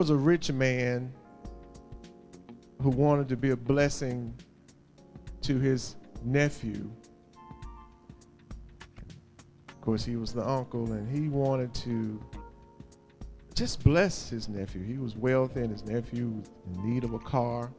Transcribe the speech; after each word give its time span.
was 0.00 0.08
a 0.08 0.16
rich 0.16 0.50
man 0.50 1.12
who 2.80 2.88
wanted 2.88 3.28
to 3.28 3.36
be 3.36 3.50
a 3.50 3.56
blessing 3.56 4.34
to 5.42 5.58
his 5.58 5.96
nephew. 6.24 6.90
Of 9.68 9.80
course, 9.82 10.02
he 10.02 10.16
was 10.16 10.32
the 10.32 10.48
uncle, 10.48 10.90
and 10.92 11.06
he 11.14 11.28
wanted 11.28 11.74
to 11.74 12.18
just 13.54 13.84
bless 13.84 14.30
his 14.30 14.48
nephew. 14.48 14.82
He 14.82 14.96
was 14.96 15.16
wealthy, 15.16 15.60
and 15.60 15.70
his 15.70 15.84
nephew 15.84 16.28
was 16.30 16.48
in 16.78 16.94
need 16.94 17.04
of 17.04 17.12
a 17.12 17.18
car. 17.18 17.70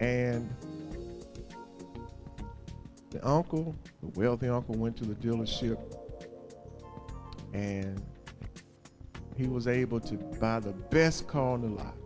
And 0.00 0.48
the 3.10 3.22
uncle, 3.22 3.76
the 4.02 4.18
wealthy 4.18 4.48
uncle, 4.48 4.76
went 4.76 4.96
to 4.96 5.04
the 5.04 5.14
dealership 5.16 5.76
and 7.52 8.02
he 9.36 9.46
was 9.46 9.66
able 9.66 10.00
to 10.00 10.14
buy 10.14 10.60
the 10.60 10.72
best 10.72 11.26
car 11.26 11.54
on 11.54 11.62
the 11.62 11.68
lot. 11.68 11.96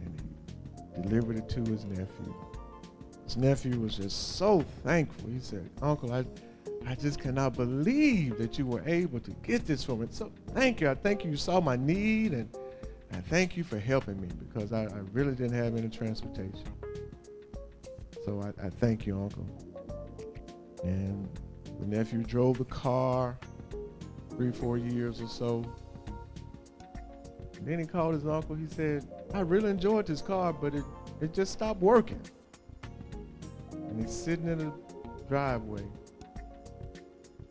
And 0.00 0.22
he 0.96 1.02
delivered 1.02 1.36
it 1.36 1.48
to 1.50 1.60
his 1.70 1.84
nephew. 1.84 2.34
His 3.24 3.36
nephew 3.36 3.78
was 3.78 3.96
just 3.96 4.36
so 4.36 4.64
thankful. 4.84 5.30
He 5.30 5.38
said, 5.38 5.68
Uncle, 5.82 6.12
I, 6.12 6.24
I 6.86 6.94
just 6.94 7.20
cannot 7.20 7.54
believe 7.54 8.38
that 8.38 8.58
you 8.58 8.66
were 8.66 8.82
able 8.86 9.20
to 9.20 9.30
get 9.42 9.66
this 9.66 9.84
for 9.84 9.96
me. 9.96 10.08
So 10.10 10.32
thank 10.54 10.80
you. 10.80 10.88
I 10.88 10.94
thank 10.94 11.24
you. 11.24 11.30
You 11.30 11.36
saw 11.36 11.60
my 11.60 11.76
need 11.76 12.32
and 12.32 12.48
I 13.12 13.20
thank 13.20 13.56
you 13.56 13.64
for 13.64 13.78
helping 13.78 14.20
me 14.20 14.28
because 14.38 14.72
I, 14.72 14.84
I 14.84 15.00
really 15.12 15.34
didn't 15.34 15.56
have 15.56 15.76
any 15.76 15.88
transportation. 15.88 16.64
So 18.24 18.42
I, 18.42 18.66
I 18.66 18.70
thank 18.70 19.06
you, 19.06 19.20
Uncle. 19.20 19.46
And 20.84 21.28
the 21.80 21.86
nephew 21.86 22.22
drove 22.22 22.58
the 22.58 22.64
car 22.64 23.38
three, 24.38 24.52
four 24.52 24.78
years 24.78 25.20
or 25.20 25.26
so. 25.26 25.64
And 27.56 27.66
then 27.66 27.80
he 27.80 27.84
called 27.84 28.14
his 28.14 28.24
uncle. 28.24 28.54
He 28.54 28.68
said, 28.68 29.04
I 29.34 29.40
really 29.40 29.68
enjoyed 29.68 30.06
this 30.06 30.22
car, 30.22 30.52
but 30.52 30.76
it, 30.76 30.84
it 31.20 31.34
just 31.34 31.52
stopped 31.52 31.80
working. 31.80 32.20
And 33.72 34.00
he's 34.00 34.14
sitting 34.14 34.46
in 34.46 34.58
the 34.58 34.72
driveway. 35.28 35.82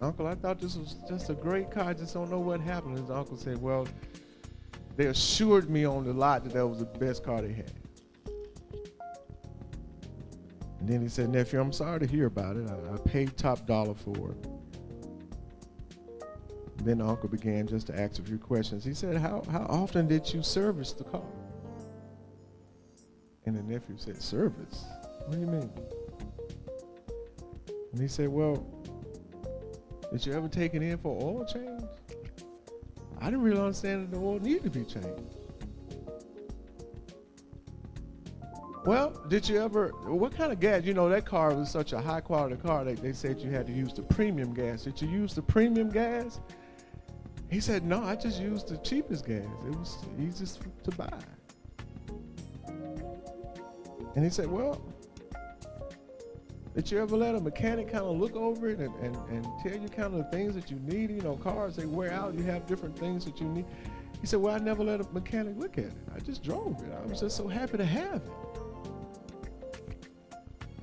Uncle, 0.01 0.27
I 0.27 0.35
thought 0.35 0.61
this 0.61 0.77
was 0.77 0.95
just 1.09 1.29
a 1.29 1.33
great 1.33 1.69
car. 1.69 1.89
I 1.89 1.93
just 1.93 2.13
don't 2.13 2.31
know 2.31 2.39
what 2.39 2.61
happened. 2.61 2.97
His 2.97 3.09
uncle 3.09 3.35
said, 3.35 3.61
Well, 3.61 3.85
they 4.95 5.07
assured 5.07 5.69
me 5.69 5.83
on 5.83 6.05
the 6.05 6.13
lot 6.13 6.45
that 6.45 6.53
that 6.53 6.65
was 6.65 6.79
the 6.79 6.85
best 6.85 7.21
car 7.21 7.41
they 7.41 7.51
had. 7.51 7.73
And 10.79 10.87
then 10.87 11.01
he 11.01 11.09
said, 11.09 11.29
Nephew, 11.29 11.59
I'm 11.59 11.73
sorry 11.73 11.99
to 11.99 12.07
hear 12.07 12.27
about 12.27 12.55
it. 12.55 12.69
I, 12.69 12.93
I 12.93 12.97
paid 12.97 13.35
top 13.35 13.67
dollar 13.67 13.93
for 13.93 14.31
it. 14.31 14.56
Then 16.85 16.99
the 16.99 17.05
uncle 17.05 17.29
began 17.29 17.67
just 17.67 17.87
to 17.87 17.99
ask 17.99 18.19
a 18.19 18.23
few 18.23 18.37
questions. 18.37 18.83
He 18.83 18.93
said, 18.93 19.17
how, 19.17 19.43
how 19.51 19.65
often 19.69 20.07
did 20.07 20.31
you 20.33 20.43
service 20.43 20.93
the 20.93 21.03
car? 21.03 21.23
And 23.47 23.55
the 23.55 23.63
nephew 23.63 23.95
said, 23.97 24.21
Service? 24.21 24.83
What 25.25 25.31
do 25.35 25.39
you 25.39 25.47
mean? 25.47 25.71
And 27.93 28.01
he 28.01 28.09
said, 28.09 28.27
Well, 28.27 28.65
did 30.11 30.25
you 30.25 30.33
ever 30.33 30.49
take 30.49 30.73
it 30.73 30.81
in 30.81 30.97
for 30.97 31.17
oil 31.23 31.45
change? 31.45 31.81
I 33.21 33.25
didn't 33.25 33.43
really 33.43 33.61
understand 33.61 34.03
that 34.03 34.17
the 34.17 34.21
oil 34.21 34.39
needed 34.39 34.63
to 34.65 34.69
be 34.69 34.83
changed. 34.83 35.37
Well, 38.85 39.11
did 39.29 39.47
you 39.47 39.61
ever, 39.61 39.89
what 40.05 40.35
kind 40.35 40.51
of 40.51 40.59
gas? 40.59 40.83
You 40.83 40.93
know, 40.93 41.07
that 41.07 41.25
car 41.25 41.53
was 41.53 41.71
such 41.71 41.93
a 41.93 42.01
high 42.01 42.21
quality 42.21 42.57
car, 42.57 42.83
they, 42.83 42.95
they 42.95 43.13
said 43.13 43.39
you 43.39 43.49
had 43.49 43.65
to 43.67 43.73
use 43.73 43.93
the 43.93 44.01
premium 44.01 44.53
gas. 44.53 44.83
Did 44.83 45.01
you 45.01 45.07
use 45.07 45.33
the 45.33 45.41
premium 45.41 45.89
gas? 45.89 46.41
He 47.49 47.59
said, 47.59 47.83
no, 47.83 48.03
I 48.03 48.15
just 48.15 48.41
used 48.41 48.67
the 48.67 48.77
cheapest 48.77 49.25
gas. 49.25 49.45
It 49.65 49.75
was 49.75 49.97
easiest 50.19 50.61
to 50.83 50.91
buy. 50.91 51.09
And 54.15 54.23
he 54.23 54.29
said, 54.29 54.47
well, 54.47 54.81
did 56.75 56.91
you 56.91 56.99
ever 56.99 57.15
let 57.15 57.35
a 57.35 57.39
mechanic 57.39 57.91
kind 57.91 58.05
of 58.05 58.17
look 58.17 58.35
over 58.35 58.69
it 58.69 58.79
and, 58.79 58.93
and, 58.95 59.15
and 59.29 59.47
tell 59.63 59.77
you 59.77 59.87
kind 59.89 60.13
of 60.13 60.17
the 60.17 60.23
things 60.31 60.55
that 60.55 60.69
you 60.69 60.77
need? 60.79 61.09
You 61.11 61.21
know, 61.21 61.35
cars, 61.37 61.75
they 61.75 61.85
wear 61.85 62.11
out. 62.11 62.35
You 62.35 62.43
have 62.43 62.65
different 62.67 62.97
things 62.97 63.25
that 63.25 63.39
you 63.39 63.47
need. 63.47 63.65
He 64.21 64.27
said, 64.27 64.39
well, 64.39 64.55
I 64.55 64.59
never 64.59 64.83
let 64.83 64.99
a 64.99 65.07
mechanic 65.13 65.57
look 65.57 65.77
at 65.77 65.85
it. 65.85 65.93
I 66.15 66.19
just 66.19 66.43
drove 66.43 66.81
it. 66.83 66.91
I 66.91 67.05
was 67.07 67.21
just 67.21 67.37
so 67.37 67.47
happy 67.47 67.77
to 67.77 67.85
have 67.85 68.15
it. 68.15 68.31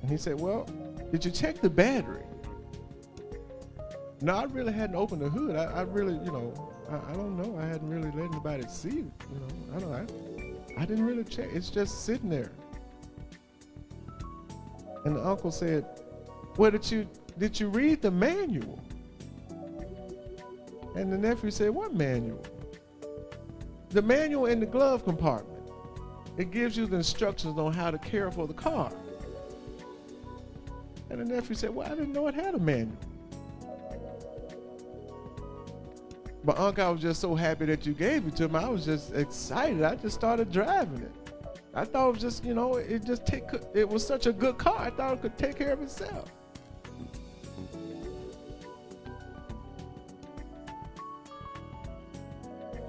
And 0.05 0.11
he 0.11 0.17
said, 0.17 0.39
Well, 0.39 0.69
did 1.11 1.25
you 1.25 1.31
check 1.31 1.61
the 1.61 1.69
battery? 1.69 2.21
No, 4.25 4.37
I 4.37 4.45
really 4.45 4.73
hadn't 4.73 4.95
opened 4.95 5.21
the 5.21 5.29
hood. 5.29 5.55
I, 5.55 5.65
I 5.65 5.81
really, 5.83 6.15
you 6.25 6.31
know, 6.31 6.51
I, 6.89 7.11
I, 7.11 7.13
don't 7.13 7.37
know. 7.37 7.59
I 7.59 7.65
hadn't 7.67 7.87
really 7.87 8.09
let 8.09 8.25
anybody 8.31 8.63
see 8.67 8.87
it. 8.89 8.93
You 8.95 9.39
know, 9.39 9.75
I 9.75 9.79
don't. 9.79 9.93
I, 9.93 10.81
I 10.81 10.85
didn't 10.87 11.05
really 11.05 11.23
check. 11.23 11.49
It's 11.53 11.69
just 11.69 12.05
sitting 12.05 12.31
there. 12.31 12.51
And 15.05 15.15
the 15.15 15.23
uncle 15.23 15.51
said, 15.51 15.85
"Well, 16.57 16.71
did 16.71 16.89
you 16.89 17.07
did 17.37 17.59
you 17.59 17.69
read 17.69 18.01
the 18.01 18.09
manual?" 18.09 18.79
And 20.95 21.13
the 21.13 21.19
nephew 21.19 21.51
said, 21.51 21.69
"What 21.69 21.93
manual?" 21.93 22.43
The 23.91 24.01
manual 24.01 24.47
in 24.47 24.59
the 24.59 24.65
glove 24.65 25.03
compartment. 25.03 25.59
It 26.35 26.49
gives 26.49 26.75
you 26.75 26.87
the 26.87 26.95
instructions 26.95 27.59
on 27.59 27.73
how 27.73 27.91
to 27.91 27.99
care 27.99 28.31
for 28.31 28.47
the 28.47 28.55
car. 28.55 28.91
And 31.11 31.21
the 31.21 31.25
nephew 31.25 31.55
said, 31.55 31.69
Well, 31.73 31.85
I 31.85 31.91
didn't 31.91 32.11
know 32.11 32.27
it 32.27 32.33
had 32.33 32.55
a 32.55 32.59
manual. 32.59 32.97
But 36.45 36.59
Uncle, 36.59 36.85
I 36.85 36.89
was 36.89 37.01
just 37.01 37.21
so 37.21 37.35
happy 37.35 37.65
that 37.65 37.85
you 37.87 37.93
gave 37.93 38.27
it 38.27 38.35
to 38.37 38.47
me. 38.47 38.59
I 38.59 38.69
was 38.69 38.85
just 38.85 39.13
excited. 39.15 39.83
I 39.83 39.95
just 39.95 40.15
started 40.15 40.51
driving 40.51 41.01
it. 41.01 41.11
I 41.73 41.85
thought 41.85 42.09
it 42.09 42.11
was 42.13 42.21
just, 42.21 42.45
you 42.45 42.53
know, 42.53 42.75
it 42.75 43.03
just 43.03 43.25
take 43.25 43.43
it 43.73 43.89
was 43.89 44.05
such 44.05 44.27
a 44.27 44.33
good 44.33 44.57
car. 44.57 44.79
I 44.79 44.91
thought 44.91 45.15
it 45.15 45.21
could 45.23 45.37
take 45.37 45.57
care 45.57 45.73
of 45.73 45.81
itself. 45.81 46.31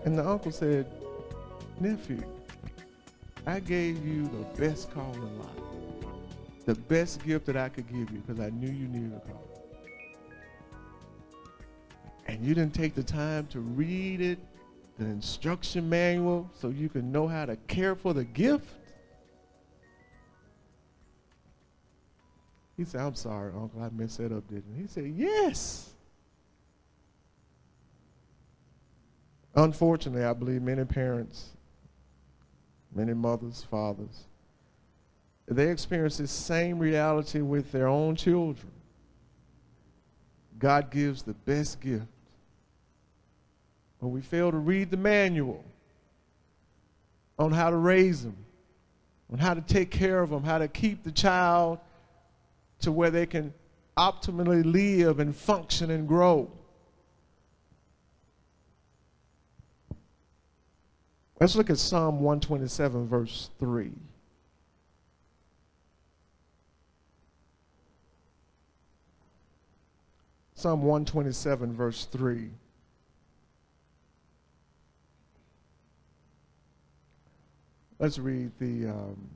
And 0.05 0.19
the 0.19 0.29
uncle 0.29 0.53
said, 0.53 0.87
Nephew, 1.81 2.23
I 3.47 3.61
gave 3.61 4.07
you 4.07 4.25
the 4.25 4.63
best 4.63 4.93
car 4.93 5.13
in 5.15 5.39
life. 5.39 5.49
the 6.67 6.75
best 6.75 7.25
gift 7.25 7.47
that 7.47 7.57
I 7.57 7.69
could 7.69 7.89
give 7.89 8.11
you 8.11 8.23
because 8.27 8.41
I 8.41 8.51
knew 8.51 8.71
you 8.71 8.89
needed 8.89 9.17
a 9.17 9.21
car. 9.21 9.41
And 12.29 12.45
you 12.45 12.55
didn't 12.55 12.75
take 12.75 12.95
the 12.95 13.03
time 13.03 13.47
to 13.49 13.61
read 13.61 14.21
it, 14.21 14.39
the 14.99 15.05
instruction 15.05 15.89
manual, 15.89 16.51
so 16.59 16.69
you 16.69 16.89
can 16.89 17.13
know 17.13 17.29
how 17.29 17.47
to 17.47 17.57
care 17.69 17.95
for 17.95 18.15
the 18.15 18.25
gift. 18.25 18.69
He 22.77 22.85
said, 22.85 23.01
I'm 23.01 23.15
sorry, 23.15 23.53
Uncle, 23.55 23.83
I 23.83 23.89
messed 23.91 24.19
that 24.19 24.33
up, 24.33 24.47
didn't 24.49 24.75
I? 24.77 24.81
He 24.83 24.87
said, 24.87 25.07
Yes. 25.17 25.91
Unfortunately, 29.55 30.23
I 30.23 30.35
believe 30.35 30.61
many 30.61 30.85
parents, 30.85 31.49
many 32.95 33.15
mothers, 33.15 33.67
fathers, 33.71 34.27
they 35.49 35.71
experience 35.71 36.19
this 36.19 36.31
same 36.31 36.79
reality 36.79 37.41
with 37.41 37.73
their 37.73 37.89
own 37.89 38.17
children. 38.17 38.71
God 40.59 40.91
gives 40.91 41.23
the 41.23 41.33
best 41.33 41.81
gift. 41.81 42.05
But 44.01 44.09
we 44.09 44.21
fail 44.21 44.51
to 44.51 44.59
read 44.59 44.91
the 44.91 44.97
manual 44.97 45.65
on 47.39 47.53
how 47.53 47.71
to 47.71 47.77
raise 47.77 48.23
them, 48.23 48.37
on 49.33 49.39
how 49.39 49.55
to 49.55 49.61
take 49.61 49.91
care 49.91 50.23
of 50.23 50.31
them, 50.31 50.43
how 50.43 50.59
to 50.59 50.69
keep 50.69 51.03
the 51.03 51.13
child 51.13 51.79
to 52.81 52.93
where 52.93 53.11
they 53.11 53.27
can 53.27 53.53
optimally 53.97 54.65
live 54.65 55.21
and 55.21 55.35
function 55.35 55.91
and 55.91 56.07
grow. 56.07 56.51
Let's 61.41 61.55
look 61.55 61.69
at 61.69 61.79
Psalm 61.79 62.21
127, 62.21 63.09
verse 63.09 63.51
3. 63.59 63.93
Psalm 70.55 70.83
127, 70.83 71.75
verse 71.75 72.07
3. 72.07 72.51
Let's 77.99 78.19
read 78.19 78.51
the 78.59 78.89
um, 78.89 79.31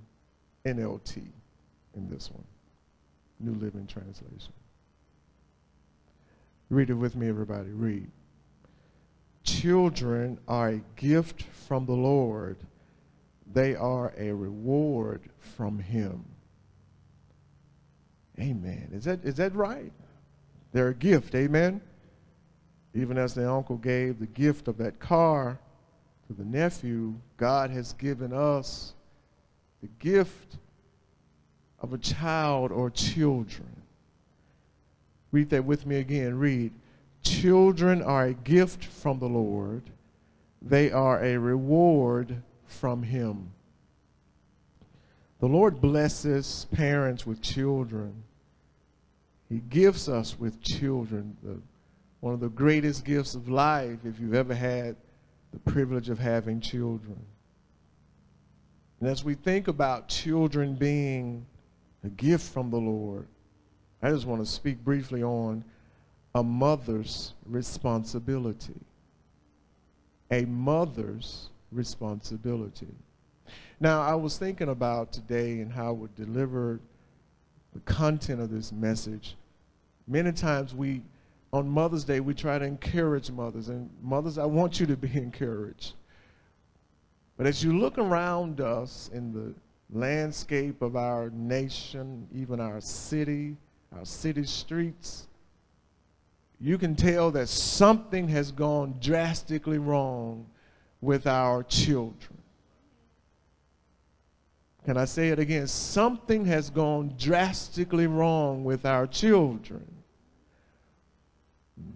NLT 0.67 1.23
in 1.95 2.09
this 2.11 2.31
one, 2.31 2.45
New 3.39 3.59
Living 3.59 3.87
Translation. 3.87 4.53
Read 6.69 6.91
it 6.91 6.95
with 6.95 7.17
me, 7.17 7.29
everybody. 7.29 7.71
Read. 7.71 8.11
Children 9.45 10.39
are 10.47 10.69
a 10.69 10.81
gift 10.97 11.43
from 11.43 11.87
the 11.87 11.93
Lord, 11.93 12.59
they 13.53 13.75
are 13.75 14.13
a 14.17 14.31
reward 14.33 15.23
from 15.39 15.79
Him. 15.79 16.25
Amen. 18.39 18.91
Is 18.93 19.05
that, 19.05 19.25
is 19.25 19.35
that 19.37 19.55
right? 19.55 19.93
They're 20.73 20.89
a 20.89 20.95
gift, 20.95 21.35
amen? 21.35 21.81
Even 22.95 23.19
as 23.19 23.35
the 23.35 23.51
uncle 23.51 23.77
gave 23.77 24.19
the 24.19 24.27
gift 24.27 24.69
of 24.69 24.79
that 24.79 24.99
car 24.99 25.59
with 26.31 26.39
the 26.39 26.45
nephew, 26.45 27.17
God 27.37 27.71
has 27.71 27.93
given 27.95 28.33
us 28.33 28.95
the 29.83 29.89
gift 29.99 30.59
of 31.81 31.93
a 31.93 31.99
child 31.99 32.71
or 32.71 32.89
children. 32.89 33.83
Read 35.33 35.51
that 35.51 35.65
with 35.65 35.87
me 35.87 35.97
again. 35.97 36.39
Read. 36.39 36.73
Children 37.25 38.01
are 38.01 38.27
a 38.27 38.33
gift 38.33 38.85
from 38.85 39.19
the 39.19 39.29
Lord, 39.29 39.83
they 40.63 40.93
are 40.93 41.23
a 41.23 41.37
reward 41.37 42.43
from 42.65 43.03
Him. 43.03 43.51
The 45.41 45.49
Lord 45.49 45.81
blesses 45.81 46.67
parents 46.71 47.27
with 47.27 47.43
children. 47.43 48.23
He 49.49 49.59
gifts 49.69 50.09
us 50.09 50.39
with 50.39 50.63
children. 50.63 51.37
The, 51.43 51.61
one 52.21 52.35
of 52.35 52.41
the 52.41 52.51
greatest 52.51 53.05
gifts 53.05 53.35
of 53.35 53.49
life, 53.49 53.99
if 54.05 54.21
you've 54.21 54.35
ever 54.35 54.55
had 54.55 54.95
the 55.53 55.59
privilege 55.71 56.09
of 56.09 56.19
having 56.19 56.61
children. 56.61 57.19
And 59.01 59.09
as 59.09 59.25
we 59.25 59.35
think 59.35 59.69
about 59.69 60.09
children 60.09 60.75
being 60.75 61.47
a 62.05 62.09
gift 62.09 62.53
from 62.53 62.71
the 62.71 62.79
Lord, 62.79 63.27
I 64.03 64.11
just 64.11 64.27
want 64.27 64.45
to 64.45 64.51
speak 64.51 64.83
briefly 64.85 65.23
on 65.23 65.65
a 66.35 66.43
mother's 66.43 67.35
responsibility. 67.47 68.81
A 70.31 70.45
mother's 70.45 71.49
responsibility. 71.73 72.95
Now, 73.81 74.03
I 74.03 74.15
was 74.15 74.37
thinking 74.39 74.69
about 74.69 75.13
today 75.13 75.61
and 75.61 75.73
how 75.73 75.89
I 75.89 75.91
would 75.91 76.15
deliver 76.15 76.81
the 77.73 77.81
content 77.81 78.41
of 78.41 78.51
this 78.51 78.73
message. 78.73 79.37
Many 80.07 80.33
times 80.33 80.75
we, 80.75 81.03
on 81.53 81.69
Mother's 81.69 82.05
Day, 82.05 82.21
we 82.21 82.35
try 82.35 82.59
to 82.59 82.65
encourage 82.65 83.31
mothers. 83.31 83.69
And 83.69 83.91
mothers, 84.03 84.39
I 84.39 84.45
want 84.45 84.79
you 84.79 84.87
to 84.87 84.97
be 84.97 85.11
encouraged. 85.15 85.95
But 87.37 87.47
as 87.47 87.65
you 87.65 87.79
look 87.79 87.99
around 87.99 88.61
us 88.61 89.11
in 89.13 89.33
the 89.33 89.55
landscape 89.93 90.83
of 90.83 90.95
our 90.95 91.31
nation, 91.31 92.29
even 92.35 92.61
our 92.61 92.81
city, 92.81 93.57
our 93.97 94.05
city 94.05 94.45
streets, 94.45 95.27
you 96.61 96.77
can 96.77 96.95
tell 96.95 97.31
that 97.31 97.49
something 97.49 98.29
has 98.29 98.53
gone 98.53 98.97
drastically 99.01 99.79
wrong 99.79 100.47
with 101.01 101.27
our 101.27 101.63
children. 101.63 102.37
Can 104.85 104.97
I 104.97 105.07
say 105.07 105.31
it 105.31 105.39
again? 105.39 105.67
Something 105.67 106.45
has 106.45 106.71
gone 106.71 107.15
drastically 107.19 108.07
wrong 108.07 108.65
with 108.65 108.85
our 108.85 109.07
children. 109.07 109.87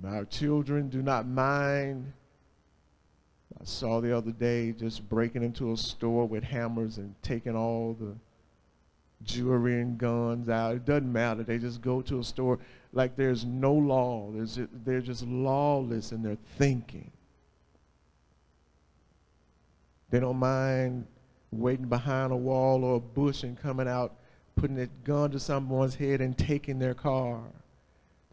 Our 0.05 0.25
children 0.25 0.89
do 0.89 1.03
not 1.03 1.27
mind. 1.27 2.13
I 3.61 3.65
saw 3.65 4.01
the 4.01 4.17
other 4.17 4.33
day 4.33 4.73
just 4.73 5.09
breaking 5.09 5.43
into 5.43 5.73
a 5.73 5.77
store 5.77 6.27
with 6.27 6.45
hammers 6.45 6.99
and 6.99 7.15
taking 7.23 7.57
all 7.57 7.95
the 7.99 8.15
jewelry 9.23 9.81
and 9.81 9.97
guns 9.97 10.49
out. 10.49 10.75
It 10.75 10.85
doesn't 10.85 11.11
matter. 11.11 11.43
They 11.43 11.59
just 11.59 11.81
go 11.81 12.03
to 12.03 12.19
a 12.19 12.25
store 12.25 12.59
like 12.93 13.17
there's 13.17 13.45
no 13.45 13.73
law. 13.73 14.31
There's, 14.33 14.59
they're 14.85 15.01
just 15.01 15.27
lawless 15.27 16.13
in 16.13 16.23
their 16.23 16.39
thinking. 16.59 17.11
They 20.11 20.21
don't 20.21 20.37
mind 20.37 21.07
waiting 21.51 21.87
behind 21.87 22.33
a 22.33 22.37
wall 22.37 22.85
or 22.85 22.97
a 22.97 23.01
bush 23.01 23.43
and 23.43 23.61
coming 23.61 23.89
out, 23.89 24.15
putting 24.57 24.79
a 24.79 24.87
gun 25.05 25.31
to 25.31 25.41
someone's 25.41 25.95
head 25.95 26.21
and 26.21 26.37
taking 26.37 26.79
their 26.79 26.95
car. 26.95 27.41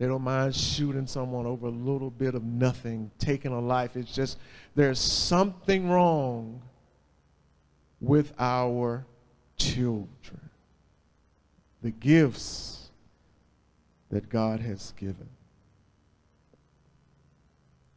They 0.01 0.07
don't 0.07 0.24
mind 0.24 0.56
shooting 0.56 1.06
someone 1.06 1.45
over 1.45 1.68
a 1.68 1.69
little 1.69 2.09
bit 2.09 2.33
of 2.33 2.44
nothing, 2.44 3.12
taking 3.19 3.51
a 3.51 3.59
life. 3.59 3.95
It's 3.95 4.12
just 4.12 4.39
there's 4.74 4.98
something 5.00 5.92
wrong 5.92 6.59
with 8.00 8.33
our 8.39 9.06
children. 9.57 10.50
The 11.83 11.92
gifts 11.92 12.89
that 14.09 14.27
God 14.27 14.59
has 14.62 14.92
given. 14.98 15.30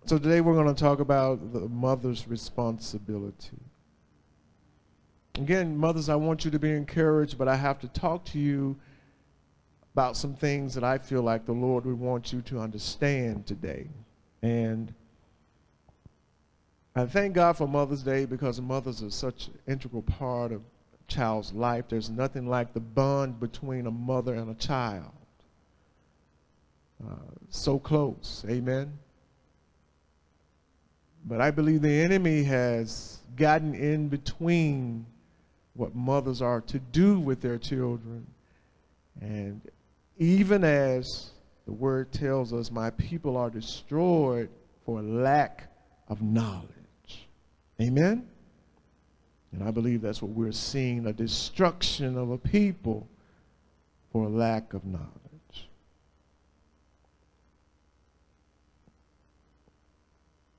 So 0.05 0.19
today 0.19 0.43
we're 0.43 0.63
going 0.63 0.75
to 0.75 0.79
talk 0.79 1.01
about 1.01 1.55
the 1.55 1.61
mother's 1.61 2.29
responsibility. 2.29 3.63
Again, 5.37 5.75
mothers, 5.75 6.11
I 6.11 6.17
want 6.17 6.45
you 6.45 6.51
to 6.51 6.59
be 6.59 6.73
encouraged, 6.73 7.39
but 7.39 7.49
I 7.49 7.57
have 7.57 7.79
to 7.79 7.89
talk 7.89 8.27
to 8.27 8.39
you 8.39 8.77
about 9.95 10.17
some 10.17 10.35
things 10.35 10.75
that 10.75 10.83
I 10.83 10.99
feel 10.99 11.23
like 11.23 11.47
the 11.47 11.53
Lord 11.53 11.87
would 11.87 11.99
want 11.99 12.33
you 12.33 12.43
to 12.43 12.59
understand 12.59 13.47
today. 13.47 13.87
And 14.43 14.93
I 16.97 17.07
thank 17.07 17.35
God 17.35 17.57
for 17.57 17.69
Mother's 17.69 18.03
Day 18.03 18.25
because 18.25 18.61
mothers 18.61 19.05
are 19.05 19.11
such 19.11 19.47
an 19.47 19.59
integral 19.69 20.03
part 20.03 20.51
of 20.51 20.63
a 20.63 21.13
child's 21.13 21.53
life. 21.53 21.85
There's 21.89 22.11
nothing 22.11 22.49
like 22.49 22.75
the 22.75 22.81
bond 22.81 23.39
between 23.39 23.87
a 23.87 23.91
mother 23.93 24.35
and 24.35 24.51
a 24.51 24.55
child. 24.55 25.13
Uh, 27.05 27.15
so 27.49 27.79
close. 27.79 28.45
Amen. 28.49 28.99
But 31.25 31.41
I 31.41 31.53
believe 31.53 31.83
the 31.83 32.03
enemy 32.03 32.43
has 32.43 33.21
gotten 33.37 33.75
in 33.75 34.09
between 34.09 35.07
what 35.75 35.95
mothers 35.95 36.43
are 36.43 36.61
to 36.63 36.81
do 36.81 37.21
with 37.21 37.41
their 37.41 37.59
children. 37.59 38.27
And 39.21 39.61
even 40.19 40.65
as 40.65 41.31
the 41.67 41.73
word 41.73 42.13
tells 42.13 42.53
us, 42.53 42.71
my 42.71 42.91
people 42.91 43.37
are 43.37 43.51
destroyed 43.51 44.49
for 44.85 45.03
lack 45.03 45.71
of 46.09 46.23
knowledge. 46.23 46.69
Amen? 47.81 48.29
And 49.53 49.63
I 49.63 49.71
believe 49.71 50.03
that's 50.03 50.21
what 50.21 50.33
we're 50.33 50.53
seeing 50.53 51.07
a 51.07 51.13
destruction 51.13 52.19
of 52.19 52.31
a 52.31 52.39
people 52.39 53.09
for 54.13 54.29
lack 54.29 54.75
of 54.75 54.85
knowledge. 54.85 55.11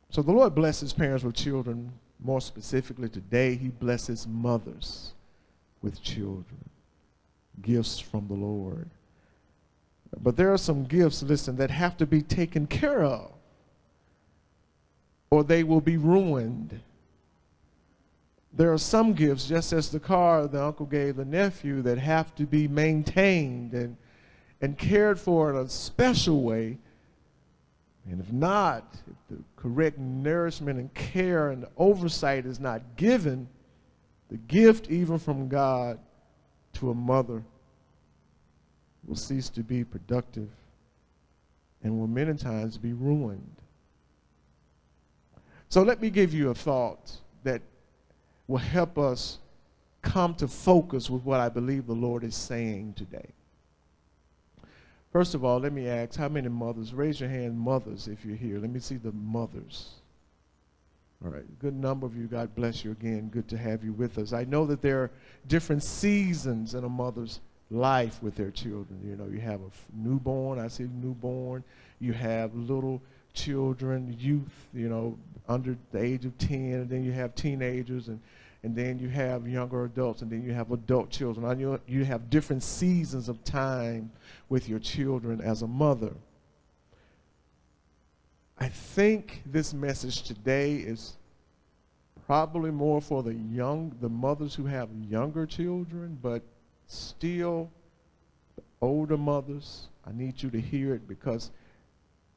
So 0.09 0.21
the 0.21 0.31
Lord 0.31 0.55
blesses 0.55 0.93
parents 0.93 1.23
with 1.23 1.35
children 1.35 1.91
more 2.25 2.41
specifically 2.41 3.09
today, 3.09 3.55
he 3.55 3.67
blesses 3.67 4.25
mothers 4.27 5.13
with 5.81 6.01
children, 6.01 6.69
gifts 7.61 7.99
from 7.99 8.27
the 8.27 8.33
Lord. 8.33 8.89
But 10.21 10.37
there 10.37 10.51
are 10.53 10.57
some 10.57 10.85
gifts, 10.85 11.21
listen, 11.23 11.57
that 11.57 11.71
have 11.71 11.97
to 11.97 12.05
be 12.05 12.21
taken 12.21 12.67
care 12.67 13.03
of, 13.03 13.31
or 15.29 15.43
they 15.43 15.63
will 15.63 15.81
be 15.81 15.97
ruined. 15.97 16.79
There 18.53 18.71
are 18.71 18.77
some 18.77 19.13
gifts, 19.13 19.47
just 19.47 19.73
as 19.73 19.89
the 19.89 19.99
car 19.99 20.47
the 20.47 20.63
uncle 20.63 20.85
gave 20.85 21.17
the 21.17 21.25
nephew, 21.25 21.81
that 21.81 21.97
have 21.97 22.33
to 22.35 22.45
be 22.45 22.67
maintained 22.67 23.73
and, 23.73 23.97
and 24.61 24.77
cared 24.77 25.19
for 25.19 25.49
in 25.49 25.57
a 25.57 25.69
special 25.69 26.41
way 26.41 26.77
and 28.09 28.19
if 28.19 28.31
not, 28.31 28.83
if 29.07 29.15
the 29.29 29.43
correct 29.55 29.97
nourishment 29.97 30.79
and 30.79 30.93
care 30.93 31.49
and 31.49 31.65
oversight 31.77 32.45
is 32.45 32.59
not 32.59 32.81
given, 32.97 33.47
the 34.29 34.37
gift, 34.37 34.89
even 34.89 35.17
from 35.17 35.47
God 35.47 35.99
to 36.73 36.91
a 36.91 36.93
mother, 36.93 37.43
will 39.07 39.15
cease 39.15 39.49
to 39.49 39.63
be 39.63 39.83
productive 39.83 40.49
and 41.83 41.99
will 41.99 42.07
many 42.07 42.33
times 42.33 42.77
be 42.77 42.93
ruined. 42.93 43.55
So 45.69 45.83
let 45.83 46.01
me 46.01 46.09
give 46.09 46.33
you 46.33 46.49
a 46.49 46.55
thought 46.55 47.11
that 47.43 47.61
will 48.47 48.57
help 48.57 48.97
us 48.97 49.39
come 50.01 50.35
to 50.35 50.47
focus 50.47 51.09
with 51.09 51.23
what 51.23 51.39
I 51.39 51.49
believe 51.49 51.87
the 51.87 51.93
Lord 51.93 52.23
is 52.23 52.35
saying 52.35 52.93
today. 52.93 53.29
First 55.11 55.33
of 55.33 55.45
all, 55.45 55.59
let 55.59 55.71
me 55.71 55.87
ask 55.87 56.15
how 56.15 56.27
many 56.27 56.49
mothers? 56.49 56.93
Raise 56.93 57.19
your 57.19 57.29
hand, 57.29 57.57
mothers, 57.57 58.07
if 58.07 58.25
you're 58.25 58.35
here. 58.35 58.59
Let 58.59 58.69
me 58.69 58.79
see 58.79 58.97
the 58.97 59.13
mothers. 59.13 59.91
All 61.23 61.31
right, 61.31 61.45
good 61.59 61.73
number 61.73 62.05
of 62.05 62.15
you. 62.17 62.27
God 62.27 62.53
bless 62.53 62.83
you 62.83 62.91
again. 62.91 63.29
Good 63.29 63.47
to 63.47 63.57
have 63.57 63.83
you 63.83 63.93
with 63.93 64.17
us. 64.17 64.33
I 64.33 64.43
know 64.43 64.65
that 64.65 64.81
there 64.81 65.03
are 65.03 65.11
different 65.47 65.83
seasons 65.83 66.75
in 66.75 66.83
a 66.83 66.89
mother's 66.89 67.39
life 67.75 68.21
with 68.21 68.35
their 68.35 68.51
children. 68.51 68.99
You 69.03 69.15
know, 69.15 69.27
you 69.31 69.39
have 69.39 69.61
a 69.61 69.69
newborn, 69.93 70.59
I 70.59 70.67
see 70.67 70.83
newborn. 70.83 71.63
You 71.99 72.13
have 72.13 72.53
little 72.55 73.01
children, 73.33 74.15
youth, 74.19 74.67
you 74.73 74.89
know, 74.89 75.17
under 75.47 75.77
the 75.91 76.01
age 76.01 76.25
of 76.25 76.37
10, 76.37 76.57
and 76.57 76.89
then 76.89 77.03
you 77.03 77.11
have 77.11 77.35
teenagers, 77.35 78.07
and 78.07 78.19
and 78.65 78.75
then 78.75 78.97
you 78.97 79.09
have 79.09 79.47
younger 79.47 79.85
adults, 79.85 80.23
and 80.23 80.31
then 80.31 80.41
you 80.41 80.51
have 80.51 80.71
adult 80.71 81.11
children. 81.11 81.45
And 81.45 81.61
you, 81.61 81.79
you 81.85 82.03
have 82.03 82.31
different 82.31 82.63
seasons 82.63 83.29
of 83.29 83.43
time 83.43 84.11
with 84.49 84.67
your 84.67 84.79
children 84.79 85.39
as 85.39 85.61
a 85.61 85.67
mother. 85.67 86.13
I 88.57 88.69
think 88.69 89.43
this 89.45 89.71
message 89.71 90.23
today 90.23 90.77
is 90.77 91.13
probably 92.25 92.71
more 92.71 93.01
for 93.01 93.21
the 93.21 93.35
young, 93.35 93.95
the 94.01 94.09
mothers 94.09 94.55
who 94.55 94.65
have 94.65 94.89
younger 95.07 95.45
children, 95.45 96.17
but 96.19 96.41
still, 96.87 97.69
older 98.81 99.17
mothers, 99.17 99.87
I 100.05 100.11
need 100.11 100.41
you 100.41 100.49
to 100.51 100.61
hear 100.61 100.93
it 100.93 101.07
because 101.07 101.51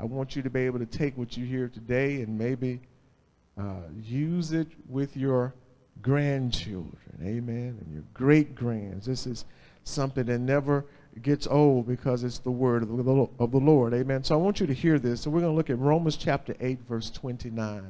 I 0.00 0.04
want 0.04 0.36
you 0.36 0.42
to 0.42 0.50
be 0.50 0.60
able 0.60 0.78
to 0.78 0.86
take 0.86 1.16
what 1.18 1.36
you 1.36 1.44
hear 1.44 1.68
today 1.68 2.22
and 2.22 2.38
maybe 2.38 2.80
Uh, 3.58 3.82
use 4.04 4.52
it 4.52 4.68
with 4.88 5.16
your 5.16 5.52
grandchildren, 6.00 7.18
amen, 7.24 7.76
and 7.80 7.92
your 7.92 8.04
great 8.14 8.54
grands. 8.54 9.04
This 9.04 9.26
is 9.26 9.44
something 9.82 10.26
that 10.26 10.38
never 10.38 10.84
gets 11.22 11.48
old 11.48 11.88
because 11.88 12.22
it's 12.22 12.38
the 12.38 12.52
word 12.52 12.84
of 12.84 12.88
the, 12.88 13.28
of 13.40 13.50
the 13.50 13.58
Lord, 13.58 13.94
amen. 13.94 14.22
So 14.22 14.34
I 14.36 14.38
want 14.38 14.60
you 14.60 14.68
to 14.68 14.74
hear 14.74 15.00
this. 15.00 15.22
So 15.22 15.30
we're 15.30 15.40
going 15.40 15.52
to 15.52 15.56
look 15.56 15.70
at 15.70 15.78
Romans 15.78 16.16
chapter 16.16 16.54
8, 16.60 16.78
verse 16.88 17.10
29. 17.10 17.82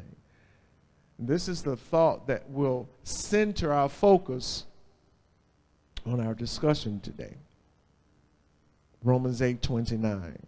This 1.19 1.49
is 1.49 1.63
the 1.63 1.77
thought 1.77 2.27
that 2.29 2.49
will 2.49 2.89
center 3.03 3.71
our 3.71 3.91
focus 3.91 4.65
on 6.07 6.21
our 6.21 6.35
discussion 6.35 7.01
today. 7.01 7.35
Romans 9.03 9.43
8 9.43 9.63
29. 9.63 10.39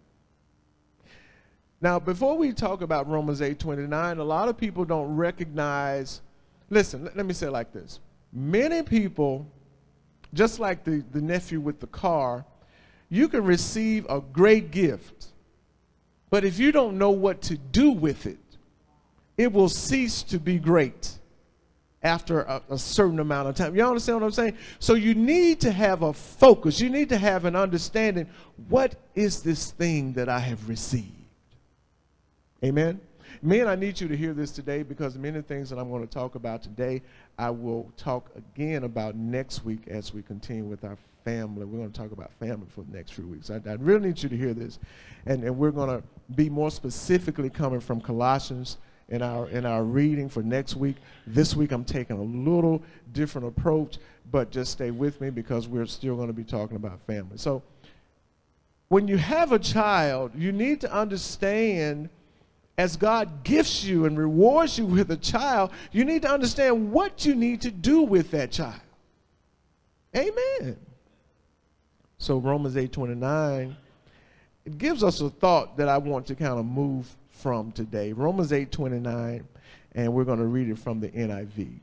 Now, 1.79 1.99
before 1.99 2.37
we 2.37 2.53
talk 2.53 2.81
about 2.81 3.09
Romans 3.09 3.41
8 3.41 3.57
29, 3.57 4.17
a 4.17 4.23
lot 4.23 4.49
of 4.49 4.57
people 4.57 4.85
don't 4.85 5.15
recognize. 5.15 6.21
Listen, 6.69 7.05
let, 7.05 7.17
let 7.17 7.25
me 7.25 7.33
say 7.33 7.47
it 7.47 7.51
like 7.51 7.71
this. 7.71 7.99
Many 8.33 8.83
people, 8.83 9.47
just 10.33 10.59
like 10.59 10.83
the, 10.83 11.03
the 11.11 11.21
nephew 11.21 11.59
with 11.59 11.79
the 11.79 11.87
car, 11.87 12.45
you 13.09 13.27
can 13.27 13.43
receive 13.43 14.05
a 14.09 14.21
great 14.21 14.71
gift, 14.71 15.27
but 16.29 16.45
if 16.45 16.59
you 16.59 16.71
don't 16.71 16.97
know 16.97 17.11
what 17.11 17.41
to 17.43 17.57
do 17.57 17.91
with 17.91 18.25
it, 18.25 18.37
it 19.37 19.51
will 19.51 19.67
cease 19.69 20.23
to 20.23 20.39
be 20.39 20.59
great 20.59 21.17
after 22.03 22.41
a, 22.41 22.61
a, 22.69 22.77
certain 22.77 23.19
amount 23.19 23.47
of 23.47 23.55
time. 23.55 23.75
You 23.75 23.85
understand 23.85 24.19
what 24.19 24.25
I'm 24.25 24.31
saying? 24.31 24.57
So 24.79 24.95
you 24.95 25.13
need 25.13 25.61
to 25.61 25.71
have 25.71 26.01
a 26.01 26.13
focus. 26.13 26.79
You 26.79 26.89
need 26.89 27.09
to 27.09 27.17
have 27.17 27.45
an 27.45 27.55
understanding. 27.55 28.27
What 28.69 28.95
is 29.13 29.43
this 29.43 29.71
thing 29.71 30.13
that 30.13 30.27
I 30.27 30.39
have 30.39 30.67
received? 30.67 31.07
Amen. 32.63 32.99
Men, 33.43 33.67
I 33.67 33.75
need 33.75 33.99
you 33.99 34.07
to 34.07 34.15
hear 34.15 34.33
this 34.33 34.51
today 34.51 34.83
because 34.83 35.17
many 35.17 35.41
things 35.41 35.69
that 35.69 35.79
I'm 35.79 35.89
going 35.89 36.05
to 36.05 36.11
talk 36.11 36.35
about 36.35 36.61
today, 36.61 37.01
I 37.37 37.49
will 37.49 37.91
talk 37.97 38.29
again 38.35 38.83
about 38.83 39.15
next 39.15 39.65
week 39.65 39.87
as 39.87 40.13
we 40.13 40.21
continue 40.21 40.65
with 40.65 40.83
our 40.83 40.97
family. 41.23 41.65
We're 41.65 41.79
going 41.79 41.91
to 41.91 41.99
talk 41.99 42.11
about 42.11 42.31
family 42.33 42.67
for 42.69 42.83
the 42.83 42.95
next 42.95 43.13
few 43.13 43.27
weeks. 43.27 43.49
I, 43.49 43.61
I 43.67 43.73
really 43.79 44.09
need 44.09 44.21
you 44.21 44.29
to 44.29 44.37
hear 44.37 44.53
this. 44.53 44.79
And, 45.25 45.43
and 45.43 45.57
we're 45.57 45.71
going 45.71 45.89
to 45.89 46.03
be 46.35 46.49
more 46.49 46.69
specifically 46.69 47.49
coming 47.49 47.79
from 47.79 48.01
Colossians 48.01 48.77
in 49.11 49.21
our 49.21 49.47
in 49.49 49.65
our 49.65 49.83
reading 49.83 50.29
for 50.29 50.41
next 50.41 50.75
week. 50.75 50.95
This 51.27 51.55
week 51.55 51.71
I'm 51.71 51.85
taking 51.85 52.17
a 52.17 52.23
little 52.23 52.81
different 53.11 53.47
approach, 53.47 53.97
but 54.31 54.49
just 54.49 54.71
stay 54.71 54.89
with 54.89 55.21
me 55.21 55.29
because 55.29 55.67
we're 55.67 55.85
still 55.85 56.15
going 56.15 56.27
to 56.27 56.33
be 56.33 56.43
talking 56.43 56.77
about 56.77 56.99
family. 57.05 57.37
So 57.37 57.61
when 58.87 59.07
you 59.07 59.17
have 59.17 59.51
a 59.51 59.59
child, 59.59 60.31
you 60.35 60.51
need 60.51 60.81
to 60.81 60.91
understand 60.91 62.09
as 62.77 62.97
God 62.97 63.43
gifts 63.43 63.83
you 63.83 64.05
and 64.05 64.17
rewards 64.17 64.79
you 64.79 64.85
with 64.85 65.11
a 65.11 65.17
child, 65.17 65.71
you 65.91 66.03
need 66.03 66.23
to 66.23 66.31
understand 66.31 66.91
what 66.91 67.25
you 67.25 67.35
need 67.35 67.61
to 67.61 67.69
do 67.69 68.01
with 68.01 68.31
that 68.31 68.51
child. 68.51 68.81
Amen. 70.15 70.77
So 72.17 72.37
Romans 72.37 72.75
8:29 72.75 73.75
it 74.63 74.77
gives 74.77 75.03
us 75.03 75.21
a 75.21 75.29
thought 75.29 75.77
that 75.77 75.87
I 75.87 75.97
want 75.97 76.27
to 76.27 76.35
kind 76.35 76.59
of 76.59 76.65
move 76.65 77.15
from 77.41 77.71
today. 77.71 78.13
Romans 78.13 78.51
8:29 78.51 79.43
and 79.93 80.13
we're 80.13 80.23
going 80.23 80.39
to 80.39 80.45
read 80.45 80.69
it 80.69 80.79
from 80.79 80.99
the 80.99 81.09
NIV. 81.09 81.79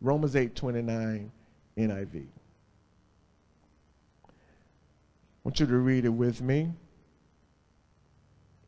Romans 0.00 0.34
8:29 0.34 1.30
NIV. 1.76 2.26
I 4.24 4.30
want 5.44 5.60
you 5.60 5.66
to 5.66 5.76
read 5.76 6.04
it 6.04 6.10
with 6.10 6.42
me. 6.42 6.72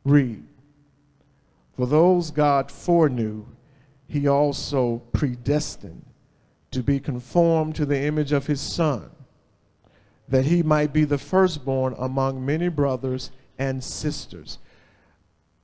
Read. 0.05 0.45
For 1.77 1.87
those 1.87 2.31
God 2.31 2.71
foreknew, 2.71 3.47
he 4.07 4.27
also 4.27 5.03
predestined 5.13 6.05
to 6.71 6.83
be 6.83 7.01
conformed 7.01 7.75
to 7.77 7.87
the 7.87 8.01
image 8.01 8.33
of 8.33 8.47
his 8.47 8.61
Son, 8.61 9.11
that 10.29 10.45
he 10.45 10.63
might 10.63 10.93
be 10.93 11.05
the 11.05 11.19
firstborn 11.19 11.95
among 11.99 12.45
many 12.45 12.69
brothers 12.69 13.31
and 13.59 13.83
sisters. 13.83 14.59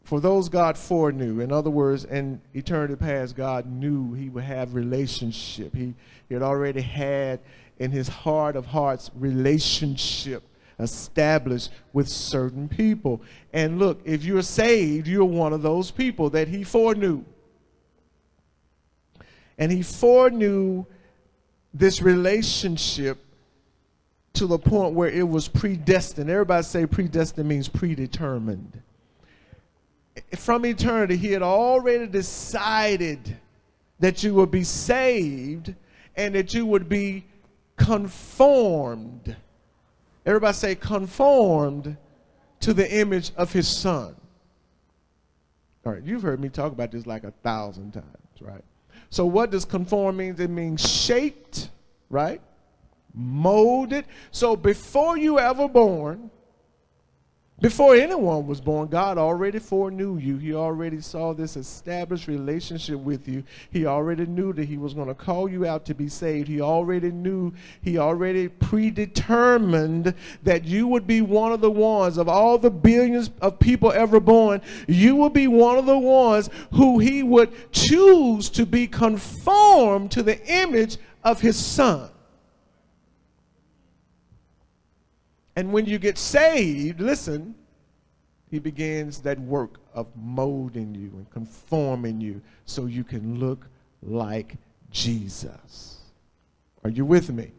For 0.05 0.21
those 0.21 0.51
God 0.51 0.77
foreknew, 0.77 1.41
in 1.41 1.51
other 1.51 1.71
words, 1.71 2.05
in 2.05 2.41
eternity 2.53 2.95
past, 2.95 3.35
God 3.35 3.67
knew 3.67 4.13
he 4.13 4.29
would 4.29 4.45
have 4.45 4.75
relationship. 4.75 5.75
He, 5.75 5.95
he 6.29 6.35
had 6.35 6.43
already 6.43 6.83
had 6.83 7.41
in 7.79 7.91
his 7.91 8.07
heart 8.07 8.55
of 8.55 8.67
hearts 8.67 9.11
relationship 9.15 10.43
established 10.79 11.71
with 11.95 12.09
certain 12.09 12.69
people. 12.69 13.23
And 13.55 13.79
look, 13.79 14.01
if 14.05 14.25
you're 14.25 14.43
saved, 14.43 15.07
you're 15.07 15.25
one 15.25 15.55
of 15.55 15.63
those 15.63 15.91
people 15.91 16.29
that 16.31 16.49
he 16.49 16.65
foreknew. 16.65 17.25
And 19.57 19.73
he 19.73 19.83
foreknew 19.83 20.85
this 21.73 22.03
relationship 22.03 23.19
to 24.35 24.47
the 24.47 24.59
point 24.59 24.95
where 24.95 25.09
it 25.09 25.27
was 25.27 25.49
predestined. 25.49 26.29
Everybody 26.29 26.63
say 26.65 26.87
predestined 26.87 27.49
means 27.49 27.69
predetermined. 27.69 28.83
From 30.37 30.65
eternity, 30.65 31.17
he 31.17 31.33
had 31.33 31.43
already 31.43 32.07
decided 32.07 33.37
that 33.99 34.23
you 34.23 34.35
would 34.35 34.51
be 34.51 34.65
saved 34.65 35.75
and 36.17 36.35
that 36.35 36.55
you 36.55 36.67
would 36.67 36.89
be 36.89 37.25
conformed 37.77 39.37
Everybody 40.27 40.55
say, 40.55 40.75
conformed 40.75 41.97
to 42.61 42.73
the 42.73 42.91
image 42.99 43.33
of 43.37 43.53
his 43.53 43.69
son. 43.69 44.17
All 45.85 45.93
right, 45.93 46.03
you've 46.03 46.23
heard 46.23 46.41
me 46.41 46.49
talk 46.49 46.73
about 46.73 46.93
this 46.93 47.07
like 47.07 47.25
a 47.25 47.31
thousand 47.31 47.93
times, 47.93 48.07
right? 48.41 48.65
So, 49.11 49.27
what 49.27 49.51
does 49.51 49.67
conform 49.67 50.17
mean? 50.17 50.35
It 50.39 50.49
means 50.49 50.81
shaped, 50.81 51.69
right? 52.09 52.41
Molded. 53.13 54.07
So, 54.31 54.57
before 54.57 55.19
you 55.19 55.39
ever 55.39 55.69
born, 55.69 56.31
before 57.61 57.95
anyone 57.95 58.49
was 58.49 58.61
born, 58.61 58.89
God 58.89 59.17
already 59.17 59.61
foreknew 59.61 60.19
you. 60.19 60.37
He 60.39 60.55
already 60.55 61.01
saw 61.01 61.33
this 61.33 61.57
established 61.57 62.27
relationship 62.27 62.99
with 62.99 63.29
you. 63.29 63.45
He 63.71 63.87
already 63.87 64.27
knew 64.27 64.53
that 64.55 64.65
He 64.65 64.77
was 64.77 64.93
going 64.93 65.07
to 65.07 65.15
call 65.15 65.49
you 65.49 65.65
out 65.65 65.85
to 65.87 65.95
be 65.95 66.09
saved. 66.09 66.49
He 66.49 66.61
already 66.61 67.13
knew, 67.13 67.53
He 67.81 67.97
already 67.97 68.49
predetermined 68.49 70.15
that 70.43 70.65
you 70.65 70.89
would 70.89 71.07
be 71.07 71.21
one 71.21 71.53
of 71.53 71.61
the 71.61 71.71
ones 71.71 72.19
of 72.19 72.29
all 72.29 72.59
the 72.59 72.71
billions 72.71 73.31
of 73.41 73.61
people 73.61 73.93
ever 73.93 74.19
born. 74.19 74.61
You 74.89 75.15
would 75.17 75.33
be 75.33 75.47
one 75.47 75.79
of 75.79 75.87
the 75.87 75.99
ones 75.99 76.51
who 76.73 76.99
He 76.99 77.23
would 77.23 77.73
choose 77.73 78.51
to 78.51 78.67
be 78.67 78.89
conformed 78.89 80.11
to 80.11 80.25
the 80.25 80.45
image 80.53 80.99
of 81.23 81.41
His 81.41 81.57
Son. 81.57 82.11
And 85.57 85.73
when 85.73 85.87
you 85.87 85.99
get 85.99 86.19
saved, 86.19 87.01
listen, 87.01 87.55
he 88.51 88.59
begins 88.59 89.21
that 89.23 89.39
work 89.41 89.81
of 89.95 90.07
molding 90.17 90.95
you 90.95 91.11
and 91.17 91.31
conforming 91.31 92.21
you 92.21 92.41
so 92.65 92.87
you 92.87 93.05
can 93.05 93.39
look 93.39 93.67
like 94.03 94.57
Jesus. 94.91 95.99
Are 96.83 96.91
you 96.91 97.05
with 97.05 97.31
me? 97.31 97.53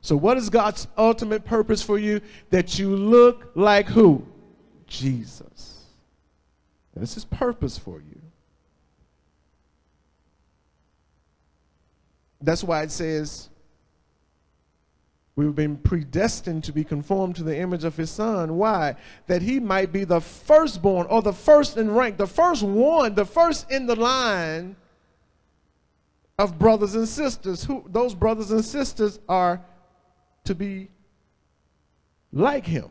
So, 0.00 0.16
what 0.16 0.36
is 0.36 0.50
God's 0.50 0.88
ultimate 0.98 1.44
purpose 1.44 1.82
for 1.82 1.98
you? 1.98 2.20
That 2.50 2.78
you 2.78 2.94
look 2.94 3.52
like 3.54 3.86
who? 3.86 4.26
Jesus. 4.86 5.84
That's 6.94 7.14
his 7.14 7.24
purpose 7.24 7.78
for 7.78 8.00
you. 8.00 8.20
That's 12.40 12.64
why 12.64 12.82
it 12.82 12.90
says, 12.90 13.48
We've 15.44 15.54
been 15.54 15.76
predestined 15.76 16.64
to 16.64 16.72
be 16.72 16.84
conformed 16.84 17.36
to 17.36 17.42
the 17.42 17.56
image 17.56 17.84
of 17.84 17.96
his 17.96 18.10
son. 18.10 18.56
Why? 18.56 18.96
That 19.26 19.42
he 19.42 19.60
might 19.60 19.92
be 19.92 20.04
the 20.04 20.20
firstborn 20.20 21.06
or 21.08 21.22
the 21.22 21.32
first 21.32 21.76
in 21.76 21.90
rank, 21.90 22.16
the 22.16 22.26
first 22.26 22.62
one, 22.62 23.14
the 23.14 23.24
first 23.24 23.70
in 23.70 23.86
the 23.86 23.96
line 23.96 24.76
of 26.38 26.58
brothers 26.58 26.94
and 26.94 27.08
sisters. 27.08 27.64
Who 27.64 27.84
those 27.88 28.14
brothers 28.14 28.50
and 28.50 28.64
sisters 28.64 29.18
are 29.28 29.64
to 30.44 30.54
be 30.54 30.88
like 32.32 32.66
him. 32.66 32.88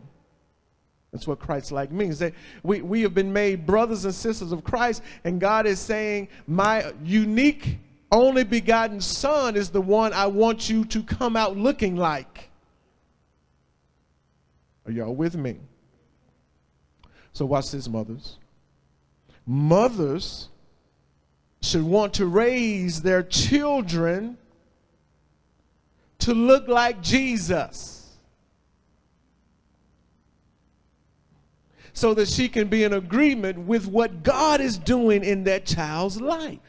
That's 1.12 1.28
what 1.28 1.40
Christ 1.40 1.72
like 1.72 1.92
means. 1.92 2.20
That 2.20 2.34
we, 2.64 2.82
we 2.82 3.02
have 3.02 3.14
been 3.14 3.34
made 3.34 3.66
brothers 3.66 4.06
and 4.06 4.16
sisters 4.16 4.52
of 4.52 4.64
Christ, 4.64 5.04
and 5.24 5.42
God 5.42 5.66
is 5.66 5.80
saying, 5.80 6.30
My 6.48 6.94
unique 7.04 7.80
only 8.12 8.44
begotten 8.44 9.00
son 9.00 9.56
is 9.56 9.70
the 9.70 9.82
one 9.82 10.14
I 10.14 10.28
want 10.28 10.70
you 10.70 10.84
to 10.86 11.04
come 11.04 11.36
out 11.36 11.58
looking 11.58 11.96
like. 11.96 12.50
Are 14.86 14.92
y'all 14.92 15.16
with 15.16 15.36
me? 15.36 15.60
So, 17.34 17.46
watch 17.46 17.72
this, 17.72 17.88
mothers. 17.88 18.38
Mothers 19.46 20.50
should 21.62 21.84
want 21.84 22.14
to 22.16 22.26
raise 22.26 23.02
their 23.02 23.24
children 23.24 24.38
to 26.20 26.34
look 26.34 26.68
like 26.68 27.02
Jesus. 27.02 28.18
So 31.94 32.14
that 32.14 32.28
she 32.28 32.50
can 32.50 32.68
be 32.68 32.84
in 32.84 32.94
agreement 32.94 33.60
with 33.60 33.88
what 33.88 34.24
God 34.24 34.62
is 34.62 34.78
doing 34.78 35.24
in 35.24 35.44
that 35.46 35.66
child's 35.66 36.20
life. 36.20 36.60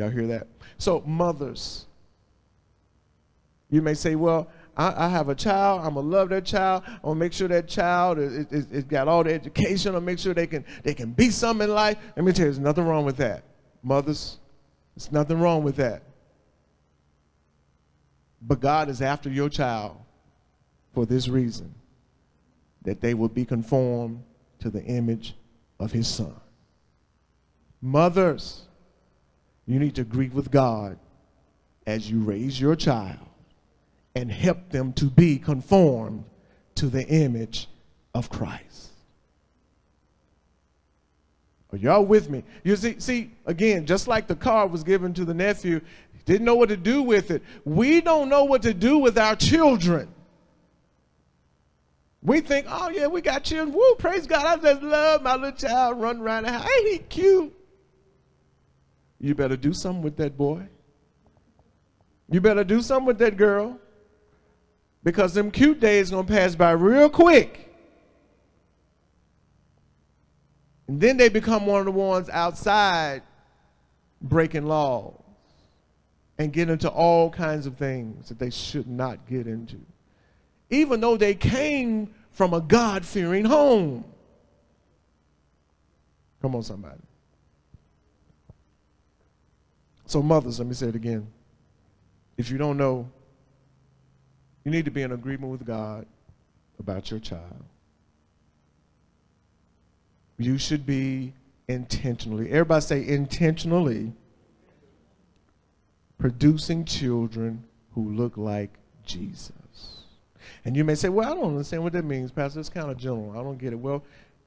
Y'all 0.00 0.08
hear 0.08 0.26
that? 0.28 0.46
So, 0.78 1.02
mothers, 1.06 1.84
you 3.68 3.82
may 3.82 3.92
say, 3.92 4.14
well, 4.14 4.48
I, 4.74 5.04
I 5.04 5.08
have 5.10 5.28
a 5.28 5.34
child. 5.34 5.82
I'm 5.84 5.94
gonna 5.94 6.08
love 6.08 6.30
that 6.30 6.46
child. 6.46 6.84
I'm 6.86 7.00
gonna 7.02 7.16
make 7.16 7.34
sure 7.34 7.48
that 7.48 7.68
child 7.68 8.18
is, 8.18 8.46
is, 8.50 8.70
is 8.70 8.84
got 8.84 9.08
all 9.08 9.22
the 9.22 9.34
education. 9.34 9.94
I'll 9.94 10.00
make 10.00 10.18
sure 10.18 10.32
they 10.32 10.46
can 10.46 10.64
they 10.82 10.94
can 10.94 11.12
be 11.12 11.28
something 11.28 11.68
in 11.68 11.74
life. 11.74 11.98
Let 12.16 12.24
me 12.24 12.32
tell 12.32 12.46
you, 12.46 12.52
there's 12.52 12.58
nothing 12.58 12.86
wrong 12.86 13.04
with 13.04 13.18
that, 13.18 13.44
mothers. 13.82 14.38
There's 14.96 15.12
nothing 15.12 15.38
wrong 15.38 15.64
with 15.64 15.76
that. 15.76 16.02
But 18.40 18.60
God 18.60 18.88
is 18.88 19.02
after 19.02 19.28
your 19.28 19.50
child 19.50 19.98
for 20.94 21.04
this 21.04 21.28
reason 21.28 21.74
that 22.82 23.02
they 23.02 23.12
will 23.12 23.28
be 23.28 23.44
conformed 23.44 24.22
to 24.60 24.70
the 24.70 24.82
image 24.82 25.36
of 25.78 25.92
his 25.92 26.08
son. 26.08 26.34
Mothers, 27.82 28.62
you 29.72 29.78
need 29.78 29.94
to 29.96 30.02
agree 30.02 30.28
with 30.28 30.50
God 30.50 30.98
as 31.86 32.10
you 32.10 32.20
raise 32.20 32.60
your 32.60 32.76
child 32.76 33.18
and 34.14 34.30
help 34.30 34.70
them 34.70 34.92
to 34.94 35.06
be 35.06 35.38
conformed 35.38 36.24
to 36.76 36.86
the 36.88 37.06
image 37.06 37.68
of 38.14 38.30
Christ. 38.30 38.88
Are 41.72 41.78
y'all 41.78 42.04
with 42.04 42.28
me? 42.28 42.42
You 42.64 42.74
see, 42.74 42.98
see, 42.98 43.30
again, 43.46 43.86
just 43.86 44.08
like 44.08 44.26
the 44.26 44.34
car 44.34 44.66
was 44.66 44.82
given 44.82 45.14
to 45.14 45.24
the 45.24 45.34
nephew, 45.34 45.80
didn't 46.24 46.44
know 46.44 46.56
what 46.56 46.68
to 46.68 46.76
do 46.76 47.02
with 47.02 47.30
it. 47.30 47.42
We 47.64 48.00
don't 48.00 48.28
know 48.28 48.44
what 48.44 48.62
to 48.62 48.74
do 48.74 48.98
with 48.98 49.18
our 49.18 49.36
children. 49.36 50.12
We 52.22 52.40
think, 52.40 52.66
oh 52.68 52.88
yeah, 52.90 53.06
we 53.06 53.20
got 53.20 53.44
children. 53.44 53.74
Woo, 53.74 53.94
praise 53.96 54.26
God. 54.26 54.44
I 54.44 54.60
just 54.60 54.82
love 54.82 55.22
my 55.22 55.34
little 55.36 55.52
child 55.52 56.00
running 56.00 56.22
around 56.22 56.44
the 56.44 56.52
house. 56.52 56.68
Ain't 56.78 56.88
he 56.88 56.98
cute? 56.98 57.54
You 59.20 59.34
better 59.34 59.56
do 59.56 59.72
something 59.74 60.02
with 60.02 60.16
that 60.16 60.36
boy. 60.36 60.66
You 62.30 62.40
better 62.40 62.64
do 62.64 62.80
something 62.80 63.06
with 63.06 63.18
that 63.18 63.36
girl. 63.36 63.78
Because 65.02 65.34
them 65.34 65.50
cute 65.50 65.80
days 65.80 66.10
gonna 66.10 66.26
pass 66.26 66.54
by 66.54 66.72
real 66.72 67.08
quick. 67.08 67.68
And 70.88 71.00
then 71.00 71.16
they 71.16 71.28
become 71.28 71.66
one 71.66 71.80
of 71.80 71.86
the 71.86 71.92
ones 71.92 72.28
outside 72.30 73.22
breaking 74.20 74.66
laws 74.66 75.14
and 76.38 76.52
get 76.52 76.68
into 76.68 76.88
all 76.88 77.30
kinds 77.30 77.66
of 77.66 77.76
things 77.76 78.28
that 78.28 78.38
they 78.38 78.50
should 78.50 78.88
not 78.88 79.28
get 79.28 79.46
into. 79.46 79.76
Even 80.70 81.00
though 81.00 81.16
they 81.16 81.34
came 81.34 82.12
from 82.32 82.54
a 82.54 82.60
God 82.60 83.04
fearing 83.04 83.44
home. 83.44 84.04
Come 86.40 86.54
on, 86.54 86.62
somebody. 86.62 87.00
So, 90.10 90.20
mothers, 90.20 90.58
let 90.58 90.66
me 90.66 90.74
say 90.74 90.88
it 90.88 90.96
again. 90.96 91.28
If 92.36 92.50
you 92.50 92.58
don't 92.58 92.76
know, 92.76 93.08
you 94.64 94.72
need 94.72 94.84
to 94.86 94.90
be 94.90 95.02
in 95.02 95.12
agreement 95.12 95.52
with 95.52 95.64
God 95.64 96.04
about 96.80 97.12
your 97.12 97.20
child. 97.20 97.62
You 100.36 100.58
should 100.58 100.84
be 100.84 101.32
intentionally, 101.68 102.50
everybody 102.50 102.80
say 102.80 103.06
intentionally, 103.06 104.12
producing 106.18 106.84
children 106.84 107.62
who 107.94 108.10
look 108.10 108.36
like 108.36 108.70
Jesus. 109.06 109.52
And 110.64 110.76
you 110.76 110.82
may 110.82 110.96
say, 110.96 111.08
well, 111.08 111.30
I 111.30 111.36
don't 111.36 111.50
understand 111.50 111.84
what 111.84 111.92
that 111.92 112.04
means, 112.04 112.32
Pastor. 112.32 112.58
It's 112.58 112.68
kind 112.68 112.90
of 112.90 112.96
general. 112.96 113.38
I 113.38 113.44
don't 113.44 113.58
get 113.58 113.72
it. 113.72 113.78
Well, 113.78 114.02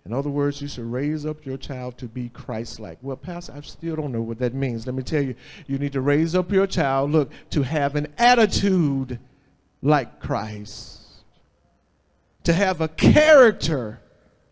in 0.05 0.11
other 0.11 0.29
words, 0.29 0.61
you 0.61 0.67
should 0.67 0.91
raise 0.91 1.25
up 1.25 1.45
your 1.45 1.55
child 1.55 1.97
to 1.99 2.07
be 2.07 2.27
Christ 2.27 2.79
like. 2.79 2.97
Well, 3.01 3.15
Pastor, 3.15 3.53
I 3.55 3.61
still 3.61 3.95
don't 3.95 4.11
know 4.11 4.21
what 4.21 4.37
that 4.39 4.53
means. 4.53 4.85
Let 4.85 4.95
me 4.95 5.03
tell 5.03 5.21
you, 5.21 5.33
you 5.65 5.77
need 5.77 5.93
to 5.93 6.01
raise 6.01 6.35
up 6.35 6.51
your 6.51 6.67
child, 6.67 7.11
look, 7.11 7.31
to 7.51 7.61
have 7.61 7.95
an 7.95 8.07
attitude 8.17 9.17
like 9.81 10.19
Christ, 10.19 10.99
to 12.43 12.51
have 12.51 12.81
a 12.81 12.89
character 12.89 14.01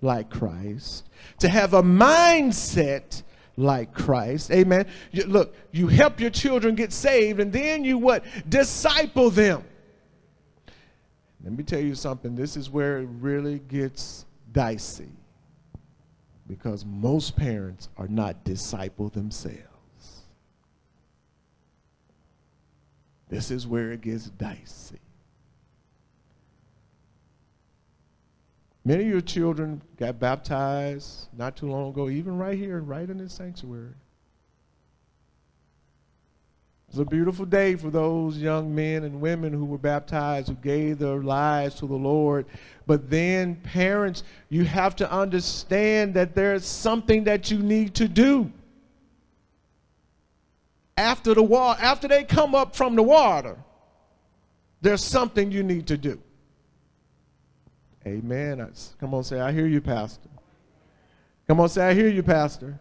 like 0.01 0.29
Christ, 0.29 1.09
to 1.39 1.49
have 1.49 1.73
a 1.73 1.83
mindset 1.83 3.21
like 3.57 3.93
Christ. 3.93 4.51
Amen. 4.51 4.85
You, 5.11 5.25
look, 5.25 5.53
you 5.71 5.87
help 5.87 6.21
your 6.21 6.29
children 6.29 6.75
get 6.75 6.93
saved, 6.93 7.41
and 7.41 7.51
then 7.51 7.83
you 7.83 7.97
what? 7.97 8.23
Disciple 8.47 9.29
them. 9.29 9.65
Let 11.43 11.57
me 11.57 11.63
tell 11.65 11.81
you 11.81 11.95
something. 11.95 12.35
This 12.35 12.55
is 12.55 12.69
where 12.69 12.99
it 12.99 13.09
really 13.19 13.59
gets 13.59 14.25
dicey. 14.53 15.09
Because 16.51 16.83
most 16.83 17.37
parents 17.37 17.87
are 17.95 18.09
not 18.09 18.43
disciple 18.43 19.07
themselves. 19.07 19.61
This 23.29 23.51
is 23.51 23.65
where 23.65 23.93
it 23.93 24.01
gets 24.01 24.25
dicey. 24.31 24.99
Many 28.83 29.05
of 29.05 29.09
your 29.09 29.21
children 29.21 29.81
got 29.95 30.19
baptized 30.19 31.29
not 31.37 31.55
too 31.55 31.71
long 31.71 31.91
ago, 31.91 32.09
even 32.09 32.37
right 32.37 32.57
here, 32.57 32.81
right 32.81 33.09
in 33.09 33.19
this 33.19 33.31
sanctuary. 33.31 33.93
It's 36.91 36.99
a 36.99 37.05
beautiful 37.05 37.45
day 37.45 37.77
for 37.77 37.89
those 37.89 38.37
young 38.37 38.75
men 38.75 39.05
and 39.05 39.21
women 39.21 39.53
who 39.53 39.63
were 39.63 39.77
baptized, 39.77 40.49
who 40.49 40.55
gave 40.55 40.99
their 40.99 41.23
lives 41.23 41.75
to 41.75 41.87
the 41.87 41.95
Lord. 41.95 42.45
But 42.85 43.09
then, 43.09 43.55
parents, 43.55 44.23
you 44.49 44.65
have 44.65 44.97
to 44.97 45.09
understand 45.09 46.15
that 46.15 46.35
there's 46.35 46.65
something 46.65 47.23
that 47.23 47.49
you 47.49 47.59
need 47.59 47.95
to 47.95 48.09
do. 48.09 48.51
After 50.97 51.33
the 51.33 51.41
water, 51.41 51.81
after 51.81 52.09
they 52.09 52.25
come 52.25 52.53
up 52.53 52.75
from 52.75 52.97
the 52.97 53.03
water, 53.03 53.55
there's 54.81 55.01
something 55.01 55.49
you 55.49 55.63
need 55.63 55.87
to 55.87 55.97
do. 55.97 56.19
Amen. 58.05 58.69
Come 58.99 59.13
on, 59.13 59.23
say, 59.23 59.39
I 59.39 59.53
hear 59.53 59.65
you, 59.65 59.79
Pastor. 59.79 60.27
Come 61.47 61.61
on, 61.61 61.69
say, 61.69 61.87
I 61.87 61.93
hear 61.93 62.09
you, 62.09 62.21
Pastor. 62.21 62.77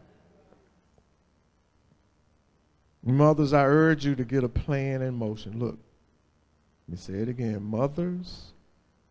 Mothers, 3.03 3.53
I 3.53 3.65
urge 3.65 4.05
you 4.05 4.15
to 4.15 4.25
get 4.25 4.45
a 4.45 4.49
plan 4.49 5.03
in 5.03 5.15
motion. 5.15 5.59
Look, 5.59 5.79
let 6.87 6.93
me 6.93 6.97
say 6.97 7.15
it 7.15 7.29
again. 7.29 7.63
Mothers, 7.63 8.53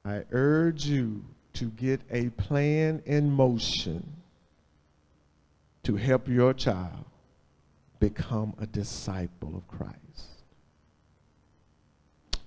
I 0.05 0.23
urge 0.31 0.85
you 0.85 1.23
to 1.53 1.65
get 1.65 2.01
a 2.11 2.29
plan 2.29 3.01
in 3.05 3.31
motion 3.31 4.15
to 5.83 5.95
help 5.95 6.27
your 6.27 6.53
child 6.53 7.05
become 7.99 8.53
a 8.59 8.67
disciple 8.67 9.55
of 9.55 9.67
Christ. 9.67 10.08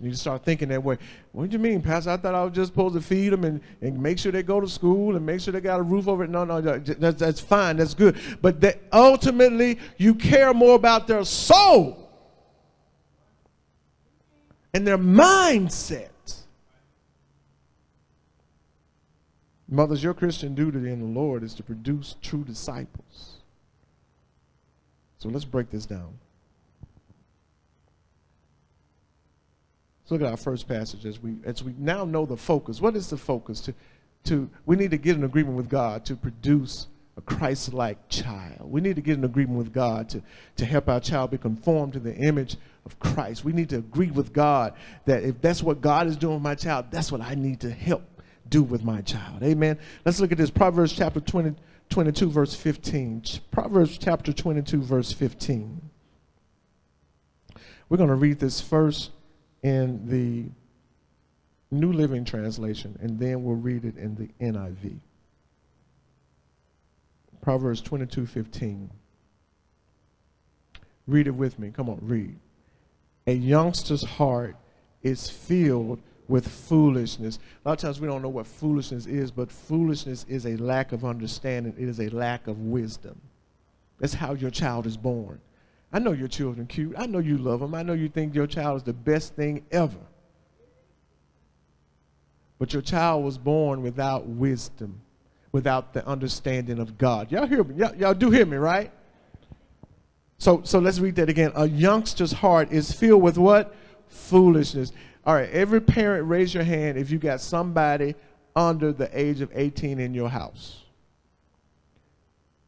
You 0.02 0.08
need 0.08 0.18
start 0.18 0.44
thinking 0.44 0.68
that 0.70 0.82
way. 0.82 0.98
What 1.30 1.48
do 1.48 1.52
you 1.52 1.60
mean, 1.60 1.80
Pastor? 1.80 2.10
I 2.10 2.16
thought 2.16 2.34
I 2.34 2.42
was 2.42 2.52
just 2.52 2.72
supposed 2.72 2.96
to 2.96 3.00
feed 3.00 3.28
them 3.28 3.44
and, 3.44 3.60
and 3.80 4.02
make 4.02 4.18
sure 4.18 4.32
they 4.32 4.42
go 4.42 4.60
to 4.60 4.68
school 4.68 5.14
and 5.14 5.24
make 5.24 5.40
sure 5.40 5.52
they 5.52 5.60
got 5.60 5.78
a 5.78 5.82
roof 5.82 6.08
over 6.08 6.24
it. 6.24 6.30
No, 6.30 6.44
no, 6.44 6.60
that's, 6.60 7.20
that's 7.20 7.40
fine. 7.40 7.76
That's 7.76 7.94
good. 7.94 8.18
But 8.42 8.60
that 8.62 8.80
ultimately, 8.92 9.78
you 9.98 10.16
care 10.16 10.52
more 10.52 10.74
about 10.74 11.06
their 11.06 11.24
soul 11.24 12.10
and 14.74 14.84
their 14.84 14.98
mindset. 14.98 16.08
Mothers, 19.68 20.02
your 20.02 20.14
Christian 20.14 20.56
duty 20.56 20.90
in 20.90 20.98
the 20.98 21.20
Lord 21.20 21.44
is 21.44 21.54
to 21.54 21.62
produce 21.62 22.16
true 22.20 22.42
disciples. 22.42 23.36
So 25.18 25.28
let's 25.28 25.44
break 25.44 25.70
this 25.70 25.86
down. 25.86 26.18
Look 30.12 30.22
at 30.22 30.28
our 30.28 30.36
first 30.36 30.68
passage 30.68 31.04
as 31.06 31.20
we 31.20 31.36
as 31.44 31.62
we 31.62 31.74
now 31.78 32.04
know 32.04 32.26
the 32.26 32.36
focus. 32.36 32.80
What 32.80 32.96
is 32.96 33.10
the 33.10 33.16
focus? 33.16 33.60
To 33.62 33.74
to 34.24 34.50
we 34.66 34.76
need 34.76 34.90
to 34.92 34.98
get 34.98 35.16
an 35.16 35.24
agreement 35.24 35.56
with 35.56 35.68
God 35.68 36.04
to 36.06 36.16
produce 36.16 36.86
a 37.16 37.20
Christ-like 37.20 38.08
child. 38.08 38.70
We 38.70 38.80
need 38.80 38.96
to 38.96 39.02
get 39.02 39.18
an 39.18 39.24
agreement 39.24 39.58
with 39.58 39.72
God 39.72 40.08
to, 40.10 40.22
to 40.56 40.64
help 40.64 40.88
our 40.88 41.00
child 41.00 41.30
be 41.30 41.38
conformed 41.38 41.92
to 41.92 41.98
the 42.00 42.14
image 42.14 42.56
of 42.86 42.98
Christ. 43.00 43.44
We 43.44 43.52
need 43.52 43.68
to 43.70 43.76
agree 43.76 44.10
with 44.10 44.32
God 44.32 44.72
that 45.04 45.22
if 45.22 45.40
that's 45.40 45.62
what 45.62 45.82
God 45.82 46.06
is 46.06 46.16
doing 46.16 46.34
with 46.34 46.42
my 46.42 46.54
child, 46.54 46.86
that's 46.90 47.12
what 47.12 47.20
I 47.20 47.34
need 47.34 47.60
to 47.60 47.70
help 47.70 48.02
do 48.48 48.62
with 48.62 48.82
my 48.82 49.02
child. 49.02 49.42
Amen. 49.42 49.78
Let's 50.04 50.20
look 50.20 50.32
at 50.32 50.38
this. 50.38 50.50
Proverbs 50.50 50.92
chapter 50.92 51.20
20, 51.20 51.54
22, 51.90 52.30
verse 52.30 52.54
15. 52.54 53.24
Proverbs 53.50 53.98
chapter 53.98 54.32
22, 54.32 54.80
verse 54.80 55.12
15. 55.12 55.90
We're 57.88 57.98
going 57.98 58.08
to 58.08 58.14
read 58.14 58.38
this 58.38 58.60
first 58.60 59.10
in 59.62 60.08
the 60.08 60.50
New 61.70 61.92
Living 61.92 62.24
Translation, 62.24 62.98
and 63.00 63.18
then 63.18 63.42
we'll 63.42 63.56
read 63.56 63.84
it 63.84 63.96
in 63.96 64.14
the 64.14 64.28
NIV. 64.44 64.98
Proverbs 67.40 67.80
22 67.80 68.26
15. 68.26 68.90
Read 71.08 71.26
it 71.26 71.34
with 71.34 71.58
me. 71.58 71.70
Come 71.70 71.88
on, 71.88 71.98
read. 72.02 72.36
A 73.26 73.32
youngster's 73.32 74.04
heart 74.04 74.56
is 75.02 75.28
filled 75.28 76.00
with 76.28 76.46
foolishness. 76.46 77.38
A 77.64 77.68
lot 77.68 77.72
of 77.72 77.78
times 77.78 78.00
we 78.00 78.06
don't 78.06 78.22
know 78.22 78.28
what 78.28 78.46
foolishness 78.46 79.06
is, 79.06 79.30
but 79.30 79.50
foolishness 79.50 80.24
is 80.28 80.46
a 80.46 80.56
lack 80.56 80.92
of 80.92 81.04
understanding, 81.04 81.74
it 81.76 81.88
is 81.88 82.00
a 82.00 82.08
lack 82.10 82.46
of 82.46 82.60
wisdom. 82.60 83.20
That's 83.98 84.14
how 84.14 84.34
your 84.34 84.50
child 84.50 84.86
is 84.86 84.96
born 84.96 85.40
I 85.92 85.98
know 85.98 86.12
your 86.12 86.28
children 86.28 86.66
cute. 86.66 86.94
I 86.96 87.06
know 87.06 87.18
you 87.18 87.38
love 87.38 87.60
them. 87.60 87.74
I 87.74 87.82
know 87.82 87.92
you 87.92 88.08
think 88.08 88.34
your 88.34 88.46
child 88.46 88.78
is 88.78 88.82
the 88.82 88.92
best 88.92 89.34
thing 89.34 89.64
ever. 89.70 89.98
But 92.58 92.72
your 92.72 92.82
child 92.82 93.24
was 93.24 93.38
born 93.38 93.82
without 93.82 94.26
wisdom, 94.26 95.00
without 95.50 95.92
the 95.92 96.06
understanding 96.06 96.78
of 96.78 96.96
God. 96.96 97.30
Y'all 97.30 97.46
hear 97.46 97.64
me? 97.64 97.74
Y'all, 97.74 97.94
y'all 97.96 98.14
do 98.14 98.30
hear 98.30 98.46
me, 98.46 98.56
right? 98.56 98.90
So, 100.38 100.62
so 100.64 100.78
let's 100.78 100.98
read 100.98 101.16
that 101.16 101.28
again. 101.28 101.52
A 101.54 101.68
youngster's 101.68 102.32
heart 102.32 102.72
is 102.72 102.92
filled 102.92 103.22
with 103.22 103.36
what? 103.36 103.74
Foolishness. 104.08 104.92
All 105.24 105.34
right, 105.34 105.48
every 105.50 105.80
parent 105.80 106.26
raise 106.28 106.52
your 106.52 106.64
hand 106.64 106.98
if 106.98 107.10
you 107.10 107.18
got 107.18 107.40
somebody 107.40 108.14
under 108.56 108.92
the 108.92 109.08
age 109.18 109.40
of 109.40 109.50
18 109.54 110.00
in 110.00 110.14
your 110.14 110.28
house. 110.28 110.82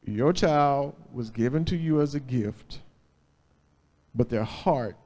Your 0.06 0.32
child 0.32 0.94
was 1.12 1.30
given 1.30 1.64
to 1.66 1.76
you 1.76 2.00
as 2.00 2.14
a 2.14 2.20
gift, 2.20 2.80
but 4.14 4.28
their 4.28 4.44
heart 4.44 4.96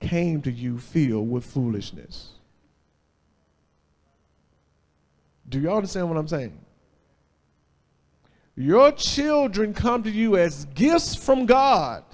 came 0.00 0.42
to 0.42 0.50
you 0.50 0.78
filled 0.78 1.30
with 1.30 1.44
foolishness. 1.44 2.32
Do 5.48 5.60
you 5.60 5.72
understand 5.72 6.08
what 6.08 6.18
I'm 6.18 6.28
saying? 6.28 6.58
Your 8.56 8.92
children 8.92 9.72
come 9.72 10.02
to 10.02 10.10
you 10.10 10.36
as 10.36 10.64
gifts 10.66 11.14
from 11.14 11.46
God, 11.46 12.04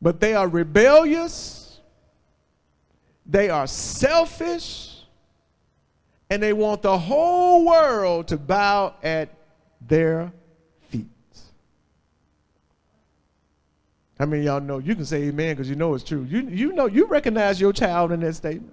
but 0.00 0.20
they 0.20 0.34
are 0.34 0.48
rebellious, 0.48 1.80
they 3.26 3.50
are 3.50 3.66
selfish, 3.66 5.02
and 6.30 6.42
they 6.42 6.52
want 6.52 6.82
the 6.82 6.96
whole 6.96 7.64
world 7.64 8.28
to 8.28 8.36
bow 8.36 8.94
at 9.02 9.28
their 9.86 10.32
feet. 10.88 11.08
How 14.24 14.30
many 14.30 14.44
y'all 14.44 14.58
know? 14.58 14.78
You 14.78 14.94
can 14.94 15.04
say 15.04 15.24
amen 15.24 15.54
because 15.54 15.68
you 15.68 15.76
know 15.76 15.92
it's 15.92 16.02
true. 16.02 16.24
You, 16.26 16.48
you 16.48 16.72
know, 16.72 16.86
you 16.86 17.04
recognize 17.04 17.60
your 17.60 17.74
child 17.74 18.10
in 18.10 18.20
that 18.20 18.32
statement. 18.32 18.72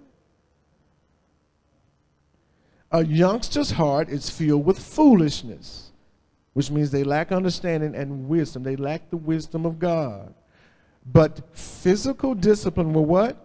A 2.89 3.03
youngster's 3.03 3.71
heart 3.71 4.07
is 4.07 4.29
filled 4.29 4.65
with 4.65 4.79
foolishness, 4.79 5.91
which 6.53 6.71
means 6.71 6.89
they 6.89 7.03
lack 7.03 7.33
understanding 7.33 7.95
and 7.95 8.29
wisdom. 8.29 8.63
They 8.63 8.77
lack 8.77 9.09
the 9.09 9.17
wisdom 9.17 9.65
of 9.65 9.77
God. 9.77 10.33
But 11.05 11.41
physical 11.51 12.33
discipline 12.33 12.93
will 12.93 13.03
what? 13.03 13.35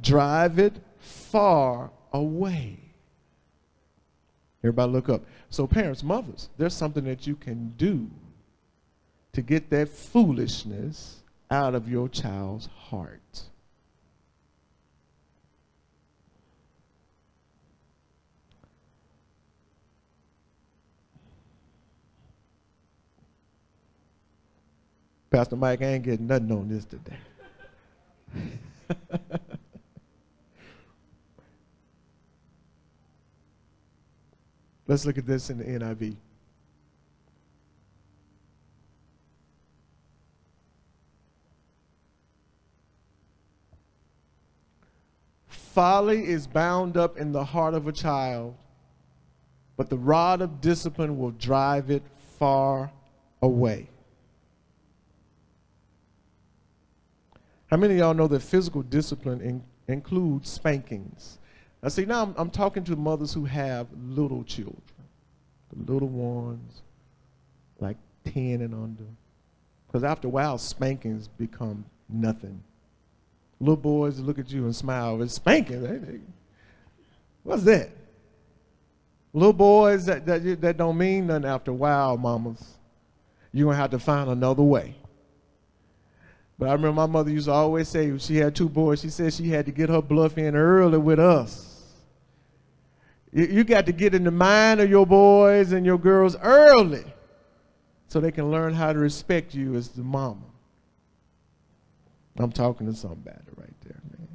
Drive 0.00 0.60
it 0.60 0.74
far 1.00 1.90
away. 2.12 2.78
Everybody 4.62 4.92
look 4.92 5.08
up. 5.08 5.22
So 5.48 5.66
parents, 5.66 6.04
mothers, 6.04 6.48
there's 6.56 6.74
something 6.74 7.02
that 7.06 7.26
you 7.26 7.34
can 7.34 7.74
do 7.76 8.08
to 9.32 9.42
get 9.42 9.68
that 9.70 9.88
foolishness 9.88 11.19
out 11.50 11.74
of 11.74 11.88
your 11.88 12.08
child's 12.08 12.66
heart. 12.66 13.42
Pastor 25.30 25.56
Mike, 25.56 25.82
I 25.82 25.86
ain't 25.86 26.04
getting 26.04 26.26
nothing 26.26 26.50
on 26.50 26.68
this 26.68 26.84
today. 26.84 27.16
Let's 34.88 35.06
look 35.06 35.18
at 35.18 35.26
this 35.26 35.50
in 35.50 35.58
the 35.58 35.64
NIV. 35.64 36.16
Folly 45.74 46.26
is 46.26 46.48
bound 46.48 46.96
up 46.96 47.16
in 47.16 47.30
the 47.30 47.44
heart 47.44 47.74
of 47.74 47.86
a 47.86 47.92
child, 47.92 48.56
but 49.76 49.88
the 49.88 49.96
rod 49.96 50.40
of 50.40 50.60
discipline 50.60 51.16
will 51.16 51.30
drive 51.30 51.90
it 51.90 52.02
far 52.38 52.90
away. 53.40 53.88
How 57.66 57.76
many 57.76 57.94
of 57.94 58.00
y'all 58.00 58.14
know 58.14 58.26
that 58.26 58.40
physical 58.40 58.82
discipline 58.82 59.40
in, 59.40 59.62
includes 59.86 60.50
spankings? 60.50 61.38
Now, 61.84 61.88
see, 61.88 62.04
now 62.04 62.24
I'm, 62.24 62.34
I'm, 62.36 62.50
talking 62.50 62.82
to 62.84 62.96
mothers 62.96 63.32
who 63.32 63.44
have 63.44 63.86
little 63.96 64.42
children, 64.42 64.82
the 65.72 65.92
little 65.92 66.08
ones, 66.08 66.82
like 67.78 67.96
10 68.24 68.60
and 68.60 68.74
under. 68.74 69.04
Because 69.86 70.02
after 70.02 70.26
a 70.26 70.30
while, 70.30 70.58
spankings 70.58 71.28
become 71.28 71.84
nothing. 72.08 72.60
Little 73.60 73.76
boys 73.76 74.18
look 74.18 74.38
at 74.38 74.50
you 74.50 74.64
and 74.64 74.74
smile. 74.74 75.20
It's 75.22 75.34
spanking. 75.34 76.26
What's 77.42 77.62
that? 77.64 77.90
Little 79.32 79.52
boys 79.52 80.06
that, 80.06 80.26
that, 80.26 80.60
that 80.60 80.76
don't 80.76 80.98
mean 80.98 81.26
nothing 81.26 81.44
after 81.44 81.70
a 81.70 81.74
while, 81.74 82.16
mamas. 82.16 82.78
You're 83.52 83.66
going 83.66 83.76
to 83.76 83.80
have 83.80 83.90
to 83.90 83.98
find 83.98 84.30
another 84.30 84.62
way. 84.62 84.94
But 86.58 86.68
I 86.68 86.72
remember 86.72 86.92
my 86.92 87.06
mother 87.06 87.30
used 87.30 87.46
to 87.46 87.52
always 87.52 87.88
say, 87.88 88.16
she 88.18 88.36
had 88.36 88.54
two 88.54 88.68
boys, 88.68 89.00
she 89.00 89.08
said 89.08 89.32
she 89.32 89.48
had 89.48 89.66
to 89.66 89.72
get 89.72 89.88
her 89.88 90.02
bluff 90.02 90.36
in 90.36 90.54
early 90.54 90.98
with 90.98 91.18
us. 91.18 91.82
You, 93.32 93.46
you 93.46 93.64
got 93.64 93.86
to 93.86 93.92
get 93.92 94.14
in 94.14 94.24
the 94.24 94.30
mind 94.30 94.80
of 94.80 94.90
your 94.90 95.06
boys 95.06 95.72
and 95.72 95.86
your 95.86 95.98
girls 95.98 96.36
early 96.36 97.04
so 98.08 98.20
they 98.20 98.32
can 98.32 98.50
learn 98.50 98.74
how 98.74 98.92
to 98.92 98.98
respect 98.98 99.54
you 99.54 99.74
as 99.74 99.88
the 99.88 100.02
mama. 100.02 100.49
I'm 102.40 102.52
talking 102.52 102.86
to 102.86 102.94
somebody 102.94 103.36
right 103.56 103.74
there, 103.84 104.00
man. 104.10 104.28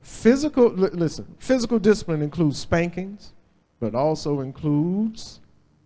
Physical, 0.00 0.68
listen, 0.68 1.36
physical 1.38 1.78
discipline 1.78 2.22
includes 2.22 2.58
spankings, 2.58 3.32
but 3.80 3.94
also 3.94 4.40
includes 4.40 5.40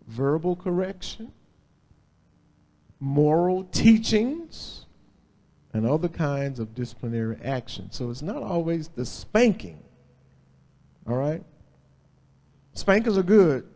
verbal 0.08 0.56
correction, 0.56 1.32
moral 3.00 3.64
teachings, 3.64 4.86
and 5.72 5.86
other 5.86 6.08
kinds 6.08 6.58
of 6.60 6.74
disciplinary 6.74 7.36
action. 7.42 7.90
So 7.90 8.10
it's 8.10 8.22
not 8.22 8.42
always 8.42 8.88
the 8.88 9.06
spanking. 9.06 9.82
All 11.08 11.16
right? 11.16 11.42
Spankings 12.74 13.18
are 13.18 13.22
good 13.22 13.66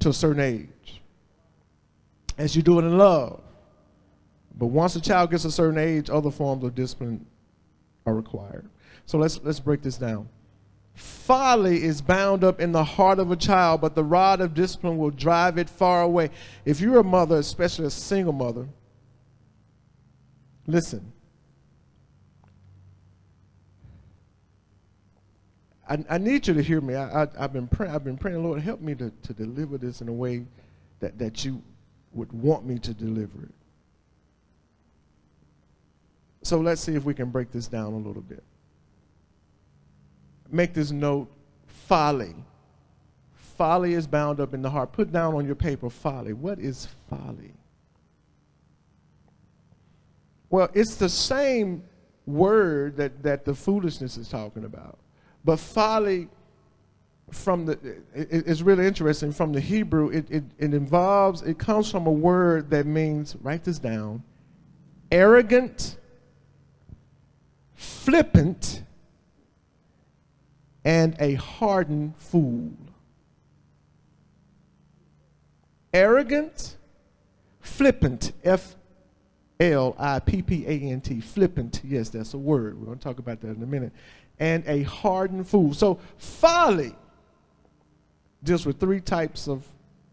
to 0.00 0.10
a 0.10 0.12
certain 0.12 0.42
age, 0.42 1.02
as 2.36 2.56
you 2.56 2.62
do 2.62 2.78
it 2.78 2.82
in 2.82 2.98
love. 2.98 3.43
But 4.56 4.66
once 4.66 4.94
a 4.96 5.00
child 5.00 5.30
gets 5.30 5.44
a 5.44 5.50
certain 5.50 5.78
age, 5.78 6.08
other 6.10 6.30
forms 6.30 6.64
of 6.64 6.74
discipline 6.74 7.26
are 8.06 8.14
required. 8.14 8.68
So 9.06 9.18
let's, 9.18 9.40
let's 9.42 9.60
break 9.60 9.82
this 9.82 9.96
down. 9.96 10.28
Folly 10.94 11.82
is 11.82 12.00
bound 12.00 12.44
up 12.44 12.60
in 12.60 12.70
the 12.70 12.84
heart 12.84 13.18
of 13.18 13.32
a 13.32 13.36
child, 13.36 13.80
but 13.80 13.96
the 13.96 14.04
rod 14.04 14.40
of 14.40 14.54
discipline 14.54 14.96
will 14.96 15.10
drive 15.10 15.58
it 15.58 15.68
far 15.68 16.02
away. 16.02 16.30
If 16.64 16.80
you're 16.80 17.00
a 17.00 17.04
mother, 17.04 17.36
especially 17.36 17.86
a 17.86 17.90
single 17.90 18.32
mother, 18.32 18.68
Listen. 20.66 21.12
I, 25.88 26.02
I 26.08 26.18
need 26.18 26.46
you 26.46 26.54
to 26.54 26.62
hear 26.62 26.80
me. 26.80 26.94
I, 26.94 27.26
have 27.38 27.52
been 27.52 27.68
praying. 27.68 27.94
I've 27.94 28.04
been 28.04 28.16
praying, 28.16 28.42
Lord, 28.42 28.62
help 28.62 28.80
me 28.80 28.94
to, 28.94 29.10
to 29.10 29.32
deliver 29.34 29.76
this 29.76 30.00
in 30.00 30.08
a 30.08 30.12
way 30.12 30.46
that, 31.00 31.18
that 31.18 31.44
you 31.44 31.62
would 32.12 32.32
want 32.32 32.64
me 32.64 32.78
to 32.78 32.94
deliver 32.94 33.42
it. 33.42 33.54
So 36.44 36.60
let's 36.60 36.82
see 36.82 36.94
if 36.94 37.04
we 37.04 37.14
can 37.14 37.30
break 37.30 37.50
this 37.50 37.66
down 37.66 37.94
a 37.94 37.96
little 37.96 38.22
bit. 38.22 38.42
Make 40.52 40.74
this 40.74 40.90
note 40.90 41.28
folly. 41.66 42.34
Folly 43.32 43.94
is 43.94 44.06
bound 44.06 44.40
up 44.40 44.52
in 44.52 44.60
the 44.60 44.68
heart. 44.68 44.92
Put 44.92 45.10
down 45.10 45.34
on 45.34 45.46
your 45.46 45.54
paper 45.54 45.88
folly. 45.88 46.34
What 46.34 46.58
is 46.58 46.86
folly? 47.08 47.54
Well, 50.50 50.68
it's 50.74 50.96
the 50.96 51.08
same 51.08 51.82
word 52.26 52.98
that, 52.98 53.22
that 53.22 53.46
the 53.46 53.54
foolishness 53.54 54.18
is 54.18 54.28
talking 54.28 54.64
about. 54.64 54.98
But 55.44 55.58
folly 55.58 56.28
from 57.30 57.64
the 57.64 57.72
it, 58.14 58.28
it's 58.46 58.60
really 58.60 58.86
interesting 58.86 59.32
from 59.32 59.52
the 59.52 59.60
Hebrew, 59.60 60.10
it, 60.10 60.30
it, 60.30 60.44
it 60.58 60.74
involves, 60.74 61.40
it 61.40 61.58
comes 61.58 61.90
from 61.90 62.06
a 62.06 62.12
word 62.12 62.68
that 62.70 62.84
means, 62.84 63.34
write 63.40 63.64
this 63.64 63.78
down, 63.78 64.22
arrogant, 65.10 65.96
flippant, 67.74 68.82
and 70.84 71.16
a 71.18 71.34
hardened 71.34 72.16
fool. 72.16 72.72
Arrogant, 75.92 76.76
flippant, 77.60 78.32
F 78.42 78.76
L 79.60 79.94
I 79.98 80.18
P 80.18 80.42
P 80.42 80.66
A 80.66 80.70
N 80.70 81.00
T, 81.00 81.20
flippant. 81.20 81.80
Yes, 81.84 82.08
that's 82.08 82.34
a 82.34 82.38
word. 82.38 82.78
We're 82.78 82.86
going 82.86 82.98
to 82.98 83.04
talk 83.04 83.18
about 83.18 83.40
that 83.42 83.56
in 83.56 83.62
a 83.62 83.66
minute. 83.66 83.92
And 84.38 84.64
a 84.66 84.82
hardened 84.82 85.48
fool. 85.48 85.74
So, 85.74 86.00
folly 86.18 86.94
deals 88.42 88.66
with 88.66 88.78
three 88.78 89.00
types 89.00 89.48
of 89.48 89.66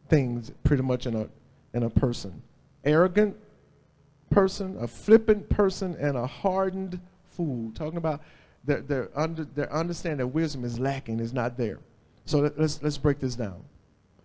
things 0.07 0.51
pretty 0.63 0.83
much 0.83 1.05
in 1.05 1.15
a, 1.15 1.27
in 1.73 1.83
a 1.83 1.89
person 1.89 2.41
arrogant, 2.83 3.35
person, 4.29 4.77
a 4.79 4.87
flippant 4.87 5.49
person, 5.49 5.95
and 5.99 6.17
a 6.17 6.25
hardened 6.25 6.99
fool. 7.31 7.71
Talking 7.73 7.97
about 7.97 8.21
their, 8.63 8.81
their, 8.81 9.09
under, 9.15 9.43
their 9.43 9.71
understanding 9.73 10.19
that 10.19 10.27
wisdom 10.27 10.63
is 10.63 10.79
lacking, 10.79 11.19
is 11.19 11.33
not 11.33 11.57
there. 11.57 11.79
So 12.25 12.39
let, 12.39 12.59
let's, 12.59 12.81
let's 12.81 12.97
break 12.97 13.19
this 13.19 13.35
down. 13.35 13.63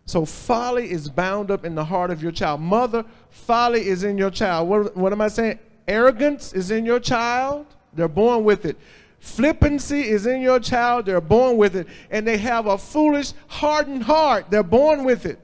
So 0.04 0.24
folly 0.24 0.90
is 0.90 1.08
bound 1.08 1.50
up 1.50 1.64
in 1.64 1.74
the 1.74 1.84
heart 1.84 2.10
of 2.10 2.22
your 2.22 2.32
child. 2.32 2.60
Mother, 2.60 3.04
folly 3.30 3.88
is 3.88 4.04
in 4.04 4.16
your 4.16 4.30
child. 4.30 4.68
What, 4.68 4.96
what 4.96 5.12
am 5.12 5.20
I 5.20 5.28
saying? 5.28 5.58
Arrogance 5.88 6.52
is 6.52 6.70
in 6.70 6.86
your 6.86 7.00
child. 7.00 7.66
They're 7.92 8.08
born 8.08 8.44
with 8.44 8.64
it. 8.66 8.76
Flippancy 9.18 10.08
is 10.08 10.26
in 10.26 10.40
your 10.40 10.60
child. 10.60 11.06
They're 11.06 11.20
born 11.20 11.56
with 11.56 11.74
it. 11.74 11.88
And 12.10 12.26
they 12.26 12.36
have 12.38 12.66
a 12.66 12.78
foolish, 12.78 13.32
hardened 13.48 14.04
heart. 14.04 14.46
They're 14.50 14.62
born 14.62 15.04
with 15.04 15.26
it. 15.26 15.40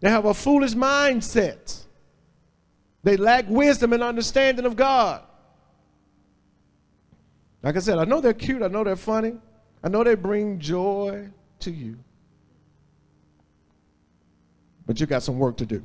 They 0.00 0.08
have 0.08 0.24
a 0.24 0.34
foolish 0.34 0.74
mindset. 0.74 1.84
They 3.02 3.16
lack 3.16 3.48
wisdom 3.48 3.92
and 3.92 4.02
understanding 4.02 4.66
of 4.66 4.76
God. 4.76 5.22
Like 7.62 7.76
I 7.76 7.80
said, 7.80 7.98
I 7.98 8.04
know 8.04 8.20
they're 8.20 8.32
cute. 8.34 8.62
I 8.62 8.68
know 8.68 8.84
they're 8.84 8.96
funny. 8.96 9.34
I 9.82 9.88
know 9.88 10.04
they 10.04 10.14
bring 10.14 10.58
joy 10.58 11.28
to 11.60 11.70
you. 11.70 11.98
But 14.86 15.00
you 15.00 15.06
got 15.06 15.22
some 15.22 15.38
work 15.38 15.56
to 15.58 15.66
do. 15.66 15.82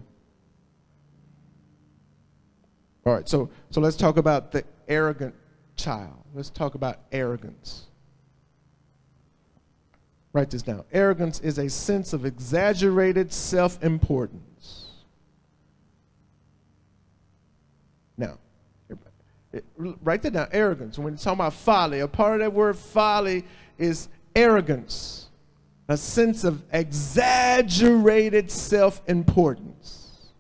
All 3.06 3.13
right, 3.13 3.30
so, 3.30 3.49
so 3.69 3.80
let's 3.80 3.95
talk 3.95 4.17
about 4.17 4.51
the 4.51 4.63
arrogant 4.88 5.36
child. 5.75 6.23
Let's 6.34 6.49
talk 6.49 6.75
about 6.75 6.99
arrogance. 7.12 7.86
Write 10.34 10.49
this 10.49 10.63
down. 10.63 10.84
Arrogance 10.91 11.39
is 11.39 11.60
a 11.60 11.69
sense 11.69 12.13
of 12.13 12.25
exaggerated 12.25 13.32
self 13.32 13.82
importance. 13.84 14.88
Now, 18.17 18.39
write 19.78 20.22
that 20.24 20.34
down. 20.34 20.48
Arrogance. 20.52 20.98
When 20.98 21.13
you're 21.13 21.18
talking 21.18 21.39
about 21.39 21.54
folly, 21.54 22.00
a 22.00 22.08
part 22.08 22.36
of 22.36 22.39
that 22.39 22.54
word 22.54 22.78
folly 22.78 23.44
is 23.78 24.08
arrogance 24.36 25.26
a 25.88 25.98
sense 25.98 26.44
of 26.44 26.63
exaggerated 26.72 28.50
self 28.50 29.02
importance. 29.08 30.32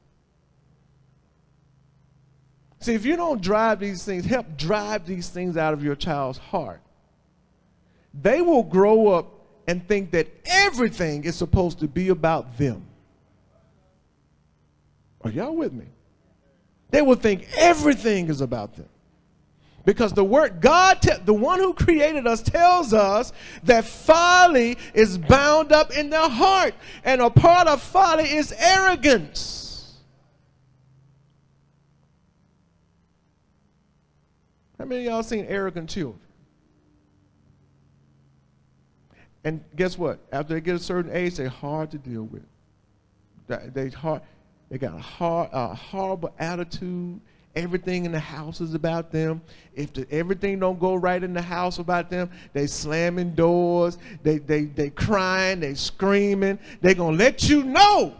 See, 2.79 2.93
if 2.93 3.05
you 3.05 3.15
don't 3.15 3.41
drive 3.41 3.79
these 3.79 4.03
things, 4.03 4.25
help 4.25 4.57
drive 4.57 5.05
these 5.05 5.29
things 5.29 5.57
out 5.57 5.73
of 5.73 5.83
your 5.83 5.95
child's 5.95 6.37
heart, 6.37 6.81
they 8.13 8.41
will 8.41 8.63
grow 8.63 9.07
up 9.07 9.31
and 9.67 9.87
think 9.87 10.11
that 10.11 10.27
everything 10.45 11.23
is 11.23 11.35
supposed 11.35 11.79
to 11.79 11.87
be 11.87 12.09
about 12.09 12.57
them. 12.57 12.85
Are 15.21 15.31
y'all 15.31 15.55
with 15.55 15.73
me? 15.73 15.85
They 16.91 17.01
will 17.01 17.15
think 17.15 17.47
everything 17.57 18.29
is 18.29 18.41
about 18.41 18.75
them. 18.75 18.87
Because 19.85 20.13
the 20.13 20.23
word 20.23 20.61
God, 20.61 21.01
te- 21.01 21.17
the 21.23 21.33
one 21.33 21.59
who 21.59 21.73
created 21.73 22.25
us, 22.25 22.41
tells 22.41 22.91
us 22.91 23.31
that 23.63 23.85
folly 23.85 24.77
is 24.95 25.17
bound 25.17 25.71
up 25.71 25.95
in 25.95 26.09
the 26.09 26.27
heart. 26.27 26.73
And 27.03 27.21
a 27.21 27.29
part 27.29 27.67
of 27.67 27.81
folly 27.81 28.23
is 28.25 28.51
arrogance. 28.57 29.93
How 34.79 34.85
many 34.85 35.05
of 35.05 35.11
y'all 35.11 35.23
seen 35.23 35.45
arrogant 35.47 35.89
children? 35.89 36.19
And 39.43 39.63
guess 39.75 39.97
what? 39.97 40.19
After 40.31 40.55
they 40.55 40.61
get 40.61 40.75
a 40.75 40.79
certain 40.79 41.11
age, 41.11 41.35
they're 41.35 41.47
hard 41.47 41.91
to 41.91 41.99
deal 41.99 42.23
with. 42.23 42.43
They, 43.47 43.89
hard, 43.89 44.23
they 44.69 44.79
got 44.79 44.95
a, 44.95 44.99
hard, 44.99 45.49
a 45.53 45.75
horrible 45.75 46.33
attitude 46.39 47.21
everything 47.55 48.05
in 48.05 48.11
the 48.11 48.19
house 48.19 48.61
is 48.61 48.73
about 48.73 49.11
them. 49.11 49.41
If 49.73 49.93
the, 49.93 50.07
everything 50.11 50.59
don't 50.59 50.79
go 50.79 50.95
right 50.95 51.23
in 51.23 51.33
the 51.33 51.41
house 51.41 51.79
about 51.79 52.09
them, 52.09 52.29
they 52.53 52.67
slamming 52.67 53.35
doors, 53.35 53.97
they, 54.23 54.37
they, 54.37 54.65
they 54.65 54.89
crying, 54.89 55.59
they 55.59 55.73
screaming. 55.73 56.59
They 56.81 56.93
to 56.93 57.03
let 57.05 57.47
you 57.47 57.63
know 57.63 58.15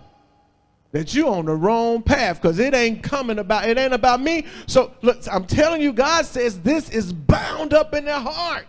that 0.92 1.14
you 1.14 1.28
on 1.28 1.46
the 1.46 1.56
wrong 1.56 2.02
path 2.02 2.42
because 2.42 2.58
it 2.58 2.74
ain't 2.74 3.04
coming 3.04 3.40
about, 3.40 3.68
it 3.68 3.78
ain't 3.78 3.94
about 3.94 4.22
me. 4.22 4.46
So 4.68 4.94
look, 5.02 5.22
I'm 5.32 5.46
telling 5.46 5.82
you, 5.82 5.92
God 5.92 6.26
says 6.26 6.62
this 6.62 6.90
is 6.90 7.12
bound 7.12 7.74
up 7.74 7.94
in 7.94 8.06
their 8.06 8.20
heart. 8.20 8.66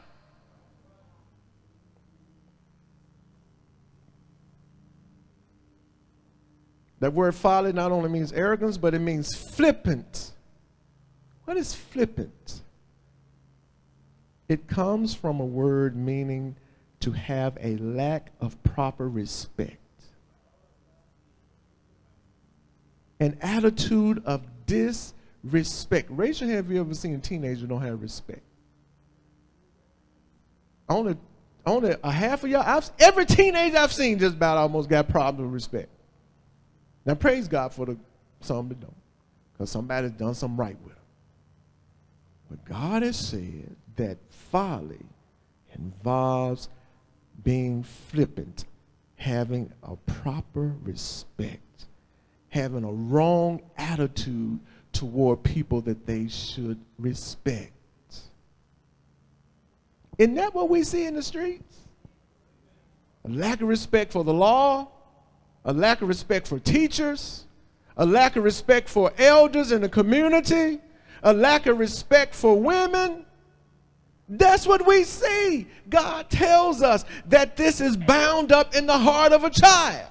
That 6.99 7.13
word 7.13 7.35
folly 7.35 7.73
not 7.73 7.93
only 7.93 8.09
means 8.09 8.33
arrogance, 8.33 8.79
but 8.79 8.95
it 8.95 9.01
means 9.01 9.35
flippant. 9.35 10.33
What 11.47 11.57
is 11.57 11.75
flippant? 11.75 12.61
It 14.49 14.69
comes 14.69 15.15
from 15.15 15.41
a 15.41 15.45
word 15.45 15.97
meaning 15.97 16.57
to 17.01 17.13
have 17.13 17.57
a 17.61 17.77
lack 17.77 18.33
of 18.41 18.61
proper 18.63 19.09
respect. 19.09 19.79
An 23.21 23.39
attitude 23.41 24.23
of 24.27 24.43
disrespect. 24.67 26.09
Raise 26.11 26.41
your 26.41 26.51
hand 26.51 26.67
if 26.67 26.73
you 26.73 26.81
ever 26.81 26.95
seen 26.95 27.15
a 27.15 27.19
teenager 27.19 27.67
don't 27.67 27.81
have 27.81 28.03
respect. 28.03 28.43
Only, 30.89 31.17
only 31.65 31.95
a 32.03 32.11
half 32.11 32.45
of 32.45 32.51
y'all, 32.51 32.63
I've, 32.67 32.91
every 32.99 33.25
teenager 33.25 33.79
I've 33.79 33.93
seen 33.93 34.19
just 34.19 34.35
about 34.35 34.59
almost 34.59 34.89
got 34.89 35.09
problems 35.09 35.47
with 35.47 35.55
respect. 35.55 35.89
Now 37.05 37.15
praise 37.15 37.47
God 37.47 37.73
for 37.73 37.87
the 37.87 37.97
some 38.41 38.69
that 38.69 38.81
don't, 38.81 38.95
because 39.53 39.71
somebody's 39.71 40.11
done 40.11 40.35
something 40.35 40.57
right. 40.57 40.77
But 42.49 42.65
God 42.65 43.03
has 43.03 43.17
said 43.17 43.75
that 43.97 44.19
folly 44.31 45.07
involves 45.75 46.69
being 47.43 47.83
flippant, 47.83 48.65
having 49.17 49.73
a 49.83 49.97
proper 49.97 50.75
respect, 50.83 51.87
having 52.49 52.85
a 52.85 52.93
wrong 52.93 53.63
attitude 53.77 54.61
toward 54.93 55.43
people 55.43 55.81
that 55.83 56.07
they 56.07 56.29
should 56.29 56.79
respect. 56.99 57.73
Isn't 60.19 60.35
that 60.37 60.55
what 60.55 60.71
we 60.71 60.83
see 60.83 61.05
in 61.05 61.15
the 61.15 61.23
streets? 61.23 61.77
A 63.25 63.29
lack 63.29 63.61
of 63.61 63.69
respect 63.69 64.13
for 64.13 64.25
the 64.25 64.33
law, 64.33 64.89
a 65.65 65.73
lack 65.73 66.01
of 66.01 66.09
respect 66.09 66.47
for 66.47 66.59
teachers, 66.59 67.45
a 67.97 68.07
lack 68.07 68.37
of 68.37 68.45
respect 68.45 68.89
for 68.89 69.13
elders 69.19 69.73
in 69.73 69.83
the 69.83 69.89
community, 69.89 70.81
a 71.23 71.33
lack 71.33 71.67
of 71.67 71.79
respect 71.79 72.35
for 72.35 72.59
women. 72.59 73.25
That's 74.29 74.67
what 74.67 74.87
we 74.87 75.05
see. 75.05 75.67
God 75.89 76.29
tells 76.31 76.83
us 76.83 77.05
that 77.29 77.57
this 77.57 77.81
is 77.81 77.97
bound 77.97 78.53
up 78.53 78.75
in 78.75 78.87
the 78.87 78.99
heart 78.99 79.33
of 79.33 79.45
a 79.45 79.51
child. 79.51 80.11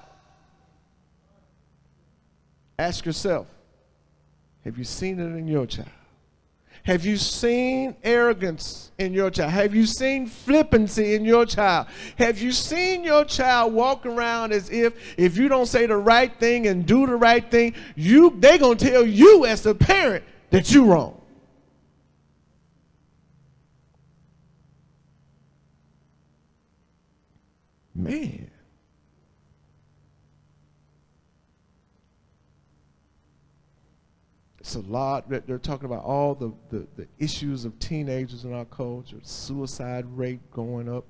Ask 2.78 3.04
yourself 3.06 3.46
have 4.64 4.76
you 4.76 4.84
seen 4.84 5.20
it 5.20 5.38
in 5.38 5.46
your 5.46 5.66
child? 5.66 5.88
Have 6.82 7.04
you 7.04 7.16
seen 7.16 7.96
arrogance 8.04 8.92
in 8.98 9.12
your 9.12 9.30
child? 9.30 9.50
Have 9.50 9.74
you 9.74 9.86
seen 9.86 10.26
flippancy 10.26 11.14
in 11.14 11.24
your 11.24 11.44
child? 11.44 11.88
Have 12.16 12.38
you 12.38 12.52
seen 12.52 13.02
your 13.02 13.24
child 13.24 13.72
walk 13.72 14.06
around 14.06 14.52
as 14.52 14.70
if 14.70 15.18
if 15.18 15.36
you 15.36 15.48
don't 15.48 15.66
say 15.66 15.86
the 15.86 15.96
right 15.96 16.32
thing 16.38 16.68
and 16.68 16.86
do 16.86 17.06
the 17.06 17.16
right 17.16 17.48
thing, 17.50 17.74
you 17.96 18.34
they're 18.38 18.58
gonna 18.58 18.76
tell 18.76 19.04
you 19.04 19.46
as 19.46 19.66
a 19.66 19.74
parent 19.74 20.22
that 20.50 20.72
you 20.72 20.84
wrong. 20.84 21.20
Man. 27.94 28.50
It's 34.66 34.74
a 34.74 34.80
lot. 34.80 35.28
They're 35.28 35.58
talking 35.58 35.86
about 35.86 36.04
all 36.04 36.34
the, 36.34 36.52
the, 36.70 36.86
the 36.96 37.06
issues 37.18 37.64
of 37.64 37.78
teenagers 37.78 38.44
in 38.44 38.52
our 38.52 38.64
culture, 38.64 39.18
suicide 39.22 40.04
rate 40.16 40.40
going 40.50 40.88
up, 40.88 41.06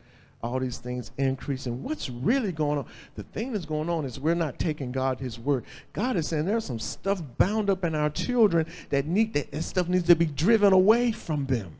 all 0.46 0.60
these 0.60 0.78
things 0.78 1.10
increasing. 1.18 1.82
What's 1.82 2.08
really 2.08 2.52
going 2.52 2.78
on? 2.78 2.86
The 3.14 3.22
thing 3.22 3.52
that's 3.52 3.66
going 3.66 3.90
on 3.90 4.04
is 4.04 4.18
we're 4.18 4.34
not 4.34 4.58
taking 4.58 4.92
God 4.92 5.20
His 5.20 5.38
word. 5.38 5.64
God 5.92 6.16
is 6.16 6.28
saying 6.28 6.46
there's 6.46 6.64
some 6.64 6.78
stuff 6.78 7.22
bound 7.38 7.70
up 7.70 7.84
in 7.84 7.94
our 7.94 8.10
children 8.10 8.66
that 8.90 9.06
need 9.06 9.34
that, 9.34 9.50
that 9.52 9.62
stuff 9.62 9.88
needs 9.88 10.06
to 10.06 10.16
be 10.16 10.26
driven 10.26 10.72
away 10.72 11.12
from 11.12 11.46
them. 11.46 11.76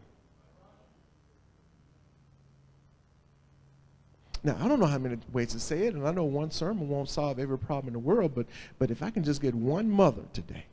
Now, 4.46 4.56
I 4.60 4.68
don't 4.68 4.78
know 4.78 4.86
how 4.86 4.98
many 4.98 5.18
ways 5.32 5.48
to 5.54 5.58
say 5.58 5.88
it, 5.88 5.94
and 5.94 6.06
I 6.06 6.12
know 6.12 6.22
one 6.22 6.52
sermon 6.52 6.88
won't 6.88 7.08
solve 7.08 7.40
every 7.40 7.58
problem 7.58 7.88
in 7.88 7.92
the 7.94 7.98
world, 7.98 8.32
but, 8.32 8.46
but 8.78 8.92
if 8.92 9.02
I 9.02 9.10
can 9.10 9.24
just 9.24 9.42
get 9.42 9.56
one 9.56 9.90
mother 9.90 10.22
today 10.32 10.66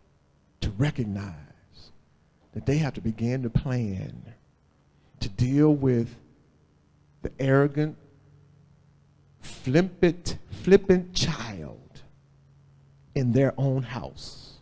to 0.62 0.70
recognize 0.72 1.34
that 2.54 2.68
they 2.68 2.78
have 2.78 2.94
to 2.94 3.02
begin 3.02 3.42
to 3.42 3.50
plan 3.50 4.34
to 5.22 5.30
deal 5.30 5.74
with 5.74 6.16
the 7.24 7.32
arrogant, 7.40 7.98
flippant, 9.40 10.38
flippant 10.52 11.14
child 11.14 12.02
in 13.16 13.32
their 13.32 13.54
own 13.58 13.82
house. 13.82 14.60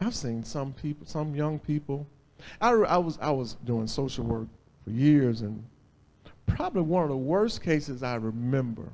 I've 0.00 0.14
seen 0.14 0.44
some 0.44 0.72
people, 0.72 1.06
some 1.06 1.34
young 1.34 1.58
people. 1.58 2.06
I, 2.60 2.70
I, 2.70 2.96
was, 2.98 3.18
I 3.20 3.30
was 3.30 3.54
doing 3.64 3.88
social 3.88 4.24
work 4.24 4.46
for 4.84 4.90
years, 4.90 5.42
and 5.42 5.64
probably 6.46 6.82
one 6.82 7.02
of 7.02 7.08
the 7.08 7.16
worst 7.16 7.62
cases 7.62 8.02
I 8.04 8.14
remember 8.14 8.84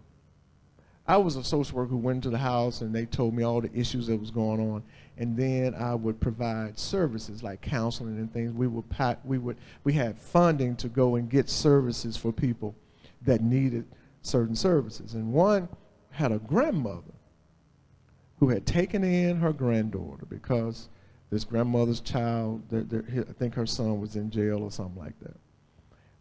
I 1.07 1.19
was 1.19 1.37
a 1.37 1.45
social 1.45 1.77
worker 1.77 1.91
who 1.91 1.99
went 1.99 2.23
to 2.23 2.31
the 2.31 2.39
house 2.39 2.81
and 2.81 2.95
they 2.95 3.05
told 3.05 3.35
me 3.35 3.43
all 3.43 3.61
the 3.61 3.73
issues 3.75 4.07
that 4.07 4.19
was 4.19 4.31
going 4.31 4.61
on, 4.61 4.83
and 5.19 5.37
then 5.37 5.75
I 5.75 5.95
would 5.95 6.19
provide 6.19 6.79
services 6.79 7.43
like 7.43 7.61
counseling 7.61 8.17
and 8.17 8.33
things. 8.33 8.53
We 8.53 8.67
would 8.67 8.85
we 9.25 9.39
would 9.39 9.59
we 9.85 9.93
had 9.93 10.19
funding 10.19 10.77
to 10.77 10.89
go 10.89 11.17
and 11.17 11.29
get 11.29 11.51
services 11.51 12.17
for 12.17 12.33
people 12.33 12.75
that 13.23 13.43
needed 13.43 13.85
certain 14.23 14.57
services, 14.57 15.15
and 15.15 15.33
one 15.33 15.69
had 16.11 16.33
a 16.33 16.39
grandmother 16.39 17.13
who 18.39 18.49
had 18.49 18.67
taken 18.67 19.05
in 19.05 19.37
her 19.37 19.53
granddaughter 19.53 20.25
because 20.29 20.89
this 21.31 21.45
grandmother's 21.45 22.01
child, 22.01 22.63
I 22.73 23.33
think 23.33 23.55
her 23.55 23.67
son 23.67 24.01
was 24.01 24.17
in 24.17 24.31
jail 24.31 24.63
or 24.63 24.71
something 24.71 25.03
like 25.03 25.19
that. 25.21 25.37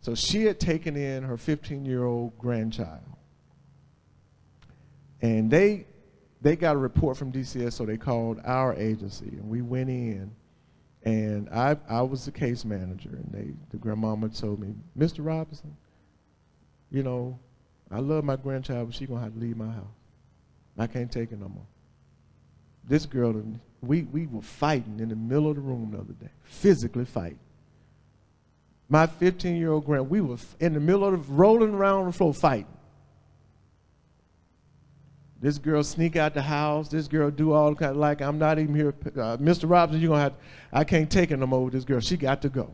So 0.02 0.16
she 0.16 0.44
had 0.44 0.60
taken 0.60 0.98
in 0.98 1.24
her 1.24 1.38
15 1.38 1.86
year 1.86 2.04
old 2.04 2.38
grandchild. 2.38 3.02
And 5.24 5.50
they, 5.50 5.88
they 6.42 6.58
got 6.58 6.76
a 6.76 6.78
report 6.78 7.16
from 7.16 7.32
DCS, 7.32 7.74
so 7.74 7.86
they 7.86 7.96
called 7.98 8.42
our 8.44 8.76
agency, 8.76 9.30
and 9.30 9.50
we 9.50 9.62
went 9.62 9.90
in. 9.90 10.30
And 11.04 11.50
I, 11.50 11.78
I 11.90 12.02
was 12.02 12.26
the 12.26 12.32
case 12.32 12.66
manager, 12.66 13.10
and 13.10 13.30
they, 13.32 13.54
the 13.70 13.78
grandmama 13.78 14.30
told 14.30 14.60
me, 14.60 14.76
Mr. 14.98 15.26
Robinson, 15.26 15.76
you 16.92 17.04
know, 17.04 17.40
I 17.90 18.00
love 18.00 18.26
my 18.26 18.36
grandchild, 18.36 18.90
but 18.90 18.96
she's 18.96 19.08
to 19.08 19.16
have 19.16 19.34
to 19.34 19.40
leave 19.40 19.56
my 19.56 19.72
house. 19.72 19.86
I 20.78 20.88
can't 20.88 21.12
take 21.12 21.32
it 21.32 21.40
no 21.40 21.48
more. 21.48 21.66
This 22.84 23.06
girl, 23.06 23.42
we, 23.82 24.04
we 24.04 24.28
were 24.28 24.42
fighting 24.42 25.00
in 25.00 25.08
the 25.08 25.16
middle 25.16 25.50
of 25.50 25.56
the 25.56 25.62
room 25.62 25.92
the 25.92 26.00
other 26.00 26.14
day, 26.14 26.32
physically 26.44 27.06
fighting. 27.06 27.40
My 28.90 29.08
15 29.08 29.56
year 29.56 29.72
old 29.72 29.86
grand, 29.86 30.10
we 30.10 30.20
were 30.20 30.38
in 30.60 30.74
the 30.74 30.82
middle 30.82 31.06
of 31.06 31.28
the, 31.28 31.34
rolling 31.34 31.74
around 31.74 32.08
the 32.08 32.12
floor 32.12 32.34
fighting. 32.34 32.68
This 35.44 35.58
girl 35.58 35.84
sneak 35.84 36.16
out 36.16 36.34
the 36.34 36.42
house. 36.42 36.88
This 36.88 37.10
girl 37.10 37.30
do 37.30 37.52
all 37.52 37.76
kind 37.76 37.92
of 37.92 37.98
like 37.98 38.22
I'm 38.22 38.40
not 38.40 38.60
even 38.60 38.74
here. 38.74 38.96
Uh, 39.08 39.36
Mr. 39.36 39.70
Robinson, 39.70 40.02
you're 40.02 40.12
gonna 40.12 40.22
have. 40.22 40.36
I 40.72 40.86
can't 40.86 41.12
take 41.12 41.32
it 41.32 41.38
no 41.38 41.46
more 41.46 41.66
with 41.66 41.74
this 41.74 41.84
girl. 41.84 42.00
She 42.00 42.16
got 42.16 42.42
to 42.44 42.50
go. 42.50 42.74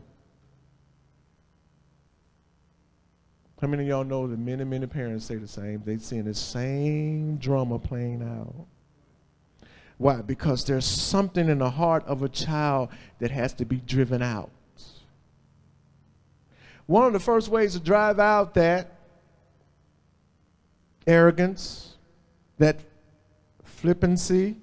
How 3.60 3.66
many 3.66 3.82
of 3.82 3.88
y'all 3.88 4.04
know 4.04 4.28
that 4.28 4.38
many, 4.38 4.62
many 4.62 4.86
parents 4.86 5.24
say 5.24 5.34
the 5.34 5.48
same? 5.48 5.82
They 5.84 5.98
seeing 5.98 6.22
the 6.22 6.32
same 6.32 7.38
drama 7.38 7.76
playing 7.80 8.22
out. 8.22 8.54
Why? 9.98 10.22
Because 10.22 10.64
there's 10.64 10.84
something 10.84 11.48
in 11.48 11.58
the 11.58 11.70
heart 11.70 12.06
of 12.06 12.22
a 12.22 12.28
child 12.28 12.90
that 13.18 13.32
has 13.32 13.52
to 13.54 13.64
be 13.64 13.78
driven 13.78 14.22
out. 14.22 14.50
One 16.86 17.04
of 17.04 17.12
the 17.14 17.18
first 17.18 17.48
ways 17.48 17.72
to 17.72 17.80
drive 17.80 18.20
out 18.20 18.54
that 18.54 18.96
arrogance, 21.04 21.89
that 22.60 22.78
flippancy, 23.64 24.56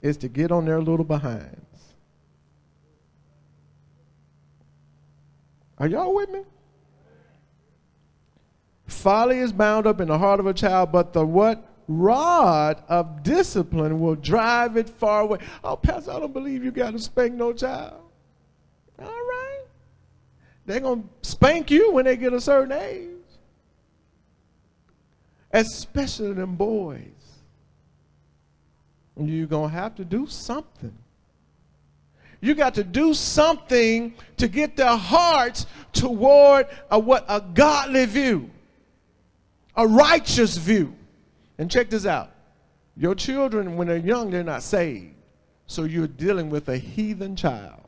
is 0.00 0.16
to 0.16 0.28
get 0.28 0.50
on 0.50 0.64
their 0.64 0.80
little 0.80 1.04
behinds. 1.04 1.94
Are 5.76 5.86
y'all 5.86 6.14
with 6.14 6.30
me? 6.30 6.40
Folly 8.86 9.38
is 9.38 9.52
bound 9.52 9.86
up 9.86 10.00
in 10.00 10.08
the 10.08 10.18
heart 10.18 10.40
of 10.40 10.46
a 10.46 10.54
child, 10.54 10.90
but 10.90 11.12
the 11.12 11.24
what? 11.24 11.66
rod 11.90 12.80
of 12.88 13.24
discipline 13.24 13.98
will 13.98 14.14
drive 14.14 14.76
it 14.76 14.88
far 14.88 15.22
away. 15.22 15.38
Oh, 15.64 15.76
Pastor, 15.76 16.12
I 16.12 16.20
don't 16.20 16.32
believe 16.32 16.62
you 16.62 16.70
got 16.70 16.92
to 16.92 17.00
spank 17.00 17.34
no 17.34 17.52
child. 17.52 18.00
All 18.96 19.06
right. 19.06 19.64
They're 20.66 20.78
going 20.78 21.02
to 21.02 21.28
spank 21.28 21.68
you 21.68 21.90
when 21.90 22.04
they 22.04 22.16
get 22.16 22.32
a 22.32 22.40
certain 22.40 22.70
age. 22.70 23.19
Especially 25.52 26.32
them 26.32 26.56
boys. 26.56 27.00
You're 29.16 29.46
going 29.46 29.70
to 29.70 29.76
have 29.76 29.96
to 29.96 30.04
do 30.04 30.26
something. 30.26 30.96
You 32.40 32.54
got 32.54 32.74
to 32.74 32.84
do 32.84 33.12
something 33.12 34.14
to 34.38 34.48
get 34.48 34.76
their 34.76 34.96
hearts 34.96 35.66
toward 35.92 36.68
a, 36.90 36.98
what 36.98 37.26
a 37.28 37.40
godly 37.40 38.06
view, 38.06 38.50
a 39.76 39.86
righteous 39.86 40.56
view. 40.56 40.94
And 41.58 41.70
check 41.70 41.90
this 41.90 42.06
out. 42.06 42.30
Your 42.96 43.14
children, 43.14 43.76
when 43.76 43.88
they're 43.88 43.98
young, 43.98 44.30
they're 44.30 44.42
not 44.42 44.62
saved. 44.62 45.14
So 45.66 45.84
you're 45.84 46.06
dealing 46.06 46.48
with 46.48 46.68
a 46.68 46.78
heathen 46.78 47.36
child. 47.36 47.79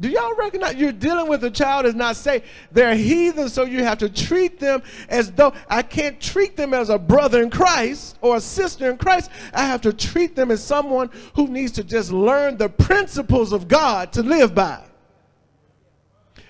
Do 0.00 0.08
y'all 0.08 0.34
recognize 0.34 0.76
you're 0.76 0.92
dealing 0.92 1.28
with 1.28 1.44
a 1.44 1.50
child 1.50 1.84
that's 1.84 1.94
not 1.94 2.16
saved? 2.16 2.46
They're 2.72 2.94
heathen, 2.94 3.50
so 3.50 3.64
you 3.64 3.84
have 3.84 3.98
to 3.98 4.08
treat 4.08 4.58
them 4.58 4.82
as 5.10 5.30
though 5.30 5.52
I 5.68 5.82
can't 5.82 6.18
treat 6.18 6.56
them 6.56 6.72
as 6.72 6.88
a 6.88 6.98
brother 6.98 7.42
in 7.42 7.50
Christ 7.50 8.16
or 8.22 8.36
a 8.36 8.40
sister 8.40 8.90
in 8.90 8.96
Christ. 8.96 9.30
I 9.52 9.66
have 9.66 9.82
to 9.82 9.92
treat 9.92 10.34
them 10.34 10.50
as 10.50 10.64
someone 10.64 11.10
who 11.34 11.48
needs 11.48 11.72
to 11.72 11.84
just 11.84 12.12
learn 12.12 12.56
the 12.56 12.70
principles 12.70 13.52
of 13.52 13.68
God 13.68 14.10
to 14.14 14.22
live 14.22 14.54
by. 14.54 14.82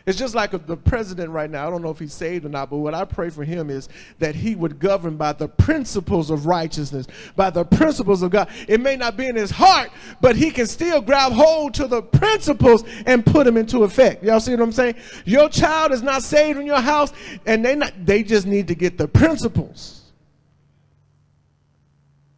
It's 0.07 0.19
just 0.19 0.35
like 0.35 0.51
the 0.67 0.77
president 0.77 1.31
right 1.31 1.51
now. 1.51 1.67
I 1.67 1.71
don't 1.71 1.83
know 1.83 1.91
if 1.91 1.99
he's 1.99 2.15
saved 2.15 2.47
or 2.47 2.49
not, 2.49 2.71
but 2.71 2.79
what 2.79 2.95
I 2.95 3.05
pray 3.05 3.29
for 3.29 3.45
him 3.45 3.69
is 3.69 3.89
that 4.19 4.35
he 4.35 4.55
would 4.55 4.79
govern 4.79 5.17
by 5.17 5.33
the 5.35 5.47
principles 5.47 6.31
of 6.31 6.47
righteousness, 6.47 7.07
by 7.37 7.51
the 7.51 7.65
principles 7.65 8.23
of 8.23 8.31
God. 8.31 8.49
It 8.67 8.81
may 8.81 8.97
not 8.97 9.17
be 9.17 9.27
in 9.27 9.37
his 9.37 9.51
heart, 9.51 9.91
but 10.21 10.37
he 10.37 10.51
can 10.51 10.67
still 10.67 11.03
grab 11.03 11.33
hold 11.33 11.75
to 11.75 11.87
the 11.87 12.03
principles 12.03 12.83
and 13.05 13.25
put 13.25 13.45
them 13.45 13.59
into 13.59 13.85
effect. 13.85 14.25
Y'all 14.25 14.41
see 14.41 14.53
what 14.53 14.61
I'm 14.61 14.73
saying? 14.73 14.95
Your 15.27 15.49
child 15.51 15.93
is 15.93 16.03
not 16.03 16.23
saved 16.23 16.59
in 16.59 16.67
your 16.67 16.81
house, 16.81 17.13
and 17.45 17.63
they 17.63 17.75
not 17.75 17.93
they 18.07 18.23
just 18.23 18.47
need 18.47 18.69
to 18.69 18.75
get 18.75 18.97
the 18.97 19.07
principles. 19.07 20.01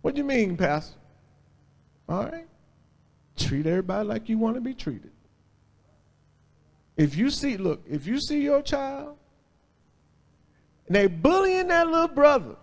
What 0.00 0.14
do 0.14 0.18
you 0.18 0.24
mean, 0.24 0.56
Pastor? 0.56 0.96
All 2.08 2.24
right. 2.24 2.46
Treat 3.36 3.66
everybody 3.66 4.06
like 4.06 4.28
you 4.28 4.36
want 4.36 4.56
to 4.56 4.60
be 4.60 4.74
treated. 4.74 5.11
If 7.02 7.16
you 7.16 7.30
see, 7.30 7.56
look, 7.56 7.82
if 7.90 8.06
you 8.06 8.20
see 8.20 8.42
your 8.42 8.62
child 8.62 9.16
and 10.86 10.94
they 10.94 11.08
bullying 11.08 11.66
that 11.66 11.88
little 11.88 12.06
brother 12.06 12.54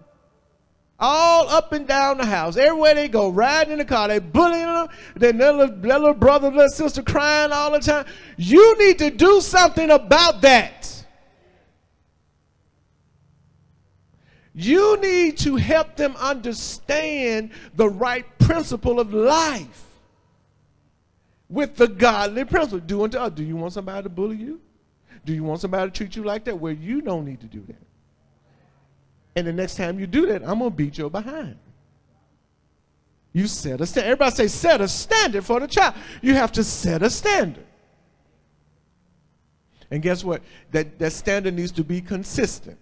all 0.97 1.49
up 1.49 1.73
and 1.73 1.86
down 1.86 2.19
the 2.19 2.25
house, 2.25 2.56
everywhere 2.56 2.95
they 2.95 3.10
go, 3.10 3.28
riding 3.28 3.73
in 3.73 3.80
the 3.80 3.86
car, 3.86 4.08
they 4.08 4.19
bullying 4.19 4.63
them, 4.63 4.88
then 5.17 5.38
their 5.38 5.52
little, 5.52 5.75
their 5.75 5.99
little 5.99 6.13
brother, 6.13 6.49
little 6.49 6.69
sister 6.69 7.04
crying 7.04 7.52
all 7.52 7.71
the 7.71 7.80
time. 7.80 8.06
You 8.38 8.78
need 8.80 8.97
to 8.99 9.10
do 9.10 9.41
something 9.41 9.91
about 9.91 10.39
that. 10.39 11.06
You 14.56 15.02
need 15.02 15.38
to 15.39 15.58
help 15.58 15.97
them 15.97 16.15
understand 16.15 17.52
the 17.75 17.89
right 17.89 18.25
principle 18.39 19.02
of 19.02 19.13
life 19.13 19.88
with 21.49 21.75
the 21.75 21.88
godly 21.88 22.45
principle. 22.45 22.79
Do 22.79 23.03
unto 23.03 23.17
others. 23.17 23.38
Do 23.38 23.43
you 23.43 23.55
want 23.55 23.73
somebody 23.73 24.03
to 24.03 24.09
bully 24.09 24.38
you? 24.38 24.62
Do 25.25 25.33
you 25.33 25.43
want 25.43 25.62
somebody 25.62 25.89
to 25.89 25.95
treat 25.95 26.15
you 26.15 26.23
like 26.23 26.45
that? 26.45 26.57
Well, 26.57 26.73
you 26.73 27.01
don't 27.01 27.25
need 27.25 27.41
to 27.41 27.47
do 27.47 27.63
that. 27.67 27.81
And 29.35 29.47
the 29.47 29.53
next 29.53 29.75
time 29.75 29.99
you 29.99 30.07
do 30.07 30.25
that, 30.27 30.41
I'm 30.43 30.59
gonna 30.59 30.69
beat 30.69 30.97
your 30.97 31.09
behind. 31.09 31.57
You 33.32 33.47
set 33.47 33.80
a 33.82 33.86
standard. 33.86 34.11
Everybody 34.11 34.36
say 34.36 34.47
set 34.47 34.82
a 34.82 34.88
standard 34.88 35.45
for 35.45 35.59
the 35.59 35.67
child. 35.67 35.95
You 36.21 36.36
have 36.36 36.51
to 36.53 36.63
set 36.63 37.03
a 37.03 37.09
standard. 37.09 37.65
And 39.91 40.01
guess 40.01 40.24
what? 40.24 40.41
That, 40.71 40.99
that 40.99 41.11
standard 41.11 41.53
needs 41.53 41.71
to 41.74 41.84
be 41.84 42.01
consistent. 42.01 42.78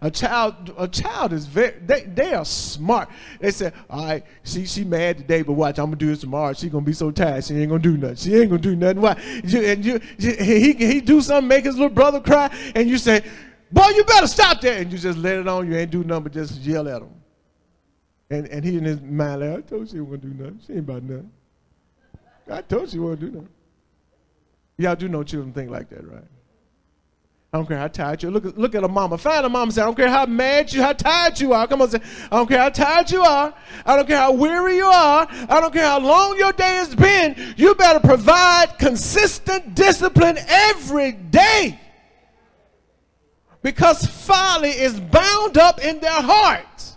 A 0.00 0.10
child, 0.10 0.72
a 0.78 0.86
child 0.86 1.32
is 1.32 1.46
very, 1.46 1.78
they, 1.84 2.02
they 2.02 2.32
are 2.32 2.44
smart. 2.44 3.08
They 3.40 3.50
say, 3.50 3.72
all 3.90 4.04
right, 4.04 4.24
she, 4.44 4.64
she 4.64 4.84
mad 4.84 5.18
today, 5.18 5.42
but 5.42 5.54
watch, 5.54 5.78
I'm 5.78 5.86
gonna 5.86 5.96
do 5.96 6.06
this 6.06 6.20
tomorrow. 6.20 6.52
She 6.52 6.68
gonna 6.68 6.84
be 6.84 6.92
so 6.92 7.10
tired, 7.10 7.44
she 7.44 7.54
ain't 7.54 7.68
gonna 7.68 7.82
do 7.82 7.96
nothing. 7.96 8.16
She 8.16 8.36
ain't 8.36 8.50
gonna 8.50 8.62
do 8.62 8.76
nothing. 8.76 9.00
Why? 9.00 9.20
You, 9.42 9.62
and 9.62 9.84
you, 9.84 10.00
he, 10.18 10.72
he 10.72 11.00
do 11.00 11.20
something, 11.20 11.48
make 11.48 11.64
his 11.64 11.74
little 11.74 11.94
brother 11.94 12.20
cry, 12.20 12.54
and 12.76 12.88
you 12.88 12.96
say, 12.96 13.24
boy, 13.72 13.88
you 13.96 14.04
better 14.04 14.28
stop 14.28 14.60
that. 14.60 14.80
And 14.80 14.92
you 14.92 14.98
just 14.98 15.18
let 15.18 15.36
it 15.38 15.48
on. 15.48 15.66
You 15.68 15.76
ain't 15.76 15.90
do 15.90 16.04
nothing 16.04 16.24
but 16.24 16.32
just 16.32 16.60
yell 16.60 16.88
at 16.88 17.02
him. 17.02 17.10
And, 18.30 18.46
and 18.48 18.64
he 18.64 18.76
in 18.76 18.84
his 18.84 19.00
mind, 19.00 19.40
like, 19.40 19.58
I 19.58 19.60
told 19.62 19.92
you 19.92 20.04
wouldn't 20.04 20.38
do 20.38 20.44
nothing. 20.44 20.60
She 20.66 20.72
ain't 20.74 20.80
about 20.80 21.02
nothing. 21.02 21.32
I 22.50 22.62
told 22.62 22.92
you 22.92 23.02
wouldn't 23.02 23.20
do 23.20 23.30
nothing. 23.30 23.48
Y'all 24.76 24.94
do 24.94 25.08
know 25.08 25.24
children 25.24 25.52
think 25.52 25.70
like 25.70 25.88
that, 25.90 26.06
right? 26.06 26.22
I 27.52 27.56
don't 27.56 27.66
care 27.66 27.78
how 27.78 27.88
tired 27.88 28.22
you 28.22 28.28
are. 28.28 28.32
Look, 28.32 28.56
look 28.56 28.74
at 28.74 28.84
a 28.84 28.88
mama. 28.88 29.16
Find 29.16 29.44
a 29.46 29.48
mama 29.48 29.72
say, 29.72 29.80
I 29.80 29.86
don't 29.86 29.96
care 29.96 30.10
how 30.10 30.26
mad 30.26 30.70
you, 30.72 30.82
how 30.82 30.92
tired 30.92 31.40
you 31.40 31.54
are. 31.54 31.66
Come 31.66 31.80
on, 31.80 31.90
say, 31.90 32.00
I 32.30 32.36
don't 32.36 32.46
care 32.46 32.58
how 32.58 32.68
tired 32.68 33.10
you 33.10 33.22
are. 33.22 33.54
I 33.86 33.96
don't 33.96 34.06
care 34.06 34.18
how 34.18 34.32
weary 34.32 34.76
you 34.76 34.86
are. 34.86 35.26
I 35.30 35.60
don't 35.60 35.72
care 35.72 35.86
how 35.86 35.98
long 35.98 36.36
your 36.36 36.52
day 36.52 36.76
has 36.76 36.94
been. 36.94 37.54
You 37.56 37.74
better 37.74 38.00
provide 38.00 38.78
consistent 38.78 39.74
discipline 39.74 40.36
every 40.46 41.12
day. 41.12 41.80
Because 43.62 44.04
folly 44.04 44.70
is 44.70 45.00
bound 45.00 45.56
up 45.56 45.82
in 45.82 46.00
their 46.00 46.22
hearts. 46.22 46.96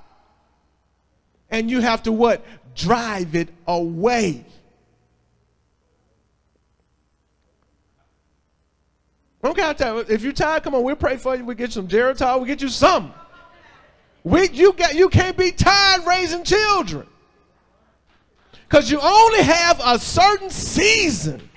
And 1.50 1.72
you 1.72 1.80
have 1.80 2.04
to 2.04 2.12
what? 2.12 2.46
drive 2.76 3.36
it 3.36 3.50
away. 3.68 4.46
Okay, 9.44 9.62
I'll 9.64 9.74
tell 9.74 9.98
you, 9.98 10.06
if 10.08 10.22
you're 10.22 10.34
tired, 10.34 10.64
come 10.64 10.76
on, 10.76 10.84
we'll 10.84 10.96
pray 10.96 11.18
for 11.18 11.36
you. 11.36 11.44
We'll 11.44 11.56
get 11.56 11.70
you 11.70 11.74
some 11.74 11.88
Geritol. 11.88 12.38
We'll 12.38 12.46
get 12.46 12.62
you 12.62 12.70
some. 12.70 13.14
We, 14.24 14.50
you, 14.50 14.74
got, 14.74 14.94
you 14.94 15.10
can't 15.10 15.36
be 15.36 15.52
tired 15.52 16.06
raising 16.06 16.44
children. 16.44 17.08
Because 18.70 18.92
you 18.92 19.00
only 19.02 19.42
have 19.42 19.82
a 19.84 19.98
certain 20.00 20.50
season 20.50 21.50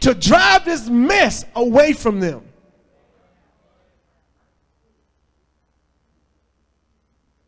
to 0.00 0.14
drive 0.14 0.64
this 0.64 0.88
mess 0.88 1.44
away 1.56 1.92
from 1.92 2.20
them. 2.20 2.42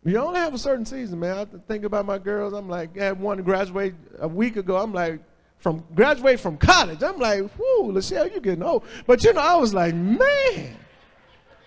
You 0.05 0.19
only 0.19 0.39
have 0.39 0.55
a 0.55 0.59
certain 0.59 0.85
season, 0.85 1.19
man. 1.19 1.39
I 1.39 1.45
think 1.67 1.85
about 1.85 2.07
my 2.07 2.19
girls. 2.19 2.53
I'm 2.53 2.69
like, 2.69 2.97
I 2.99 3.05
had 3.07 3.21
one 3.21 3.43
graduate 3.43 3.95
a 4.19 4.29
week 4.29 4.57
ago. 4.57 4.77
I'm 4.77 4.93
like, 4.93 5.21
from 5.59 5.85
graduate 5.95 6.39
from 6.41 6.57
college. 6.57 7.03
I'm 7.03 7.19
like, 7.19 7.41
whoo, 7.59 7.93
Lachelle, 7.93 8.33
you 8.33 8.41
getting 8.41 8.63
old. 8.63 8.85
But 9.07 9.25
you 9.25 9.33
know, 9.33 9.41
I 9.41 9.57
was 9.57 9.75
like, 9.75 9.95
man, 9.95 10.77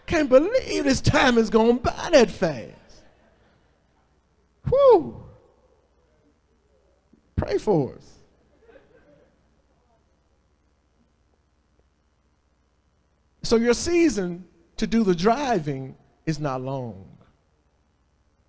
can't 0.06 0.30
believe 0.30 0.84
this 0.84 1.02
time 1.02 1.38
is 1.38 1.50
going 1.50 1.78
by 1.78 2.10
that 2.12 2.32
fast. 2.32 2.74
Whoo. 4.70 5.24
Pray 7.36 7.58
for 7.58 7.96
us. 7.96 8.20
So 13.44 13.56
your 13.56 13.74
season 13.74 14.46
to 14.78 14.86
do 14.86 15.04
the 15.04 15.16
driving 15.16 15.96
is 16.26 16.40
not 16.40 16.62
long. 16.62 17.18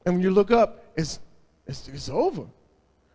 And 0.04 0.16
when 0.16 0.22
you 0.22 0.30
look 0.30 0.50
up, 0.50 0.84
it's, 0.96 1.20
it's, 1.66 1.88
it's 1.88 2.08
over. 2.08 2.46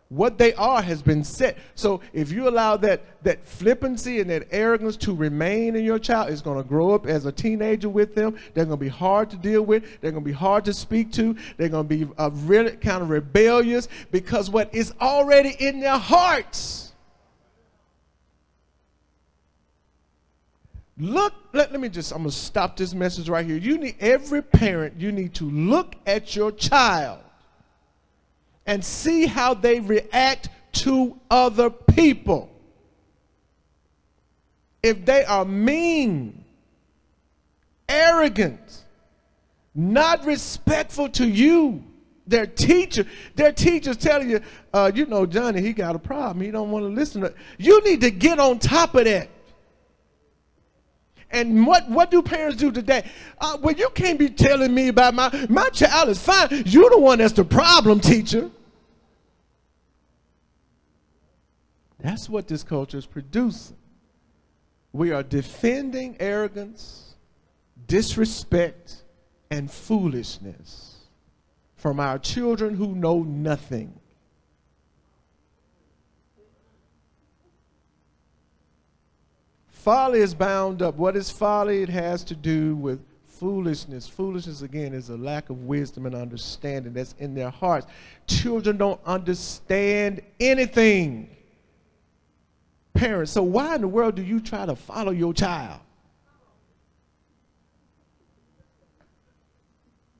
What 0.08 0.38
they 0.38 0.54
are 0.54 0.80
has 0.82 1.02
been 1.02 1.24
set. 1.24 1.58
So 1.74 2.00
if 2.12 2.30
you 2.30 2.48
allow 2.48 2.76
that, 2.76 3.02
that 3.24 3.44
flippancy 3.44 4.20
and 4.20 4.30
that 4.30 4.46
arrogance 4.52 4.96
to 4.98 5.12
remain 5.12 5.74
in 5.74 5.84
your 5.84 5.98
child, 5.98 6.30
it's 6.30 6.42
going 6.42 6.62
to 6.62 6.68
grow 6.68 6.94
up 6.94 7.06
as 7.06 7.26
a 7.26 7.32
teenager 7.32 7.88
with 7.88 8.14
them. 8.14 8.36
They're 8.54 8.66
going 8.66 8.78
to 8.78 8.84
be 8.84 8.88
hard 8.88 9.30
to 9.30 9.36
deal 9.36 9.62
with. 9.62 10.00
They're 10.00 10.12
going 10.12 10.22
to 10.22 10.28
be 10.28 10.32
hard 10.32 10.64
to 10.66 10.72
speak 10.72 11.10
to. 11.12 11.34
They're 11.56 11.68
going 11.68 11.88
to 11.88 12.06
be 12.06 12.08
uh, 12.18 12.30
really 12.32 12.76
kind 12.76 13.02
of 13.02 13.10
rebellious 13.10 13.88
because 14.12 14.48
what 14.48 14.72
is 14.72 14.94
already 15.00 15.56
in 15.58 15.80
their 15.80 15.98
hearts. 15.98 16.92
Look, 20.98 21.34
let, 21.52 21.72
let 21.72 21.80
me 21.80 21.88
just, 21.88 22.12
I'm 22.12 22.18
going 22.18 22.30
to 22.30 22.36
stop 22.36 22.76
this 22.76 22.94
message 22.94 23.28
right 23.28 23.44
here. 23.44 23.56
You 23.56 23.76
need, 23.76 23.96
every 23.98 24.40
parent, 24.40 25.00
you 25.00 25.10
need 25.10 25.34
to 25.34 25.50
look 25.50 25.96
at 26.06 26.36
your 26.36 26.52
child 26.52 27.20
and 28.66 28.84
see 28.84 29.26
how 29.26 29.54
they 29.54 29.80
react 29.80 30.48
to 30.72 31.18
other 31.30 31.70
people. 31.70 32.50
If 34.82 35.04
they 35.04 35.24
are 35.24 35.44
mean, 35.44 36.44
arrogant, 37.88 38.84
not 39.74 40.24
respectful 40.24 41.08
to 41.10 41.26
you, 41.26 41.82
their 42.26 42.46
teacher, 42.46 43.06
their 43.36 43.52
teachers 43.52 43.96
telling 43.96 44.30
you, 44.30 44.40
uh, 44.72 44.90
you 44.94 45.06
know, 45.06 45.26
Johnny, 45.26 45.60
he 45.60 45.72
got 45.72 45.94
a 45.94 45.98
problem. 45.98 46.44
He 46.44 46.50
don't 46.50 46.70
want 46.70 46.84
to 46.84 46.88
listen 46.88 47.22
to. 47.22 47.32
You 47.58 47.82
need 47.84 48.00
to 48.00 48.10
get 48.10 48.38
on 48.38 48.58
top 48.58 48.94
of 48.94 49.04
that. 49.04 49.28
And 51.30 51.66
what, 51.66 51.88
what 51.88 52.10
do 52.10 52.22
parents 52.22 52.56
do 52.56 52.70
today? 52.70 53.04
Uh, 53.40 53.58
well, 53.60 53.74
you 53.74 53.88
can't 53.90 54.18
be 54.18 54.28
telling 54.28 54.72
me 54.72 54.88
about 54.88 55.14
my 55.14 55.46
my 55.48 55.68
child 55.70 56.08
is 56.08 56.22
fine. 56.22 56.48
You're 56.64 56.90
the 56.90 56.98
one 56.98 57.18
that's 57.18 57.32
the 57.32 57.44
problem, 57.44 58.00
teacher. 58.00 58.50
That's 62.06 62.28
what 62.28 62.46
this 62.46 62.62
culture 62.62 62.98
is 62.98 63.04
producing. 63.04 63.76
We 64.92 65.10
are 65.10 65.24
defending 65.24 66.16
arrogance, 66.20 67.16
disrespect, 67.88 69.02
and 69.50 69.68
foolishness 69.68 70.98
from 71.74 71.98
our 71.98 72.20
children 72.20 72.76
who 72.76 72.94
know 72.94 73.24
nothing. 73.24 73.98
Folly 79.66 80.20
is 80.20 80.32
bound 80.32 80.82
up. 80.82 80.94
What 80.94 81.16
is 81.16 81.28
folly? 81.32 81.82
It 81.82 81.88
has 81.88 82.22
to 82.22 82.36
do 82.36 82.76
with 82.76 83.00
foolishness. 83.26 84.06
Foolishness, 84.06 84.62
again, 84.62 84.94
is 84.94 85.08
a 85.08 85.16
lack 85.16 85.50
of 85.50 85.64
wisdom 85.64 86.06
and 86.06 86.14
understanding 86.14 86.92
that's 86.92 87.16
in 87.18 87.34
their 87.34 87.50
hearts. 87.50 87.88
Children 88.28 88.76
don't 88.76 89.00
understand 89.04 90.20
anything 90.38 91.35
parents. 92.96 93.32
So 93.32 93.42
why 93.42 93.74
in 93.74 93.82
the 93.82 93.88
world 93.88 94.14
do 94.14 94.22
you 94.22 94.40
try 94.40 94.66
to 94.66 94.74
follow 94.74 95.12
your 95.12 95.34
child? 95.34 95.80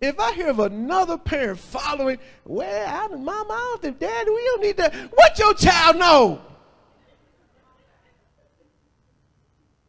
If 0.00 0.20
I 0.20 0.32
hear 0.34 0.48
of 0.48 0.60
another 0.60 1.16
parent 1.16 1.58
following, 1.58 2.18
well, 2.44 2.86
I, 2.86 3.14
mom, 3.16 3.46
I 3.50 3.78
don't 3.82 3.98
daddy, 3.98 4.30
we 4.30 4.42
don't 4.44 4.62
need 4.62 4.76
that. 4.76 4.94
What 5.14 5.38
your 5.38 5.54
child 5.54 5.96
know? 5.96 6.40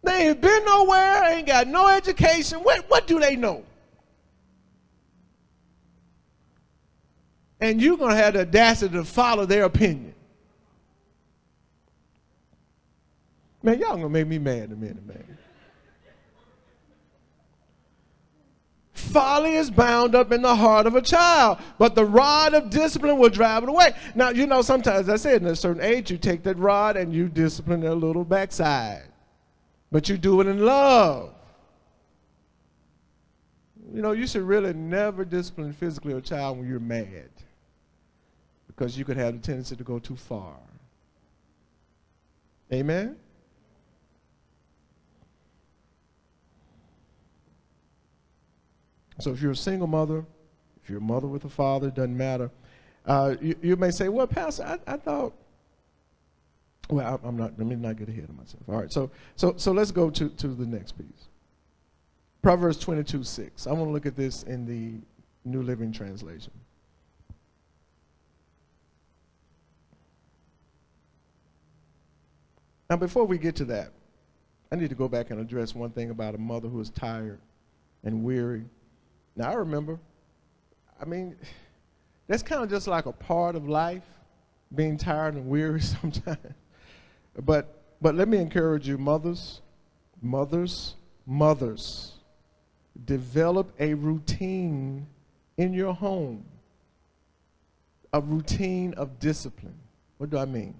They 0.03 0.29
ain't 0.29 0.39
been 0.39 0.63
nowhere, 0.63 1.25
ain't 1.25 1.47
got 1.47 1.67
no 1.67 1.89
education. 1.89 2.59
What, 2.59 2.89
what 2.89 3.05
do 3.05 3.19
they 3.19 3.35
know? 3.35 3.63
And 7.59 7.81
you're 7.81 7.97
going 7.97 8.11
to 8.11 8.17
have 8.17 8.35
the 8.35 8.41
audacity 8.41 8.93
to 8.95 9.03
follow 9.03 9.45
their 9.45 9.65
opinion. 9.65 10.13
Man, 13.67 13.79
y'all 13.79 13.97
gonna 13.97 14.07
make 14.07 14.27
me 14.27 14.39
mad 14.39 14.63
in 14.63 14.71
a 14.71 14.75
minute, 14.77 15.05
man. 15.05 15.37
Folly 18.93 19.55
is 19.55 19.69
bound 19.69 20.15
up 20.15 20.31
in 20.31 20.41
the 20.41 20.55
heart 20.55 20.87
of 20.87 20.95
a 20.95 21.01
child, 21.01 21.57
but 21.77 21.93
the 21.93 22.05
rod 22.05 22.53
of 22.53 22.69
discipline 22.69 23.17
will 23.17 23.27
drive 23.27 23.63
it 23.63 23.69
away. 23.69 23.91
Now, 24.15 24.29
you 24.29 24.47
know, 24.47 24.61
sometimes 24.61 25.09
I 25.09 25.17
said 25.17 25.41
in 25.41 25.49
a 25.49 25.55
certain 25.55 25.83
age, 25.83 26.09
you 26.09 26.17
take 26.17 26.43
that 26.43 26.57
rod 26.57 26.95
and 26.95 27.13
you 27.13 27.27
discipline 27.27 27.81
their 27.81 27.93
little 27.93 28.23
backside, 28.23 29.03
but 29.91 30.07
you 30.07 30.17
do 30.17 30.39
it 30.39 30.47
in 30.47 30.63
love. 30.63 31.33
You 33.93 34.01
know, 34.01 34.13
you 34.13 34.27
should 34.27 34.43
really 34.43 34.71
never 34.71 35.25
discipline 35.25 35.73
physically 35.73 36.13
a 36.13 36.21
child 36.21 36.57
when 36.57 36.69
you're 36.69 36.79
mad 36.79 37.31
because 38.67 38.97
you 38.97 39.03
could 39.03 39.17
have 39.17 39.33
the 39.33 39.39
tendency 39.45 39.75
to 39.75 39.83
go 39.83 39.99
too 39.99 40.15
far. 40.15 40.55
Amen? 42.71 43.17
So 49.19 49.31
if 49.31 49.41
you're 49.41 49.51
a 49.51 49.55
single 49.55 49.87
mother, 49.87 50.25
if 50.83 50.89
you're 50.89 50.99
a 50.99 51.01
mother 51.01 51.27
with 51.27 51.45
a 51.45 51.49
father, 51.49 51.87
it 51.87 51.95
doesn't 51.95 52.15
matter. 52.15 52.51
Uh, 53.05 53.35
you, 53.41 53.55
you, 53.61 53.75
may 53.75 53.91
say, 53.91 54.09
well, 54.09 54.27
Pastor, 54.27 54.63
I, 54.63 54.93
I 54.93 54.97
thought, 54.97 55.33
well, 56.89 57.19
I, 57.23 57.27
am 57.27 57.37
not, 57.37 57.57
let 57.57 57.67
me 57.67 57.75
not 57.75 57.97
get 57.97 58.09
ahead 58.09 58.25
of 58.25 58.37
myself. 58.37 58.63
All 58.67 58.75
right, 58.75 58.91
so, 58.91 59.09
so, 59.35 59.55
so 59.57 59.71
let's 59.71 59.91
go 59.91 60.09
to, 60.09 60.29
to 60.29 60.47
the 60.47 60.65
next 60.65 60.93
piece. 60.93 61.27
Proverbs 62.41 62.77
22, 62.77 63.23
6. 63.23 63.67
I 63.67 63.71
want 63.71 63.89
to 63.89 63.91
look 63.91 64.05
at 64.05 64.15
this 64.15 64.43
in 64.43 64.65
the 64.65 65.01
New 65.43 65.63
Living 65.63 65.91
Translation. 65.91 66.51
Now, 72.89 72.95
before 72.95 73.25
we 73.25 73.37
get 73.37 73.55
to 73.57 73.65
that, 73.65 73.91
I 74.71 74.75
need 74.75 74.89
to 74.89 74.95
go 74.95 75.07
back 75.07 75.29
and 75.31 75.39
address 75.39 75.75
one 75.75 75.91
thing 75.91 76.09
about 76.09 76.35
a 76.35 76.37
mother 76.37 76.67
who 76.67 76.79
is 76.79 76.89
tired 76.89 77.39
and 78.03 78.23
weary 78.23 78.65
now, 79.37 79.51
I 79.51 79.53
remember, 79.53 79.99
I 80.99 81.05
mean, 81.05 81.35
that's 82.25 82.41
kind 82.41 82.63
of 82.63 82.71
just 82.71 82.87
like 82.87 83.05
a 83.05 83.11
part 83.11 83.55
of 83.55 83.69
life, 83.69 84.03
being 84.73 84.97
tired 84.97 85.35
and 85.35 85.47
weary 85.47 85.79
sometimes. 86.01 86.39
but, 87.45 87.83
but 88.01 88.15
let 88.15 88.27
me 88.27 88.39
encourage 88.39 88.87
you, 88.87 88.97
mothers, 88.97 89.61
mothers, 90.23 90.95
mothers, 91.27 92.13
develop 93.05 93.71
a 93.79 93.93
routine 93.93 95.05
in 95.57 95.71
your 95.71 95.93
home, 95.93 96.43
a 98.13 98.19
routine 98.19 98.95
of 98.95 99.19
discipline. 99.19 99.77
What 100.17 100.31
do 100.31 100.39
I 100.39 100.45
mean? 100.45 100.73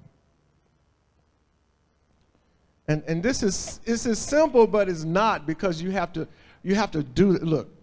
And, 2.88 3.04
and 3.08 3.22
this 3.22 3.44
is 3.44 3.82
this 3.86 4.06
is 4.06 4.18
simple, 4.18 4.66
but 4.66 4.88
it's 4.88 5.04
not 5.04 5.46
because 5.46 5.82
you 5.82 5.92
have 5.92 6.14
to 6.14 6.28
you 6.64 6.74
have 6.74 6.90
to 6.92 7.04
do 7.04 7.34
look 7.34 7.77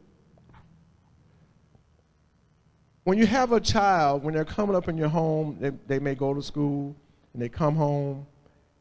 when 3.04 3.18
you 3.18 3.26
have 3.26 3.52
a 3.52 3.60
child, 3.60 4.24
when 4.24 4.34
they're 4.34 4.44
coming 4.44 4.74
up 4.74 4.88
in 4.88 4.96
your 4.96 5.08
home, 5.08 5.56
they, 5.60 5.70
they 5.86 5.98
may 5.98 6.14
go 6.14 6.34
to 6.34 6.42
school 6.42 6.96
and 7.32 7.42
they 7.42 7.48
come 7.48 7.76
home. 7.76 8.26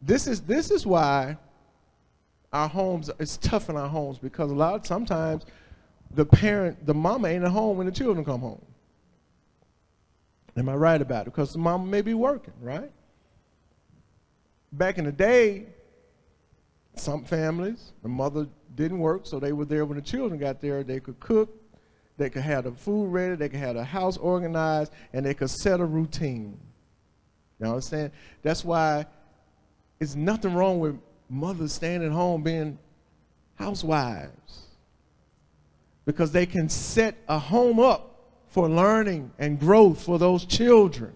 This 0.02 0.28
is, 0.28 0.42
this 0.42 0.72
is 0.72 0.86
why 0.86 1.38
our 2.52 2.70
homes, 2.70 3.10
it's 3.20 3.38
tough 3.38 3.70
in 3.70 3.76
our 3.76 3.90
homes 3.90 4.20
because 4.20 4.52
a 4.52 4.56
lot 4.56 4.76
of 4.76 4.88
sometimes 4.88 5.46
the 6.12 6.26
parent, 6.26 6.86
the 6.86 6.94
mama 6.94 7.28
ain't 7.28 7.44
at 7.44 7.52
home 7.52 7.78
when 7.78 7.86
the 7.86 7.92
children 7.92 8.24
come 8.24 8.42
home. 8.42 8.64
Am 10.56 10.70
I 10.70 10.76
right 10.76 11.02
about 11.02 11.28
it? 11.28 11.32
Because 11.32 11.54
the 11.54 11.60
mom 11.60 11.90
may 11.90 12.02
be 12.02 12.14
working, 12.14 12.54
right? 12.62 12.92
Back 14.72 15.00
in 15.00 15.06
the 15.06 15.12
day, 15.12 15.66
some 16.96 17.24
families, 17.24 17.94
the 18.04 18.10
mother 18.10 18.48
didn't 18.76 19.00
work, 19.00 19.26
so 19.26 19.40
they 19.40 19.52
were 19.52 19.66
there 19.66 19.86
when 19.86 19.98
the 19.98 20.04
children 20.04 20.40
got 20.40 20.62
there. 20.62 20.84
They 20.84 21.00
could 21.00 21.20
cook, 21.20 21.50
they 22.18 22.30
could 22.30 22.44
have 22.44 22.66
the 22.66 22.72
food 22.72 23.08
ready, 23.08 23.36
they 23.36 23.50
could 23.50 23.60
have 23.60 23.76
the 23.76 23.84
house 23.84 24.18
organized, 24.18 24.92
and 25.14 25.26
they 25.26 25.34
could 25.34 25.50
set 25.50 25.80
a 25.80 25.86
routine. 25.86 26.60
You 27.60 27.68
understand? 27.68 28.12
That's 28.42 28.64
why 28.64 29.06
it's 30.00 30.16
nothing 30.16 30.54
wrong 30.54 30.80
with 30.80 31.00
mothers 31.30 31.74
staying 31.74 32.04
at 32.04 32.12
home 32.12 32.44
being 32.44 32.78
housewives. 33.56 34.62
Because 36.06 36.32
they 36.32 36.46
can 36.46 36.68
set 36.68 37.16
a 37.30 37.40
home 37.40 37.80
up 37.80 38.14
for 38.48 38.70
learning 38.70 39.32
and 39.40 39.60
growth 39.60 40.04
for 40.04 40.20
those 40.20 40.46
children. 40.46 41.14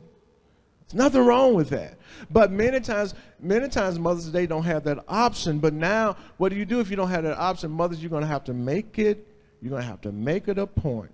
There's 0.88 0.96
nothing 0.96 1.26
wrong 1.26 1.54
with 1.54 1.70
that. 1.70 1.98
But 2.32 2.52
many 2.52 2.80
times, 2.80 3.14
many 3.40 3.68
times 3.68 4.00
mothers 4.00 4.26
today 4.26 4.48
don't 4.48 4.64
have 4.64 4.86
that 4.86 5.04
option. 5.10 5.60
But 5.60 5.74
now, 5.74 6.16
what 6.38 6.50
do 6.50 6.56
you 6.56 6.66
do 6.66 6.80
if 6.80 6.90
you 6.90 6.96
don't 6.96 7.10
have 7.10 7.24
that 7.24 7.38
option? 7.38 7.70
Mothers, 7.70 8.02
you're 8.02 8.10
going 8.10 8.22
to 8.22 8.28
have 8.28 8.46
to 8.46 8.54
make 8.54 8.98
it, 8.98 9.28
you're 9.62 9.70
going 9.70 9.82
to 9.82 9.88
have 9.88 10.02
to 10.02 10.12
make 10.12 10.48
it 10.48 10.58
a 10.58 10.68
point 10.68 11.12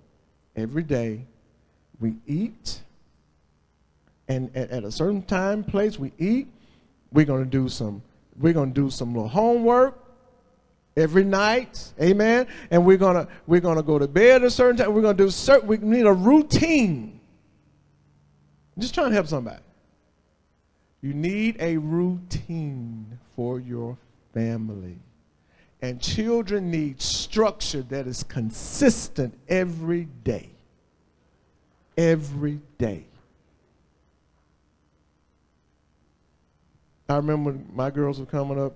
every 0.56 0.82
day. 0.82 1.24
We 2.00 2.14
eat, 2.26 2.80
and 4.28 4.54
at, 4.56 4.70
at 4.70 4.84
a 4.84 4.90
certain 4.90 5.22
time, 5.22 5.64
place, 5.64 5.98
we 5.98 6.12
eat. 6.18 6.48
We're 7.12 7.24
going 7.24 7.44
to 7.44 7.50
do 7.50 7.68
some, 7.68 8.02
we're 8.38 8.52
going 8.52 8.74
to 8.74 8.80
do 8.80 8.90
some 8.90 9.14
little 9.14 9.28
homework 9.28 10.04
every 10.96 11.24
night 11.24 11.92
amen? 12.00 12.46
And 12.70 12.84
we're 12.84 12.96
gonna 12.96 13.28
we're 13.46 13.60
gonna 13.60 13.82
go 13.82 13.98
to 13.98 14.06
bed 14.06 14.42
at 14.42 14.44
a 14.44 14.50
certain 14.50 14.76
time. 14.76 14.94
We're 14.94 15.02
gonna 15.02 15.18
do 15.18 15.30
certain 15.30 15.68
we 15.68 15.78
need 15.78 16.06
a 16.06 16.12
routine. 16.12 17.20
I'm 18.76 18.82
just 18.82 18.94
trying 18.94 19.10
to 19.10 19.14
help 19.14 19.26
somebody. 19.26 19.62
You 21.00 21.14
need 21.14 21.56
a 21.60 21.76
routine 21.76 23.18
for 23.36 23.60
your 23.60 23.96
family 24.32 24.96
and 25.84 26.00
children 26.00 26.70
need 26.70 27.00
structure 27.00 27.82
that 27.82 28.06
is 28.06 28.22
consistent 28.22 29.38
every 29.48 30.04
day 30.24 30.48
every 31.98 32.58
day 32.78 33.04
i 37.08 37.16
remember 37.16 37.54
my 37.74 37.90
girls 37.90 38.18
were 38.18 38.26
coming 38.26 38.58
up 38.58 38.74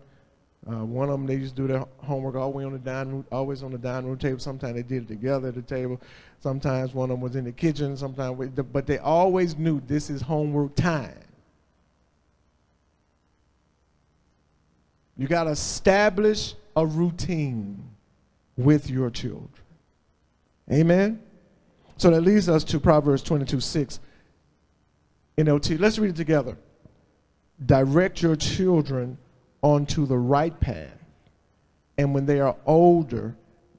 uh, 0.67 0.85
one 0.85 1.09
of 1.09 1.13
them, 1.13 1.27
they 1.27 1.37
used 1.37 1.57
to 1.57 1.63
do 1.63 1.69
their 1.69 1.85
homework 1.99 2.35
always 2.35 2.67
on 2.67 2.73
the 2.73 2.79
dining 2.79 3.25
always 3.33 3.63
on 3.63 3.71
the 3.71 3.79
dining 3.79 4.11
room 4.11 4.19
table. 4.19 4.39
Sometimes 4.39 4.75
they 4.75 4.83
did 4.83 5.05
it 5.05 5.09
together 5.09 5.49
at 5.49 5.55
the 5.55 5.63
table. 5.63 5.99
Sometimes 6.41 6.93
one 6.93 7.11
of 7.11 7.15
them 7.15 7.21
was 7.23 7.37
in 7.37 7.45
the 7.45 7.53
kitchen. 7.53 7.97
Sometimes, 7.97 8.51
but 8.51 8.87
they 8.87 8.99
always 8.99 9.57
knew 9.57 9.81
this 9.87 10.11
is 10.11 10.21
homework 10.21 10.75
time. 10.75 11.15
You 15.17 15.27
got 15.27 15.45
to 15.45 15.51
establish 15.51 16.55
a 16.79 16.87
routine 16.87 17.83
with 18.57 18.89
your 18.89 19.11
children. 19.11 19.51
Amen. 20.73 21.21
So 21.97 22.11
that 22.11 22.21
leads 22.21 22.49
us 22.49 22.63
to 22.65 22.79
Proverbs 22.79 23.23
22 23.23 23.61
6 23.61 24.01
NLT. 25.37 25.81
Let's 25.81 25.99
read 25.99 26.11
it 26.11 26.17
together. 26.17 26.57
Direct 27.67 28.23
your 28.23 28.37
children 28.37 29.19
onto 29.63 30.07
the 30.07 30.17
right 30.17 30.59
path. 30.61 30.93
And 31.97 32.15
when 32.15 32.27
they 32.27 32.39
are 32.39 32.55
older, 32.65 33.35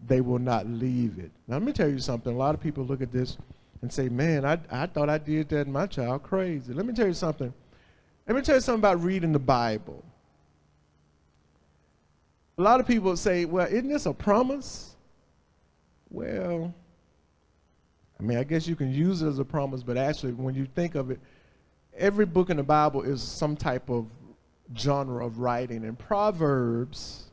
they 0.06 0.20
will 0.20 0.40
not 0.40 0.68
leave 0.68 1.20
it. 1.20 1.32
Now, 1.48 1.56
let 1.56 1.64
me 1.64 1.72
tell 1.72 1.88
you 1.88 2.00
something. 2.00 2.34
A 2.34 2.38
lot 2.38 2.54
of 2.54 2.60
people 2.60 2.84
look 2.84 3.02
at 3.02 3.14
this 3.14 3.38
and 3.82 3.92
say, 3.92 4.10
man, 4.10 4.44
I, 4.44 4.60
I 4.70 4.88
thought 4.88 5.10
I 5.10 5.18
did 5.18 5.48
that 5.50 5.68
in 5.68 5.72
my 5.72 5.88
child. 5.88 6.24
Crazy. 6.24 6.74
Let 6.74 6.86
me 6.86 6.94
tell 6.94 7.08
you 7.08 7.14
something. 7.14 7.54
Let 8.28 8.36
me 8.36 8.42
tell 8.42 8.56
you 8.56 8.62
something 8.62 8.82
about 8.82 9.02
reading 9.02 9.32
the 9.32 9.40
Bible. 9.40 9.99
A 12.60 12.62
lot 12.62 12.82
of 12.82 12.86
people 12.86 13.16
say, 13.16 13.46
well, 13.46 13.68
isn't 13.68 13.88
this 13.88 14.06
a 14.06 14.12
promise? 14.12 14.94
Well, 16.10 16.74
I 18.20 18.24
mean, 18.24 18.38
I 18.38 18.44
guess 18.44 18.68
you 18.68 18.76
can 18.76 18.94
use 18.94 19.22
it 19.22 19.30
as 19.30 19.40
a 19.40 19.46
promise, 19.46 19.82
but 19.82 19.96
actually, 19.96 20.34
when 20.34 20.56
you 20.56 20.68
think 20.76 20.96
of 20.96 21.10
it, 21.10 21.22
every 21.96 22.26
book 22.26 22.50
in 22.50 22.58
the 22.58 22.64
Bible 22.64 23.02
is 23.02 23.24
some 23.24 23.56
type 23.56 23.90
of 23.90 24.08
genre 24.78 25.26
of 25.26 25.40
writing. 25.40 25.86
And 25.86 25.98
Proverbs 25.98 27.28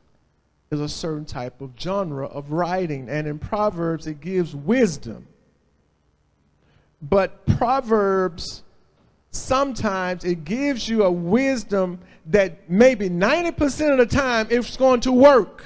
is 0.71 0.81
a 0.81 0.89
certain 0.89 1.25
type 1.25 1.61
of 1.61 1.73
genre 1.77 2.29
of 2.29 2.53
writing. 2.53 3.09
And 3.09 3.27
in 3.27 3.41
Proverbs, 3.41 4.07
it 4.07 4.21
gives 4.21 4.55
wisdom. 4.55 5.27
But 7.03 7.45
Proverbs, 7.47 8.63
sometimes 9.37 10.25
it 10.25 10.45
gives 10.45 10.89
you 10.89 11.05
a 11.05 11.11
wisdom 11.11 11.99
that 12.27 12.69
maybe 12.69 13.09
90% 13.09 13.93
of 13.93 13.99
the 13.99 14.07
time 14.07 14.49
it's 14.51 14.77
going 14.77 15.01
to 15.01 15.13
work. 15.13 15.65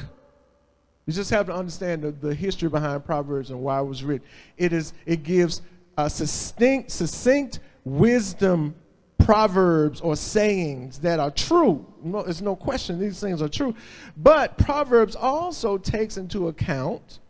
You 1.06 1.12
just 1.12 1.30
have 1.30 1.46
to 1.46 1.54
understand 1.54 2.02
the, 2.02 2.12
the 2.12 2.34
history 2.34 2.68
behind 2.68 3.04
Proverbs 3.04 3.50
and 3.50 3.60
why 3.60 3.80
it 3.80 3.84
was 3.84 4.04
written. 4.04 4.26
It 4.56 4.72
is 4.72 4.92
it 5.06 5.22
gives 5.22 5.62
a 5.96 6.08
succinct, 6.08 6.90
succinct 6.90 7.60
wisdom 7.84 8.74
proverbs 9.18 10.00
or 10.00 10.16
sayings 10.16 10.98
that 11.00 11.20
are 11.20 11.30
true. 11.30 11.86
No, 12.02 12.22
there's 12.22 12.42
no 12.42 12.56
question 12.56 12.98
these 12.98 13.20
things 13.20 13.42
are 13.42 13.48
true. 13.48 13.74
But 14.16 14.58
Proverbs 14.58 15.14
also 15.14 15.78
takes 15.78 16.16
into 16.16 16.48
account 16.48 17.20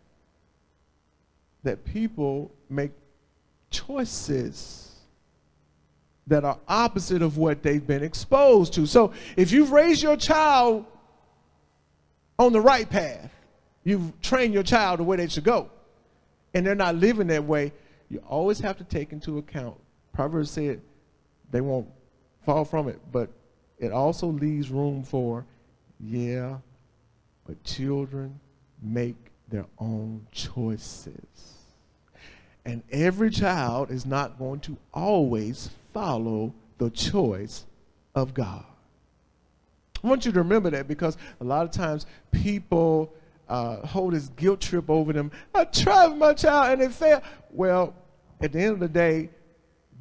that 1.62 1.84
people 1.84 2.50
make 2.68 2.92
choices 3.70 4.79
that 6.30 6.44
are 6.44 6.58
opposite 6.68 7.22
of 7.22 7.36
what 7.36 7.62
they've 7.62 7.86
been 7.86 8.02
exposed 8.04 8.72
to. 8.74 8.86
So 8.86 9.12
if 9.36 9.50
you've 9.50 9.72
raised 9.72 10.02
your 10.02 10.16
child 10.16 10.86
on 12.38 12.52
the 12.52 12.60
right 12.60 12.88
path, 12.88 13.30
you've 13.82 14.18
trained 14.22 14.54
your 14.54 14.62
child 14.62 15.00
the 15.00 15.04
way 15.04 15.16
they 15.16 15.26
should 15.26 15.44
go, 15.44 15.68
and 16.54 16.64
they're 16.64 16.74
not 16.74 16.94
living 16.94 17.26
that 17.26 17.44
way, 17.44 17.72
you 18.08 18.22
always 18.28 18.60
have 18.60 18.78
to 18.78 18.84
take 18.84 19.12
into 19.12 19.38
account. 19.38 19.76
Proverbs 20.14 20.52
said, 20.52 20.80
they 21.50 21.60
won't 21.60 21.88
fall 22.44 22.64
from 22.64 22.88
it. 22.88 23.00
But 23.12 23.28
it 23.78 23.92
also 23.92 24.28
leaves 24.28 24.70
room 24.70 25.02
for, 25.02 25.44
yeah, 25.98 26.58
but 27.46 27.62
children 27.64 28.38
make 28.80 29.16
their 29.48 29.66
own 29.78 30.26
choices. 30.30 31.14
And 32.64 32.82
every 32.92 33.30
child 33.30 33.90
is 33.90 34.06
not 34.06 34.38
going 34.38 34.60
to 34.60 34.76
always 34.94 35.70
follow 35.92 36.54
the 36.78 36.90
choice 36.90 37.66
of 38.14 38.34
God. 38.34 38.64
I 40.02 40.06
want 40.06 40.24
you 40.24 40.32
to 40.32 40.38
remember 40.38 40.70
that 40.70 40.88
because 40.88 41.16
a 41.40 41.44
lot 41.44 41.64
of 41.64 41.72
times 41.72 42.06
people 42.30 43.12
uh, 43.48 43.86
hold 43.86 44.14
this 44.14 44.28
guilt 44.28 44.60
trip 44.60 44.88
over 44.88 45.12
them. 45.12 45.30
I 45.54 45.64
tried 45.64 46.16
my 46.16 46.34
child 46.34 46.72
and 46.72 46.82
it 46.82 46.92
failed. 46.92 47.22
Well, 47.50 47.94
at 48.40 48.52
the 48.52 48.60
end 48.60 48.74
of 48.74 48.80
the 48.80 48.88
day, 48.88 49.30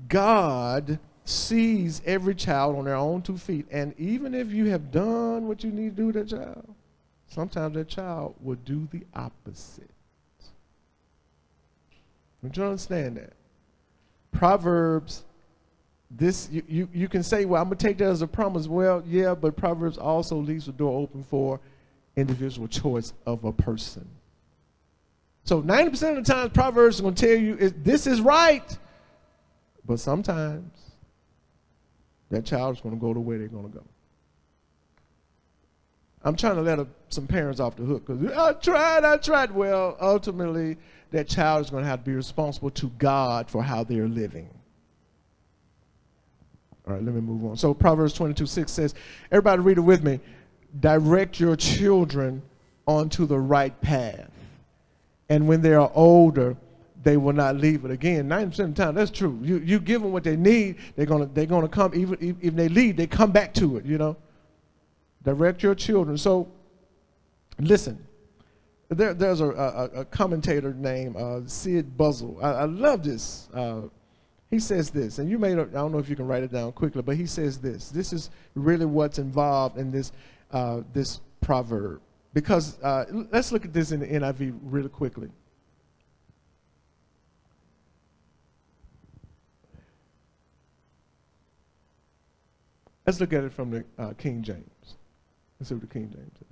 God 0.08 1.00
sees 1.26 2.02
every 2.06 2.36
child 2.36 2.78
on 2.78 2.86
their 2.86 2.96
own 2.96 3.22
two 3.22 3.38
feet. 3.38 3.68
And 3.72 3.94
even 4.00 4.34
if 4.34 4.52
you 4.52 4.66
have 4.68 4.92
done 4.92 5.48
what 5.48 5.64
you 5.64 5.72
need 5.72 5.96
to 5.96 6.04
do 6.04 6.12
to 6.12 6.24
that 6.24 6.30
child, 6.30 6.76
sometimes 7.28 7.76
that 7.76 7.88
child 7.88 8.36
will 8.42 8.58
do 8.66 8.88
the 8.92 9.04
opposite. 9.14 9.90
Don't 12.42 12.56
you 12.56 12.64
understand 12.64 13.18
that? 13.18 13.34
Proverbs, 14.32 15.26
this 16.12 16.50
you, 16.52 16.64
you, 16.68 16.90
you 16.94 17.08
can 17.08 17.24
say, 17.24 17.46
well, 17.46 17.62
I'm 17.62 17.68
gonna 17.68 17.78
take 17.78 17.98
that 18.00 18.10
as 18.10 18.22
a 18.22 18.28
promise. 18.28 18.68
Well, 18.68 19.04
yeah, 19.08 19.36
but 19.36 19.56
Proverbs 19.56 19.98
also 19.98 20.36
leaves 20.38 20.66
the 20.66 20.72
door 20.72 21.00
open 21.02 21.24
for 21.24 21.60
individual 22.16 22.68
choice 22.68 23.14
of 23.26 23.44
a 23.44 23.54
person. 23.54 24.08
So 25.44 25.62
90% 25.62 26.18
of 26.18 26.26
the 26.26 26.34
times 26.34 26.52
Proverbs 26.54 26.96
is 26.96 27.02
gonna 27.02 27.16
tell 27.16 27.38
you 27.38 27.56
this 27.56 28.08
is 28.08 28.22
right. 28.22 28.78
But 29.86 30.00
sometimes 30.00 30.90
that 32.30 32.46
child 32.46 32.76
is 32.76 32.82
going 32.82 32.96
to 32.96 33.02
go 33.02 33.14
the 33.14 33.20
way 33.20 33.38
they're 33.38 33.48
going 33.48 33.72
to 33.72 33.78
go. 33.78 33.84
I'm 36.24 36.36
trying 36.36 36.56
to 36.56 36.62
let 36.62 36.80
a, 36.80 36.88
some 37.10 37.28
parents 37.28 37.60
off 37.60 37.76
the 37.76 37.84
hook 37.84 38.06
because 38.06 38.32
I 38.32 38.54
tried, 38.54 39.04
I 39.04 39.18
tried. 39.18 39.52
Well, 39.52 39.98
ultimately, 40.00 40.78
that 41.12 41.28
child 41.28 41.66
is 41.66 41.72
going 41.72 41.84
to 41.84 41.90
have 41.90 42.04
to 42.04 42.06
be 42.06 42.16
responsible 42.16 42.70
to 42.72 42.90
God 42.98 43.50
for 43.50 43.64
how 43.64 43.84
they're 43.84 44.08
living. 44.08 44.50
All 46.90 46.96
right, 46.96 47.04
let 47.04 47.14
me 47.14 47.22
move 47.22 47.46
on. 47.46 47.56
So 47.56 47.72
Proverbs 47.74 48.14
22, 48.14 48.48
6 48.48 48.72
says, 48.72 48.96
everybody 49.32 49.62
read 49.62 49.78
it 49.78 49.82
with 49.82 50.04
me. 50.04 50.20
Direct 50.80 51.40
your 51.40 51.56
children 51.56 52.42
onto 52.88 53.28
the 53.28 53.38
right 53.38 53.80
path. 53.82 54.32
And 55.30 55.48
when 55.48 55.62
they 55.62 55.76
are 55.76 55.92
older, 55.94 56.58
they 57.04 57.16
will 57.16 57.34
not 57.34 57.58
leave 57.58 57.86
it 57.86 57.92
again. 57.92 58.28
90% 58.28 58.60
of 58.60 58.76
the 58.76 58.84
time, 58.86 58.96
that's 58.96 59.12
true. 59.12 59.38
You, 59.44 59.60
you 59.60 59.80
give 59.80 60.02
them 60.02 60.12
what 60.12 60.24
they 60.24 60.36
need, 60.36 60.78
they're 60.96 61.06
going 61.06 61.28
to 61.28 61.32
they're 61.32 61.46
gonna 61.46 61.68
come, 61.68 61.94
even 61.94 62.38
if 62.42 62.56
they 62.56 62.68
leave, 62.68 62.98
they 62.98 63.06
come 63.06 63.32
back 63.32 63.54
to 63.56 63.78
it, 63.78 63.86
you 63.86 64.00
know. 64.00 64.18
Direct 65.24 65.62
your 65.62 65.76
children. 65.76 66.18
So, 66.18 66.52
listen, 67.60 68.04
there, 68.90 69.14
there's 69.14 69.42
a, 69.42 69.50
a, 69.50 70.00
a 70.00 70.06
commentator 70.06 70.74
named 70.74 71.18
uh, 71.18 71.42
Sid 71.46 71.96
Buzzell. 71.96 72.44
I, 72.44 72.52
I 72.52 72.66
love 72.66 73.04
this. 73.04 73.48
Uh, 73.54 73.82
He 74.50 74.60
says 74.60 74.90
this, 74.90 75.20
and 75.20 75.30
you 75.30 75.38
may, 75.38 75.52
I 75.52 75.56
don't 75.56 75.92
know 75.92 76.00
if 76.00 76.10
you 76.10 76.16
can 76.16 76.26
write 76.26 76.42
it 76.42 76.52
down 76.52 76.72
quickly, 76.72 77.04
but 77.04 77.16
he 77.16 77.28
says 77.28 77.60
this. 77.60 77.90
This 77.90 78.12
is 78.12 78.32
really 78.56 78.86
what's 78.86 79.20
involved 79.20 79.78
in 79.78 79.92
this, 79.92 80.12
uh, 80.52 80.82
this 80.92 81.22
proverb. 81.40 82.02
Because 82.34 82.82
uh, 82.82 83.06
let's 83.32 83.52
look 83.52 83.66
at 83.66 83.74
this 83.74 83.92
in 83.92 84.00
the 84.00 84.08
NIV 84.08 84.58
really 84.64 84.90
quickly. 84.90 85.30
Let's 93.06 93.20
look 93.20 93.34
at 93.34 93.44
it 93.44 93.54
from 93.54 93.72
the 93.72 93.84
uh, 93.98 94.14
King 94.14 94.44
James. 94.44 94.96
Let's 95.60 95.70
see 95.70 95.76
what 95.76 95.82
the 95.82 95.88
King 95.88 96.12
James 96.12 96.32
says. 96.38 96.48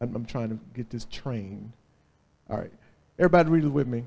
I'm, 0.00 0.14
I'm 0.16 0.24
trying 0.24 0.48
to 0.48 0.58
get 0.74 0.90
this 0.90 1.06
train. 1.06 1.72
All 2.50 2.58
right. 2.58 2.72
Everybody 3.18 3.50
read 3.50 3.64
it 3.64 3.68
with 3.68 3.86
me. 3.86 4.04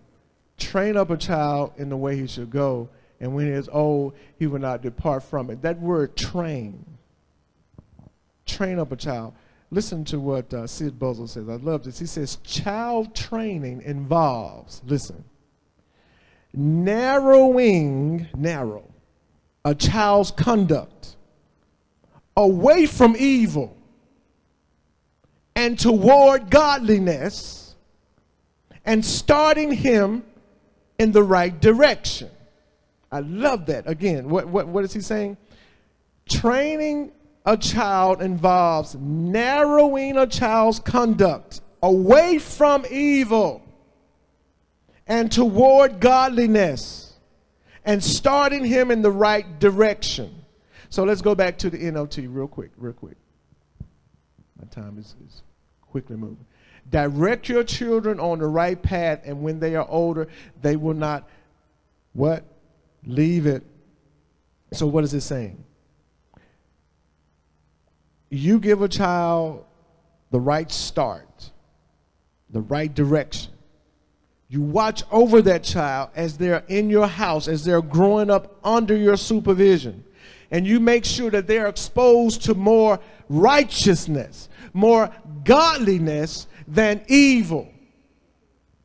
Train 0.57 0.97
up 0.97 1.09
a 1.09 1.17
child 1.17 1.73
in 1.77 1.89
the 1.89 1.97
way 1.97 2.17
he 2.17 2.27
should 2.27 2.49
go, 2.49 2.89
and 3.19 3.33
when 3.33 3.45
he 3.45 3.51
is 3.51 3.69
old, 3.69 4.13
he 4.39 4.47
will 4.47 4.59
not 4.59 4.81
depart 4.81 5.23
from 5.23 5.49
it. 5.49 5.61
That 5.61 5.79
word 5.79 6.15
train. 6.15 6.83
Train 8.45 8.79
up 8.79 8.91
a 8.91 8.95
child. 8.95 9.33
Listen 9.69 10.05
to 10.05 10.19
what 10.19 10.53
uh, 10.53 10.65
Sid 10.65 10.97
Buzzell 10.97 11.27
says. 11.27 11.49
I 11.49 11.55
love 11.55 11.83
this. 11.83 11.99
He 11.99 12.05
says, 12.05 12.37
child 12.43 13.13
training 13.13 13.81
involves, 13.83 14.81
listen, 14.85 15.23
narrowing, 16.53 18.27
narrow, 18.35 18.89
a 19.65 19.75
child's 19.75 20.31
conduct 20.31 21.17
away 22.37 22.85
from 22.85 23.15
evil 23.17 23.75
and 25.55 25.77
toward 25.77 26.49
godliness 26.49 27.75
and 28.85 29.03
starting 29.03 29.71
him 29.71 30.23
in 30.99 31.11
the 31.11 31.23
right 31.23 31.59
direction. 31.59 32.29
I 33.11 33.19
love 33.21 33.67
that. 33.67 33.87
Again, 33.87 34.29
what, 34.29 34.47
what, 34.47 34.67
what 34.67 34.83
is 34.83 34.93
he 34.93 35.01
saying? 35.01 35.37
Training 36.27 37.11
a 37.45 37.55
child 37.55 38.21
involves 38.21 38.95
narrowing 38.95 40.17
a 40.17 40.27
child's 40.27 40.79
conduct 40.79 41.61
away 41.81 42.39
from 42.39 42.85
evil 42.91 43.63
and 45.07 45.31
toward 45.31 46.01
godliness 46.01 47.13
and 47.85 48.03
starting 48.03 48.65
him 48.65 48.91
in 48.91 49.01
the 49.01 49.11
right 49.11 49.59
direction. 49.59 50.43
So 50.89 51.05
let's 51.05 51.21
go 51.21 51.35
back 51.35 51.57
to 51.59 51.69
the 51.69 51.77
NLT 51.77 52.27
real 52.29 52.47
quick, 52.47 52.71
real 52.75 52.93
quick. 52.93 53.17
My 54.59 54.65
time 54.65 54.97
is, 54.97 55.15
is 55.25 55.43
quickly 55.81 56.17
moving. 56.17 56.45
Direct 56.89 57.49
your 57.49 57.63
children 57.63 58.19
on 58.19 58.39
the 58.39 58.47
right 58.47 58.81
path, 58.81 59.21
and 59.25 59.41
when 59.41 59.59
they 59.59 59.75
are 59.75 59.87
older, 59.89 60.27
they 60.61 60.75
will 60.75 60.93
not 60.93 61.27
what? 62.13 62.43
Leave 63.05 63.45
it. 63.45 63.63
So 64.73 64.87
what 64.87 65.03
is 65.03 65.13
it 65.13 65.21
saying? 65.21 65.63
You 68.29 68.59
give 68.59 68.81
a 68.81 68.87
child 68.87 69.65
the 70.31 70.39
right 70.39 70.71
start, 70.71 71.51
the 72.49 72.61
right 72.61 72.93
direction. 72.93 73.53
You 74.49 74.61
watch 74.61 75.03
over 75.11 75.41
that 75.43 75.63
child 75.63 76.09
as 76.15 76.37
they're 76.37 76.63
in 76.67 76.89
your 76.89 77.07
house, 77.07 77.47
as 77.47 77.65
they're 77.65 77.81
growing 77.81 78.29
up 78.29 78.55
under 78.63 78.95
your 78.95 79.17
supervision. 79.17 80.03
And 80.51 80.65
you 80.65 80.79
make 80.79 81.03
sure 81.03 81.29
that 81.31 81.47
they're 81.47 81.67
exposed 81.67 82.43
to 82.43 82.55
more 82.55 82.99
righteousness, 83.29 84.47
more 84.73 85.11
godliness 85.43 86.47
than 86.67 87.01
evil. 87.07 87.69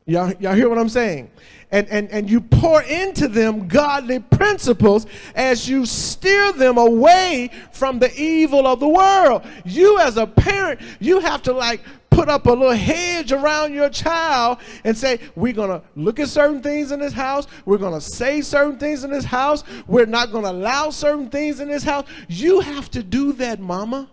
Y'all, 0.05 0.33
y'all 0.39 0.53
hear 0.53 0.67
what 0.67 0.77
I'm 0.77 0.89
saying? 0.89 1.31
And, 1.71 1.87
and, 1.89 2.09
and 2.11 2.29
you 2.29 2.39
pour 2.41 2.83
into 2.83 3.27
them 3.27 3.67
godly 3.67 4.19
principles 4.19 5.07
as 5.33 5.67
you 5.67 5.85
steer 5.85 6.51
them 6.53 6.77
away 6.77 7.49
from 7.71 7.99
the 7.99 8.13
evil 8.15 8.67
of 8.67 8.79
the 8.79 8.87
world. 8.87 9.43
You, 9.65 9.97
as 9.99 10.17
a 10.17 10.27
parent, 10.27 10.81
you 10.99 11.19
have 11.19 11.41
to 11.43 11.53
like 11.53 11.81
put 12.11 12.29
up 12.29 12.45
a 12.45 12.51
little 12.51 12.71
hedge 12.71 13.31
around 13.31 13.73
your 13.73 13.89
child 13.89 14.59
and 14.83 14.95
say, 14.95 15.19
We're 15.35 15.53
going 15.53 15.69
to 15.69 15.81
look 15.95 16.19
at 16.19 16.27
certain 16.27 16.61
things 16.61 16.91
in 16.91 16.99
this 16.99 17.13
house. 17.13 17.47
We're 17.65 17.79
going 17.79 17.93
to 17.93 18.01
say 18.01 18.41
certain 18.41 18.77
things 18.77 19.03
in 19.03 19.09
this 19.09 19.25
house. 19.25 19.63
We're 19.87 20.05
not 20.05 20.31
going 20.31 20.43
to 20.43 20.51
allow 20.51 20.89
certain 20.89 21.29
things 21.29 21.59
in 21.59 21.69
this 21.69 21.83
house. 21.83 22.05
You 22.27 22.59
have 22.59 22.91
to 22.91 23.01
do 23.01 23.33
that, 23.33 23.59
mama. 23.59 24.09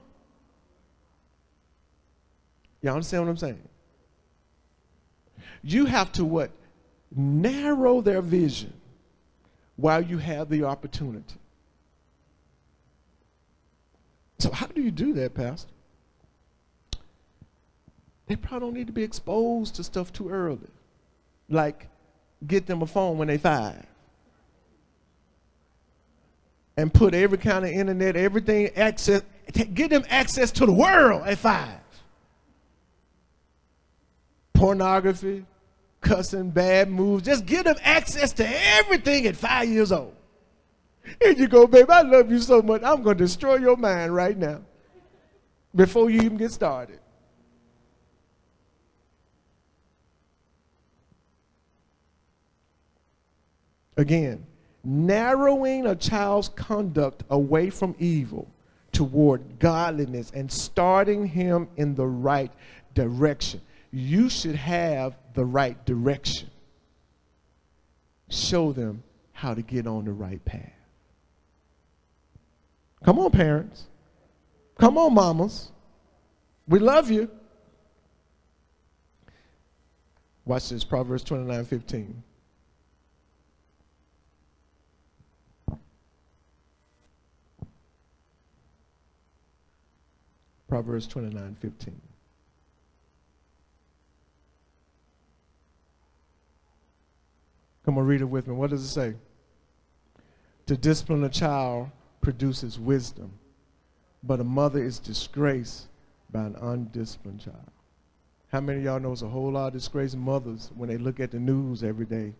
Y'all 2.82 2.94
understand 2.94 3.24
what 3.24 3.30
I'm 3.30 3.36
saying? 3.36 3.68
You 5.62 5.86
have 5.86 6.10
to 6.12 6.24
what? 6.24 6.50
Narrow 7.14 8.00
their 8.00 8.22
vision 8.22 8.72
while 9.76 10.00
you 10.00 10.18
have 10.18 10.48
the 10.48 10.64
opportunity. 10.64 11.34
So 14.38 14.50
how 14.50 14.66
do 14.66 14.80
you 14.80 14.90
do 14.90 15.12
that, 15.14 15.34
Pastor? 15.34 15.70
They 18.26 18.36
probably 18.36 18.68
don't 18.68 18.74
need 18.74 18.86
to 18.86 18.92
be 18.92 19.02
exposed 19.02 19.74
to 19.74 19.84
stuff 19.84 20.12
too 20.12 20.30
early. 20.30 20.68
Like 21.48 21.88
get 22.46 22.66
them 22.66 22.80
a 22.80 22.86
phone 22.86 23.18
when 23.18 23.28
they 23.28 23.38
five. 23.38 23.84
And 26.76 26.94
put 26.94 27.12
every 27.12 27.36
kind 27.36 27.64
of 27.64 27.70
internet, 27.70 28.16
everything 28.16 28.70
access, 28.76 29.22
get 29.74 29.90
them 29.90 30.04
access 30.08 30.50
to 30.52 30.64
the 30.64 30.72
world 30.72 31.22
at 31.26 31.36
five 31.36 31.79
pornography, 34.60 35.44
cussing, 36.02 36.50
bad 36.50 36.90
moves. 36.90 37.24
Just 37.24 37.46
give 37.46 37.64
them 37.64 37.76
access 37.82 38.32
to 38.34 38.46
everything 38.46 39.26
at 39.26 39.34
five 39.34 39.68
years 39.68 39.90
old. 39.90 40.14
Here 41.22 41.32
you 41.32 41.48
go, 41.48 41.66
babe. 41.66 41.90
I 41.90 42.02
love 42.02 42.30
you 42.30 42.38
so 42.38 42.60
much. 42.60 42.82
I'm 42.82 43.02
going 43.02 43.16
to 43.16 43.24
destroy 43.24 43.56
your 43.56 43.78
mind 43.78 44.14
right 44.14 44.36
now 44.36 44.60
before 45.74 46.10
you 46.10 46.20
even 46.20 46.36
get 46.36 46.52
started. 46.52 47.00
Again, 53.96 54.44
narrowing 54.84 55.86
a 55.86 55.96
child's 55.96 56.50
conduct 56.50 57.24
away 57.30 57.70
from 57.70 57.94
evil 57.98 58.46
toward 58.92 59.58
godliness 59.58 60.30
and 60.34 60.52
starting 60.52 61.26
him 61.26 61.68
in 61.76 61.94
the 61.94 62.06
right 62.06 62.52
direction 62.94 63.60
you 63.92 64.28
should 64.28 64.54
have 64.54 65.16
the 65.34 65.44
right 65.44 65.84
direction. 65.84 66.50
Show 68.28 68.72
them 68.72 69.02
how 69.32 69.54
to 69.54 69.62
get 69.62 69.86
on 69.86 70.04
the 70.04 70.12
right 70.12 70.44
path. 70.44 70.72
Come 73.04 73.18
on, 73.18 73.30
parents. 73.30 73.86
Come 74.78 74.98
on, 74.98 75.14
mamas. 75.14 75.72
We 76.68 76.78
love 76.78 77.10
you. 77.10 77.30
Watch 80.44 80.68
this 80.68 80.84
Proverbs 80.84 81.24
29 81.24 81.64
15. 81.64 82.22
Proverbs 90.68 91.06
29 91.08 91.56
15. 91.60 92.00
Come 97.84 97.98
on, 97.98 98.06
read 98.06 98.20
it 98.20 98.24
with 98.24 98.46
me. 98.46 98.54
What 98.54 98.70
does 98.70 98.82
it 98.82 98.88
say? 98.88 99.14
To 100.66 100.76
discipline 100.76 101.24
a 101.24 101.28
child 101.28 101.90
produces 102.20 102.78
wisdom, 102.78 103.32
but 104.22 104.40
a 104.40 104.44
mother 104.44 104.82
is 104.82 104.98
disgraced 104.98 105.88
by 106.30 106.42
an 106.42 106.56
undisciplined 106.56 107.40
child. 107.40 107.70
How 108.52 108.60
many 108.60 108.78
of 108.78 108.84
y'all 108.84 109.00
knows 109.00 109.22
a 109.22 109.28
whole 109.28 109.52
lot 109.52 109.68
of 109.68 109.72
disgraced 109.74 110.16
mothers 110.16 110.70
when 110.74 110.88
they 110.88 110.98
look 110.98 111.20
at 111.20 111.30
the 111.30 111.38
news 111.38 111.82
every 111.82 112.06
day? 112.06 112.34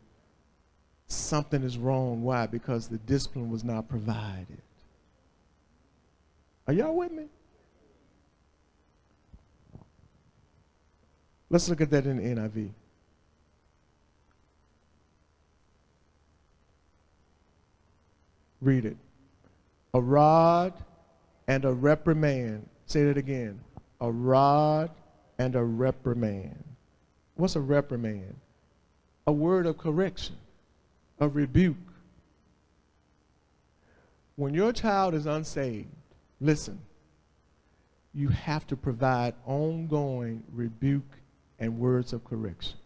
Something 1.07 1.63
is 1.63 1.79
wrong. 1.79 2.23
Why? 2.23 2.47
Because 2.47 2.89
the 2.89 2.99
discipline 2.99 3.51
was 3.51 3.65
not 3.65 3.89
provided. 3.89 4.63
Are 6.67 6.73
y'all 6.73 6.97
with 6.97 7.11
me? 7.11 7.25
Let's 11.49 11.69
look 11.69 11.81
at 11.81 11.91
that 11.91 12.07
in 12.07 12.19
the 12.19 12.23
NIV. 12.23 12.71
Read 18.61 18.85
it. 18.85 18.97
A 19.95 20.01
rod 20.01 20.73
and 21.49 21.65
a 21.65 21.73
reprimand. 21.73 22.69
Say 22.87 23.05
that 23.05 23.17
again. 23.17 23.61
A 24.01 24.11
rod 24.11 24.91
and 25.39 25.55
a 25.57 25.65
reprimand. 25.65 26.63
What's 27.37 27.57
a 27.57 27.61
reprimand? 27.61 28.37
A 29.27 29.33
word 29.33 29.67
of 29.67 29.79
correction, 29.79 30.37
a 31.19 31.29
rebuke. 31.29 31.77
When 34.37 34.55
your 34.55 34.73
child 34.73 35.15
is 35.15 35.27
unsaved, 35.27 35.89
listen, 36.41 36.79
you 38.13 38.29
have 38.29 38.67
to 38.67 38.77
provide 38.77 39.35
ongoing 39.47 40.43
rebuke 40.53 41.19
and 41.59 41.79
words 41.79 42.13
of 42.13 42.25
correction 42.25 42.77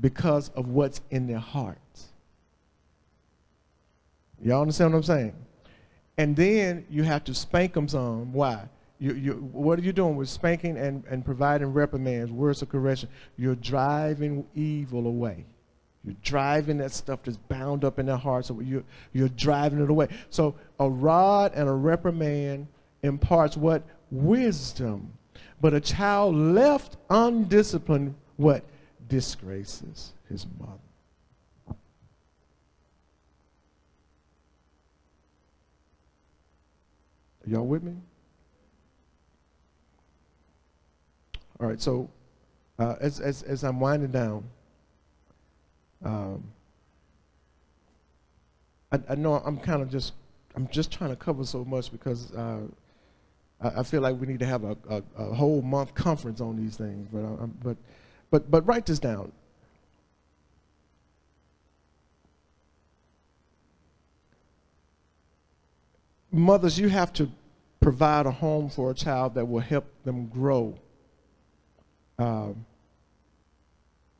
because 0.00 0.48
of 0.50 0.68
what's 0.68 1.00
in 1.10 1.26
their 1.26 1.38
hearts. 1.38 1.79
Y'all 4.42 4.62
understand 4.62 4.92
what 4.92 4.98
I'm 4.98 5.04
saying? 5.04 5.34
And 6.16 6.36
then 6.36 6.86
you 6.90 7.02
have 7.02 7.24
to 7.24 7.34
spank 7.34 7.74
them 7.74 7.88
some. 7.88 8.32
Why? 8.32 8.68
You, 8.98 9.14
you, 9.14 9.32
what 9.52 9.78
are 9.78 9.82
you 9.82 9.92
doing 9.92 10.16
with 10.16 10.28
spanking 10.28 10.76
and, 10.76 11.04
and 11.08 11.24
providing 11.24 11.72
reprimands, 11.72 12.30
words 12.30 12.60
of 12.60 12.68
correction? 12.68 13.08
You're 13.38 13.54
driving 13.54 14.46
evil 14.54 15.06
away. 15.06 15.46
You're 16.04 16.16
driving 16.22 16.78
that 16.78 16.92
stuff 16.92 17.20
that's 17.24 17.36
bound 17.36 17.84
up 17.84 17.98
in 17.98 18.06
their 18.06 18.16
hearts. 18.16 18.48
So 18.48 18.60
you're, 18.60 18.84
you're 19.12 19.28
driving 19.28 19.82
it 19.82 19.90
away. 19.90 20.08
So 20.28 20.54
a 20.78 20.88
rod 20.88 21.52
and 21.54 21.68
a 21.68 21.72
reprimand 21.72 22.66
imparts 23.02 23.56
what? 23.56 23.82
Wisdom. 24.10 25.12
But 25.60 25.74
a 25.74 25.80
child 25.80 26.34
left 26.34 26.96
undisciplined, 27.08 28.14
what? 28.36 28.64
Disgraces 29.08 30.12
his 30.28 30.46
mother. 30.58 30.78
Y'all 37.46 37.66
with 37.66 37.82
me? 37.82 37.94
All 41.58 41.66
right, 41.68 41.80
so 41.80 42.08
uh, 42.78 42.96
as, 43.00 43.20
as, 43.20 43.42
as 43.42 43.64
I'm 43.64 43.80
winding 43.80 44.10
down, 44.10 44.44
um, 46.04 46.42
I, 48.92 48.98
I 49.10 49.14
know 49.14 49.34
I'm 49.34 49.58
kind 49.58 49.82
of 49.82 49.90
just, 49.90 50.14
I'm 50.56 50.68
just 50.68 50.90
trying 50.90 51.10
to 51.10 51.16
cover 51.16 51.44
so 51.44 51.64
much 51.64 51.92
because 51.92 52.32
uh, 52.32 52.60
I, 53.60 53.80
I, 53.80 53.82
feel 53.82 54.00
like 54.00 54.18
we 54.18 54.26
need 54.26 54.40
to 54.40 54.46
have 54.46 54.64
a, 54.64 54.76
a, 54.88 55.02
a 55.18 55.34
whole 55.34 55.60
month 55.60 55.94
conference 55.94 56.40
on 56.40 56.56
these 56.56 56.76
things. 56.76 57.08
But, 57.12 57.24
uh, 57.24 57.46
but, 57.62 57.76
but, 58.30 58.50
but 58.50 58.66
write 58.66 58.86
this 58.86 58.98
down. 58.98 59.32
Mothers, 66.32 66.78
you 66.78 66.88
have 66.88 67.12
to 67.14 67.30
provide 67.80 68.26
a 68.26 68.30
home 68.30 68.68
for 68.68 68.90
a 68.90 68.94
child 68.94 69.34
that 69.34 69.46
will 69.46 69.60
help 69.60 69.86
them 70.04 70.26
grow 70.26 70.78
um, 72.18 72.64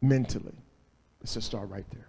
mentally. 0.01 0.55
Let's 1.21 1.35
just 1.35 1.47
start 1.47 1.69
right 1.69 1.85
there. 1.93 2.07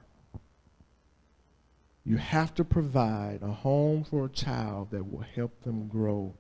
You 2.06 2.18
have 2.18 2.56
to 2.56 2.64
provide 2.64 3.40
a 3.44 3.52
home 3.52 4.04
for 4.04 4.26
a 4.26 4.30
child 4.30 4.90
that 4.92 5.04
will 5.04 5.26
help 5.36 5.62
them 5.64 5.88
grow 5.88 6.34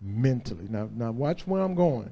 mentally. 0.00 0.66
Now, 0.68 0.88
now 0.92 1.12
watch 1.12 1.46
where 1.46 1.62
I'm 1.62 1.74
going. 1.74 2.10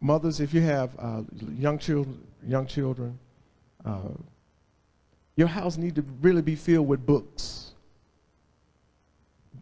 Mothers, 0.00 0.40
if 0.40 0.52
you 0.52 0.60
have 0.62 0.90
uh, 0.98 1.22
young 1.56 1.78
children, 1.78 2.26
young 2.46 2.66
children, 2.66 3.18
uh, 3.84 4.00
your 5.36 5.48
house 5.48 5.76
need 5.76 5.96
to 5.96 6.04
really 6.20 6.42
be 6.42 6.54
filled 6.54 6.88
with 6.88 7.04
books. 7.04 7.72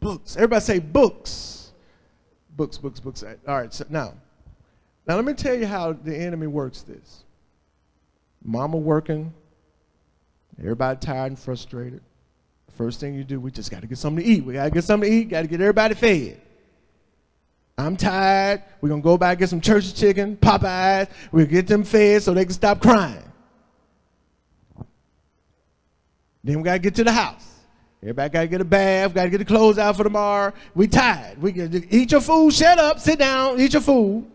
Books. 0.01 0.37
Everybody 0.37 0.61
say 0.61 0.79
books. 0.79 1.73
Books, 2.57 2.77
books, 2.79 3.01
books. 3.01 3.23
All 3.23 3.37
right, 3.47 3.73
so 3.73 3.85
now, 3.89 4.15
now 5.07 5.17
let 5.17 5.25
me 5.25 5.33
tell 5.33 5.55
you 5.55 5.67
how 5.67 5.93
the 5.93 6.15
enemy 6.15 6.47
works 6.47 6.83
this. 6.83 7.25
Mama 8.45 8.77
working, 8.77 9.33
everybody 10.59 10.99
tired 10.99 11.29
and 11.29 11.39
frustrated. 11.39 12.03
First 12.77 13.01
thing 13.01 13.15
you 13.15 13.25
do, 13.25 13.39
we 13.39 13.51
just 13.51 13.71
got 13.71 13.83
to 13.83 13.87
get 13.87 13.99
something 13.99 14.25
to 14.25 14.31
eat. 14.31 14.45
We 14.45 14.55
got 14.55 14.65
to 14.65 14.71
get 14.71 14.85
something 14.85 15.09
to 15.09 15.17
eat, 15.17 15.29
got 15.29 15.43
to 15.43 15.49
get 15.49 15.61
everybody 15.61 15.95
fed. 15.95 16.41
I'm 17.79 17.97
tired. 17.97 18.63
We're 18.81 18.91
going 18.91 19.01
to 19.01 19.05
go 19.05 19.17
back 19.17 19.33
and 19.33 19.39
get 19.41 19.49
some 19.49 19.61
church 19.61 19.95
chicken, 19.95 20.37
Popeyes. 20.37 21.09
We'll 21.31 21.47
get 21.47 21.67
them 21.67 21.85
fed 21.85 22.23
so 22.23 22.35
they 22.35 22.45
can 22.45 22.55
stop 22.55 22.81
crying. 22.81 23.32
Then 26.45 26.59
we 26.59 26.63
got 26.65 26.73
to 26.75 26.79
get 26.79 26.95
to 26.97 27.05
the 27.05 27.13
house. 27.13 27.49
Everybody 28.03 28.29
got 28.31 28.41
to 28.41 28.49
get 28.49 28.61
a 28.61 28.65
bath, 28.65 29.15
got 29.15 29.25
to 29.25 29.31
get 29.31 29.39
the 29.39 29.45
clothes 29.45 29.79
out 29.79 29.97
for 29.97 30.03
tomorrow. 30.03 30.53
We 30.75 30.89
tired. 30.89 31.41
We 31.41 31.53
can 31.53 31.87
eat 31.89 32.11
your 32.11 32.21
food, 32.21 32.53
shut 32.53 32.79
up, 32.79 32.99
sit 32.99 33.19
down, 33.19 33.61
eat 33.61 33.75
your 33.75 33.83
food. 33.83 34.27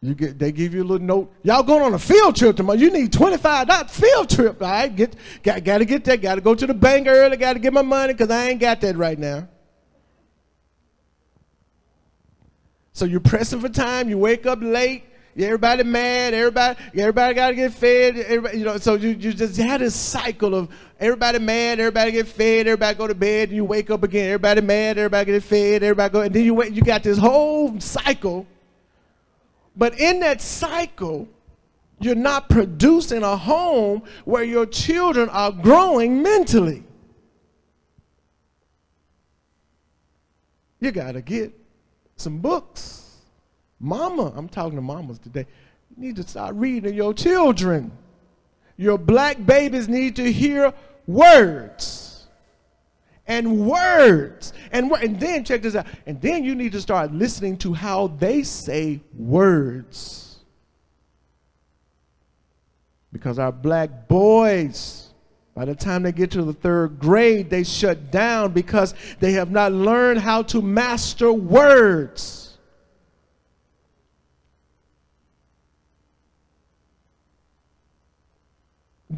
You 0.00 0.14
get, 0.14 0.38
they 0.38 0.52
give 0.52 0.74
you 0.74 0.82
a 0.82 0.84
little 0.84 1.04
note. 1.04 1.32
Y'all 1.42 1.64
going 1.64 1.82
on 1.82 1.94
a 1.94 1.98
field 1.98 2.36
trip 2.36 2.56
tomorrow. 2.56 2.78
You 2.78 2.90
need 2.90 3.12
$25 3.12 3.90
field 3.90 4.30
trip. 4.30 4.62
All 4.62 4.68
right, 4.68 4.94
get, 4.94 5.14
got, 5.42 5.64
got 5.64 5.78
to 5.78 5.84
get 5.84 6.04
that. 6.04 6.20
Got 6.20 6.36
to 6.36 6.40
go 6.40 6.54
to 6.54 6.66
the 6.66 6.74
bank 6.74 7.08
early. 7.08 7.36
Got 7.36 7.54
to 7.54 7.58
get 7.58 7.72
my 7.72 7.82
money 7.82 8.12
because 8.12 8.30
I 8.30 8.48
ain't 8.48 8.60
got 8.60 8.80
that 8.82 8.96
right 8.96 9.18
now. 9.18 9.48
So 12.92 13.04
you're 13.04 13.20
pressing 13.20 13.60
for 13.60 13.68
time. 13.68 14.08
You 14.08 14.18
wake 14.18 14.46
up 14.46 14.60
late. 14.62 15.04
Everybody 15.36 15.84
mad. 15.84 16.34
Everybody, 16.34 16.80
everybody 16.94 17.34
got 17.34 17.48
to 17.50 17.54
get 17.54 17.72
fed. 17.72 18.16
Everybody, 18.16 18.58
you 18.58 18.64
know, 18.64 18.76
so 18.78 18.94
you, 18.94 19.10
you 19.10 19.32
just 19.32 19.56
had 19.56 19.80
this 19.80 19.94
cycle 19.94 20.54
of 20.54 20.68
everybody 20.98 21.38
mad, 21.38 21.78
everybody 21.78 22.12
get 22.12 22.26
fed, 22.26 22.66
everybody 22.66 22.96
go 22.96 23.06
to 23.06 23.14
bed, 23.14 23.48
and 23.48 23.56
you 23.56 23.64
wake 23.64 23.90
up 23.90 24.02
again. 24.02 24.26
Everybody 24.26 24.60
mad, 24.60 24.98
everybody 24.98 25.32
get 25.32 25.42
fed, 25.42 25.82
everybody 25.82 26.12
go, 26.12 26.20
and 26.22 26.34
then 26.34 26.44
you 26.44 26.54
wait. 26.54 26.72
You 26.72 26.82
got 26.82 27.02
this 27.02 27.18
whole 27.18 27.78
cycle. 27.80 28.46
But 29.76 29.98
in 30.00 30.20
that 30.20 30.40
cycle, 30.40 31.28
you're 32.00 32.14
not 32.14 32.48
producing 32.48 33.22
a 33.22 33.36
home 33.36 34.02
where 34.24 34.44
your 34.44 34.66
children 34.66 35.28
are 35.28 35.52
growing 35.52 36.22
mentally. 36.22 36.84
You 40.80 40.92
got 40.92 41.12
to 41.12 41.22
get 41.22 41.52
some 42.16 42.38
books. 42.38 43.07
Mama, 43.80 44.32
I'm 44.34 44.48
talking 44.48 44.76
to 44.76 44.82
mamas 44.82 45.18
today. 45.18 45.46
You 45.96 46.02
need 46.02 46.16
to 46.16 46.22
start 46.22 46.54
reading 46.56 46.94
your 46.94 47.14
children. 47.14 47.92
Your 48.76 48.98
black 48.98 49.44
babies 49.44 49.88
need 49.88 50.16
to 50.16 50.32
hear 50.32 50.72
words. 51.06 52.26
And 53.26 53.66
words. 53.66 54.52
And, 54.72 54.90
and 54.92 55.20
then, 55.20 55.44
check 55.44 55.62
this 55.62 55.74
out. 55.74 55.86
And 56.06 56.20
then 56.20 56.44
you 56.44 56.54
need 56.54 56.72
to 56.72 56.80
start 56.80 57.12
listening 57.12 57.58
to 57.58 57.74
how 57.74 58.08
they 58.08 58.42
say 58.42 59.00
words. 59.16 60.38
Because 63.12 63.38
our 63.38 63.52
black 63.52 64.08
boys, 64.08 65.10
by 65.54 65.64
the 65.64 65.74
time 65.74 66.02
they 66.02 66.12
get 66.12 66.30
to 66.32 66.42
the 66.42 66.52
third 66.52 66.98
grade, 66.98 67.50
they 67.50 67.64
shut 67.64 68.10
down 68.10 68.52
because 68.52 68.94
they 69.18 69.32
have 69.32 69.50
not 69.50 69.72
learned 69.72 70.20
how 70.20 70.42
to 70.42 70.62
master 70.62 71.32
words. 71.32 72.47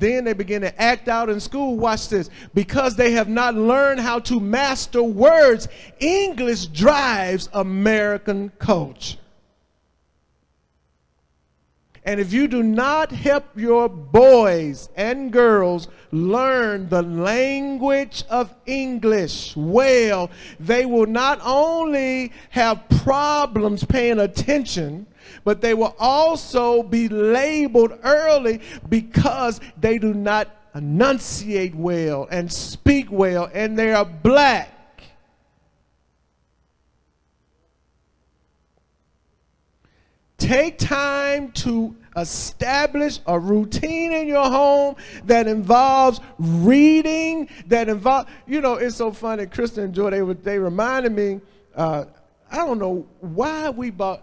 Then 0.01 0.25
they 0.25 0.33
begin 0.33 0.63
to 0.63 0.81
act 0.81 1.09
out 1.09 1.29
in 1.29 1.39
school. 1.39 1.77
Watch 1.77 2.09
this. 2.09 2.31
Because 2.55 2.97
they 2.97 3.13
have 3.13 3.29
not 3.29 3.55
learned 3.55 4.01
how 4.01 4.19
to 4.21 4.41
master 4.41 5.03
words, 5.03 5.69
English 6.01 6.67
drives 6.67 7.49
American 7.53 8.51
culture. 8.59 9.19
And 12.03 12.19
if 12.19 12.33
you 12.33 12.49
do 12.49 12.63
not 12.63 13.13
help 13.13 13.45
your 13.55 13.87
boys 13.89 14.89
and 14.97 15.31
girls 15.31 15.87
learn 16.13 16.89
the 16.89 17.03
language 17.03 18.25
of 18.31 18.55
English 18.65 19.55
well, 19.55 20.31
they 20.59 20.87
will 20.87 21.07
not 21.07 21.41
only 21.45 22.33
have 22.49 22.89
problems 23.05 23.85
paying 23.85 24.19
attention, 24.19 25.07
but 25.45 25.61
they 25.61 25.75
will 25.75 25.95
also 25.99 26.83
be 26.83 27.09
labeled 27.09 27.99
early 28.03 28.61
because 28.89 29.61
they 29.79 29.99
do 29.99 30.15
not 30.15 30.49
enunciate 30.75 31.75
well 31.75 32.29
and 32.31 32.53
speak 32.53 33.07
well, 33.11 33.51
and 33.53 33.79
they 33.79 33.93
are 33.93 34.05
black. 34.05 34.71
Take 40.39 40.79
time 40.79 41.53
to 41.53 41.95
establish 42.17 43.21
a 43.27 43.39
routine 43.39 44.13
in 44.13 44.27
your 44.27 44.49
home 44.51 44.97
that 45.25 45.47
involves 45.47 46.21
reading, 46.39 47.49
that 47.67 47.89
involve, 47.89 48.27
you 48.47 48.61
know, 48.61 48.75
it's 48.75 48.97
so 48.97 49.13
funny. 49.13 49.47
Kristen 49.47 49.85
and 49.85 49.95
Joy, 49.95 50.11
they, 50.11 50.35
they 50.35 50.59
reminded 50.59 51.13
me, 51.13 51.41
uh, 51.77 52.07
I 52.51 52.57
don't 52.57 52.79
know 52.79 53.07
why 53.21 53.71
we 53.71 53.91
bought, 53.91 54.23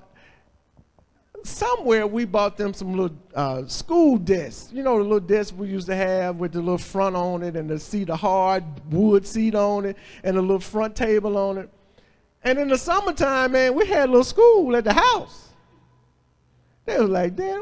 somewhere 1.48 2.06
we 2.06 2.26
bought 2.26 2.58
them 2.58 2.74
some 2.74 2.94
little 2.94 3.18
uh, 3.34 3.66
school 3.68 4.18
desks. 4.18 4.72
You 4.72 4.84
know 4.84 4.98
the 4.98 5.04
little 5.04 5.20
desks 5.20 5.54
we 5.54 5.68
used 5.70 5.88
to 5.88 5.96
have 5.96 6.38
with 6.38 6.52
the 6.52 6.60
little 6.60 6.78
front 6.78 7.16
on 7.16 7.44
it 7.44 7.56
and 7.56 7.70
the 7.70 7.80
seat, 7.80 8.10
a 8.10 8.16
hard 8.16 8.64
wood 8.92 9.26
seat 9.26 9.56
on 9.56 9.86
it, 9.86 9.98
and 10.24 10.38
a 10.38 10.42
little 10.42 10.60
front 10.60 10.96
table 10.96 11.38
on 11.38 11.58
it. 11.58 11.70
And 12.44 12.60
in 12.60 12.68
the 12.68 12.78
summertime, 12.78 13.54
man, 13.54 13.76
we 13.76 13.88
had 13.88 14.10
a 14.10 14.12
little 14.12 14.24
school 14.24 14.76
at 14.76 14.84
the 14.84 14.94
house. 14.94 15.50
They 16.86 17.00
was 17.00 17.10
like, 17.10 17.36
Dad, 17.36 17.60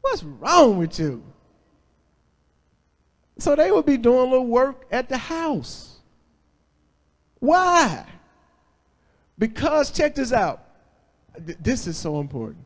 what's 0.00 0.22
wrong 0.22 0.78
with 0.78 0.98
you? 0.98 1.22
So 3.38 3.54
they 3.54 3.70
would 3.70 3.86
be 3.86 3.96
doing 3.96 4.18
a 4.18 4.30
little 4.30 4.46
work 4.46 4.86
at 4.90 5.08
the 5.08 5.18
house. 5.18 5.98
Why? 7.38 8.06
Because, 9.38 9.90
check 9.90 10.14
this 10.14 10.32
out 10.32 10.71
this 11.38 11.86
is 11.86 11.96
so 11.96 12.20
important. 12.20 12.64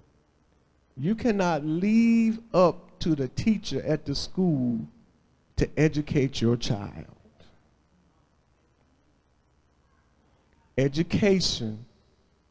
You 0.96 1.14
cannot 1.14 1.64
leave 1.64 2.38
up 2.54 2.98
to 3.00 3.14
the 3.14 3.28
teacher 3.28 3.82
at 3.82 4.04
the 4.04 4.14
school 4.14 4.80
to 5.56 5.68
educate 5.76 6.40
your 6.40 6.56
child. 6.56 7.06
Education 10.78 11.84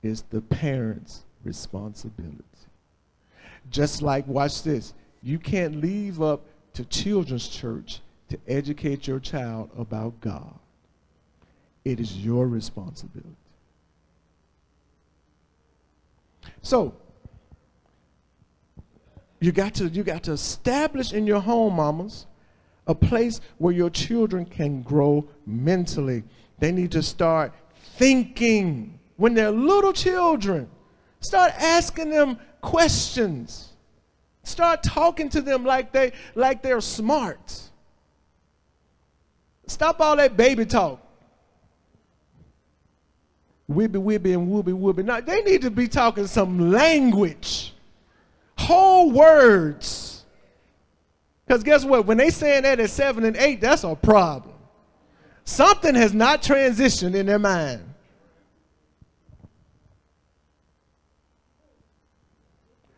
is 0.01 0.23
the 0.29 0.41
parent's 0.41 1.23
responsibility. 1.43 2.43
Just 3.69 4.01
like, 4.01 4.27
watch 4.27 4.63
this, 4.63 4.93
you 5.21 5.39
can't 5.39 5.81
leave 5.81 6.21
up 6.21 6.41
to 6.73 6.85
children's 6.85 7.47
church 7.47 8.01
to 8.29 8.39
educate 8.47 9.07
your 9.07 9.19
child 9.19 9.69
about 9.77 10.19
God. 10.21 10.53
It 11.83 11.99
is 11.99 12.17
your 12.17 12.47
responsibility. 12.47 13.35
So, 16.65 16.95
you 19.39 19.51
got 19.51 19.75
to 19.75 19.87
you 19.87 20.01
got 20.03 20.23
to 20.23 20.31
establish 20.31 21.13
in 21.13 21.27
your 21.27 21.39
home, 21.39 21.75
mamas, 21.75 22.25
a 22.87 22.95
place 22.95 23.39
where 23.59 23.71
your 23.71 23.91
children 23.91 24.45
can 24.45 24.81
grow 24.81 25.29
mentally. 25.45 26.23
They 26.57 26.71
need 26.71 26.91
to 26.93 27.03
start 27.03 27.53
thinking 27.97 28.99
when 29.15 29.35
they're 29.35 29.51
little 29.51 29.93
children. 29.93 30.67
Start 31.19 31.51
asking 31.59 32.09
them 32.09 32.39
questions. 32.61 33.73
Start 34.41 34.81
talking 34.81 35.29
to 35.29 35.41
them 35.41 35.65
like 35.65 35.91
they 35.91 36.13
like 36.33 36.63
they're 36.63 36.81
smart. 36.81 37.61
Stop 39.67 40.01
all 40.01 40.15
that 40.15 40.35
baby 40.35 40.65
talk. 40.65 41.04
Wibby 43.69 44.01
wibby 44.01 44.33
and 44.33 44.47
wooby 44.47 44.77
wooby. 44.77 45.03
Now 45.03 45.21
they 45.21 45.41
need 45.41 45.61
to 45.63 45.71
be 45.71 45.87
talking 45.87 46.27
some 46.27 46.71
language. 46.71 47.73
Whole 48.57 49.11
words. 49.11 50.23
Because 51.45 51.63
guess 51.63 51.83
what? 51.83 52.05
When 52.05 52.17
they 52.17 52.29
saying 52.29 52.63
that 52.63 52.79
at 52.79 52.89
seven 52.89 53.23
and 53.23 53.35
eight, 53.37 53.61
that's 53.61 53.83
a 53.83 53.95
problem. 53.95 54.55
Something 55.45 55.95
has 55.95 56.13
not 56.13 56.41
transitioned 56.41 57.15
in 57.15 57.25
their 57.27 57.39
mind. 57.39 57.81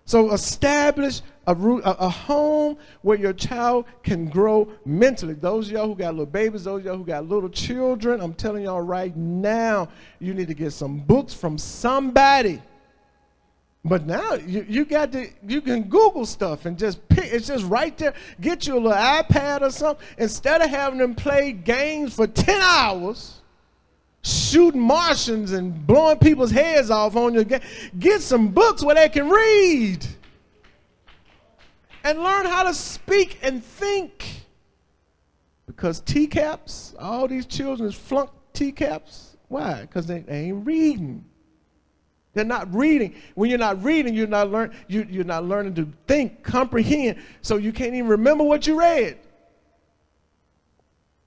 So 0.06 0.32
establish 0.32 1.22
a, 1.48 1.56
root, 1.56 1.84
a, 1.84 2.06
a, 2.06 2.10
home 2.10 2.78
where 3.02 3.18
your 3.18 3.34
child 3.34 3.86
can 4.04 4.30
grow 4.30 4.68
mentally. 4.86 5.34
Those 5.34 5.72
y'all 5.72 5.88
who 5.88 5.96
got 5.96 6.14
little 6.14 6.26
babies, 6.26 6.66
those 6.66 6.84
y'all 6.84 6.98
who 6.98 7.06
got 7.06 7.28
little 7.28 7.50
children, 7.50 8.20
I'm 8.22 8.34
telling 8.34 8.64
y'all 8.64 8.82
right 8.82 9.16
now, 9.16 9.88
you 10.20 10.34
need 10.34 10.50
to 10.50 10.54
get 10.54 10.74
some 10.74 11.00
books 11.00 11.34
from 11.34 11.58
somebody. 11.58 12.62
But 13.86 14.06
now 14.06 14.34
you, 14.34 14.66
you 14.68 14.84
got 14.84 15.14
to 15.14 15.30
you 15.48 15.62
can 15.62 15.84
Google 15.84 16.26
stuff 16.26 16.66
and 16.66 16.78
just 16.78 17.08
pick 17.08 17.32
it's 17.32 17.48
just 17.48 17.64
right 17.66 17.98
there. 17.98 18.14
Get 18.42 18.68
you 18.68 18.74
a 18.74 18.82
little 18.82 18.92
iPad 18.92 19.62
or 19.62 19.72
something. 19.72 20.06
Instead 20.18 20.62
of 20.62 20.70
having 20.70 21.00
them 21.00 21.16
play 21.16 21.54
games 21.54 22.14
for 22.14 22.28
10 22.28 22.60
hours 22.62 23.42
shooting 24.24 24.82
Martians 24.82 25.54
and 25.54 25.88
blowing 25.88 26.18
people's 26.18 26.52
heads 26.52 26.90
off 26.90 27.16
on 27.16 27.34
your 27.34 27.46
game. 27.46 27.62
Get 27.98 28.22
some 28.22 28.50
books 28.50 28.84
where 28.84 28.96
they 28.96 29.08
can 29.08 29.30
read 29.30 30.06
and 32.08 32.20
learn 32.20 32.46
how 32.46 32.64
to 32.64 32.74
speak 32.74 33.38
and 33.42 33.62
think. 33.64 34.46
Because 35.66 36.00
TCAPs, 36.02 36.96
all 36.98 37.28
these 37.28 37.46
children 37.46 37.92
flunk 37.92 38.30
TCAPs. 38.54 39.36
Why? 39.50 39.82
Because 39.82 40.08
they, 40.08 40.20
they, 40.20 40.46
ain't 40.46 40.66
reading. 40.66 41.26
They're 42.34 42.46
not 42.46 42.74
reading. 42.74 43.14
When 43.36 43.50
you're 43.50 43.60
not 43.60 43.84
reading, 43.84 44.14
you're 44.14 44.26
not 44.26 44.50
learn. 44.50 44.74
You, 44.88 45.06
you're 45.10 45.26
not 45.26 45.44
learning 45.44 45.76
to 45.76 45.88
think, 46.08 46.44
comprehend. 46.44 47.18
So 47.42 47.58
you 47.58 47.74
can't 47.74 47.94
even 47.94 48.08
remember 48.08 48.46
what 48.46 48.66
you 48.66 48.80
read. 48.80 49.20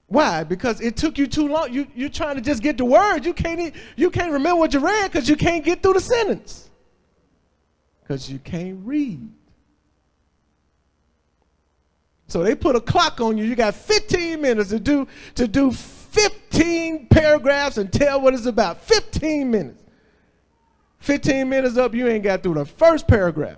Why? 0.07 0.43
Because 0.43 0.81
it 0.81 0.97
took 0.97 1.19
you 1.19 1.27
too 1.27 1.47
long. 1.47 1.71
You, 1.71 1.87
you're 1.95 2.09
trying 2.09 2.37
to 2.37 2.41
just 2.41 2.63
get 2.63 2.77
the 2.77 2.85
word. 2.85 3.23
You 3.23 3.33
can't, 3.33 3.59
even, 3.59 3.79
you 3.95 4.09
can't 4.09 4.31
remember 4.31 4.59
what 4.59 4.73
you 4.73 4.79
read 4.79 5.11
because 5.11 5.29
you 5.29 5.35
can't 5.35 5.63
get 5.63 5.83
through 5.83 5.93
the 5.93 6.01
sentence. 6.01 6.69
Because 8.01 8.31
you 8.31 8.39
can't 8.39 8.79
read. 8.83 9.29
So 12.31 12.43
they 12.43 12.55
put 12.55 12.77
a 12.77 12.79
clock 12.79 13.19
on 13.19 13.37
you. 13.37 13.43
You 13.43 13.57
got 13.57 13.75
15 13.75 14.39
minutes 14.39 14.69
to 14.69 14.79
do, 14.79 15.05
to 15.35 15.49
do 15.49 15.69
15 15.69 17.07
paragraphs 17.07 17.77
and 17.77 17.91
tell 17.91 18.21
what 18.21 18.33
it's 18.33 18.45
about. 18.45 18.79
15 18.83 19.51
minutes. 19.51 19.83
15 20.99 21.49
minutes 21.49 21.75
up, 21.75 21.93
you 21.93 22.07
ain't 22.07 22.23
got 22.23 22.41
through 22.41 22.53
the 22.53 22.63
first 22.63 23.05
paragraph. 23.05 23.57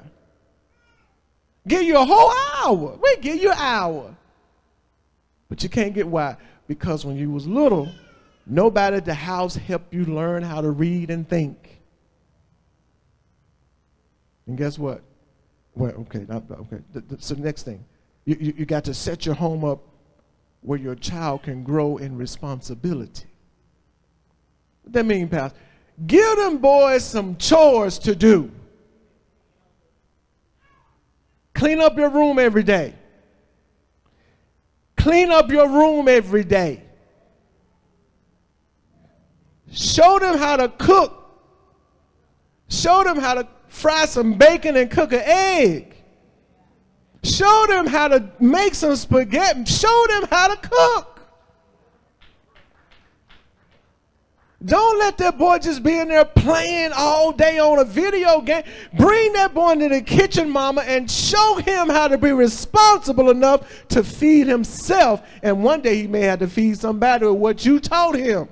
Give 1.68 1.84
you 1.84 1.98
a 2.00 2.04
whole 2.04 2.34
hour. 2.64 2.98
We 3.00 3.18
give 3.18 3.36
you 3.36 3.52
an 3.52 3.60
hour. 3.60 4.16
But 5.50 5.62
you 5.62 5.70
can't 5.70 5.94
get 5.94 6.08
why? 6.08 6.38
Because 6.68 7.06
when 7.06 7.16
you 7.16 7.30
was 7.30 7.46
little, 7.46 7.88
nobody 8.48 8.98
at 8.98 9.06
the 9.06 9.14
house 9.14 9.56
helped 9.56 9.94
you 9.94 10.06
learn 10.06 10.42
how 10.42 10.62
to 10.62 10.72
read 10.72 11.12
and 11.12 11.30
think. 11.30 11.80
And 14.48 14.58
guess 14.58 14.80
what? 14.80 15.04
Well, 15.76 15.92
okay, 15.92 16.26
not, 16.28 16.50
okay. 16.50 16.80
So 17.20 17.36
the 17.36 17.42
next 17.42 17.64
thing, 17.64 17.86
you, 18.26 18.38
you, 18.40 18.54
you 18.58 18.66
got 18.66 18.86
to 18.86 18.94
set 18.94 19.26
your 19.26 19.36
home 19.36 19.64
up 19.64 19.82
where 20.62 20.80
your 20.80 20.96
child 20.96 21.44
can 21.44 21.64
grow 21.64 21.98
in 21.98 22.18
responsibility. 22.18 23.26
What 24.84 24.94
that 24.94 25.06
mean, 25.06 25.28
Pastor? 25.28 25.58
Give 26.08 26.38
them 26.38 26.58
boys 26.58 27.04
some 27.04 27.38
chores 27.38 28.00
to 28.00 28.16
do. 28.16 28.52
Clean 31.54 31.80
up 31.80 31.98
your 31.98 32.10
room 32.10 32.40
every 32.40 32.64
day. 32.64 32.96
Clean 34.98 35.30
up 35.32 35.52
your 35.52 35.70
room 35.70 36.08
every 36.08 36.44
day. 36.44 36.82
Show 39.72 40.20
them 40.20 40.38
how 40.38 40.58
to 40.58 40.70
cook. 40.70 41.20
Show 42.70 43.04
them 43.04 43.18
how 43.18 43.36
to 43.36 43.48
fry 43.68 44.06
some 44.06 44.34
bacon 44.38 44.78
and 44.78 44.90
cook 44.90 45.14
an 45.14 45.22
egg. 45.24 45.96
Show 47.24 47.66
them 47.68 47.88
how 47.88 48.10
to 48.10 48.32
make 48.40 48.76
some 48.76 48.96
spaghetti. 48.96 49.66
Show 49.66 50.06
them 50.10 50.28
how 50.30 50.54
to 50.54 50.68
cook. 50.68 51.14
Don't 54.66 54.98
let 54.98 55.18
that 55.18 55.38
boy 55.38 55.60
just 55.60 55.84
be 55.84 56.00
in 56.00 56.08
there 56.08 56.24
playing 56.24 56.92
all 56.96 57.34
day 57.34 57.60
on 57.60 57.80
a 57.80 57.84
video 57.84 58.40
game. 58.40 58.64
Bring 58.94 59.34
that 59.34 59.54
boy 59.54 59.72
into 59.72 59.90
the 59.90 60.02
kitchen, 60.02 60.50
mama, 60.50 60.82
and 60.82 61.12
show 61.12 61.56
him 61.56 61.90
how 61.90 62.08
to 62.08 62.18
be 62.18 62.32
responsible 62.32 63.30
enough 63.30 63.88
to 63.90 64.04
feed 64.04 64.48
himself. 64.48 65.22
And 65.42 65.64
one 65.64 65.82
day 65.82 65.96
he 65.98 66.08
may 66.08 66.22
have 66.22 66.40
to 66.40 66.48
feed 66.48 66.78
somebody 66.78 67.26
with 67.26 67.36
what 67.36 67.66
you 67.66 67.82
taught 67.82 68.16
him. 68.16 68.48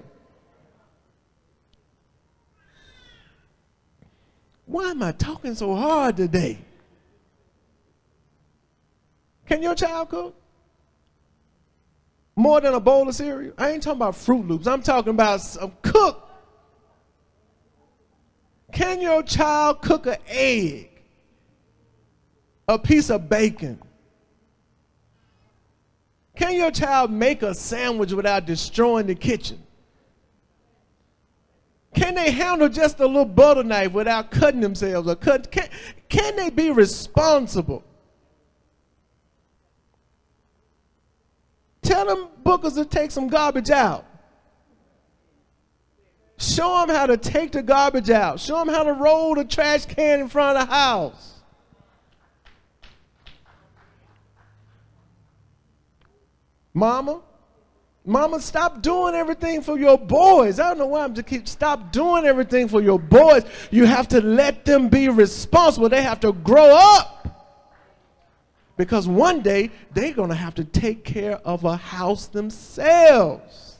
Why 4.65 4.91
am 4.91 5.03
I 5.03 5.13
talking 5.13 5.55
so 5.55 5.75
hard 5.75 6.17
today? 6.17 6.59
Can 9.51 9.61
your 9.61 9.75
child 9.75 10.07
cook? 10.07 10.33
More 12.37 12.61
than 12.61 12.73
a 12.73 12.79
bowl 12.79 13.09
of 13.09 13.13
cereal? 13.13 13.53
I 13.57 13.71
ain't 13.71 13.83
talking 13.83 13.97
about 13.97 14.13
Froot 14.13 14.47
Loops. 14.47 14.65
I'm 14.65 14.81
talking 14.81 15.09
about 15.09 15.41
some 15.41 15.73
cook. 15.81 16.25
Can 18.71 19.01
your 19.01 19.21
child 19.23 19.81
cook 19.81 20.05
an 20.05 20.15
egg? 20.29 20.89
A 22.69 22.79
piece 22.79 23.09
of 23.09 23.27
bacon? 23.27 23.77
Can 26.37 26.55
your 26.55 26.71
child 26.71 27.11
make 27.11 27.43
a 27.43 27.53
sandwich 27.53 28.13
without 28.13 28.45
destroying 28.45 29.07
the 29.07 29.15
kitchen? 29.15 29.61
Can 31.93 32.15
they 32.15 32.31
handle 32.31 32.69
just 32.69 33.01
a 33.01 33.05
little 33.05 33.25
butter 33.25 33.63
knife 33.63 33.91
without 33.91 34.31
cutting 34.31 34.61
themselves 34.61 35.09
or 35.09 35.17
cut? 35.17 35.51
Can, 35.51 35.67
can 36.07 36.37
they 36.37 36.49
be 36.49 36.71
responsible? 36.71 37.83
Tell 41.91 42.05
them 42.05 42.29
bookers 42.45 42.75
to 42.75 42.85
take 42.85 43.11
some 43.11 43.27
garbage 43.27 43.69
out. 43.69 44.05
Show 46.37 46.85
them 46.85 46.95
how 46.95 47.05
to 47.05 47.17
take 47.17 47.51
the 47.51 47.61
garbage 47.61 48.09
out. 48.09 48.39
Show 48.39 48.59
them 48.59 48.69
how 48.69 48.83
to 48.83 48.93
roll 48.93 49.35
the 49.35 49.43
trash 49.43 49.85
can 49.85 50.21
in 50.21 50.29
front 50.29 50.57
of 50.57 50.69
the 50.69 50.73
house. 50.73 51.41
Mama, 56.73 57.19
Mama, 58.05 58.39
stop 58.39 58.81
doing 58.81 59.13
everything 59.13 59.61
for 59.61 59.77
your 59.77 59.97
boys. 59.97 60.61
I 60.61 60.69
don't 60.69 60.77
know 60.77 60.87
why 60.87 61.03
I'm 61.03 61.13
just 61.13 61.27
keep 61.27 61.45
stop 61.45 61.91
doing 61.91 62.23
everything 62.23 62.69
for 62.69 62.81
your 62.81 62.99
boys. 62.99 63.43
You 63.69 63.85
have 63.85 64.07
to 64.07 64.21
let 64.21 64.63
them 64.63 64.87
be 64.87 65.09
responsible. 65.09 65.89
They 65.89 66.03
have 66.03 66.21
to 66.21 66.31
grow 66.31 66.73
up. 66.73 67.20
Because 68.81 69.07
one 69.07 69.41
day 69.41 69.69
they're 69.93 70.11
going 70.11 70.29
to 70.29 70.35
have 70.35 70.55
to 70.55 70.63
take 70.63 71.03
care 71.03 71.35
of 71.45 71.65
a 71.65 71.77
house 71.77 72.25
themselves. 72.25 73.77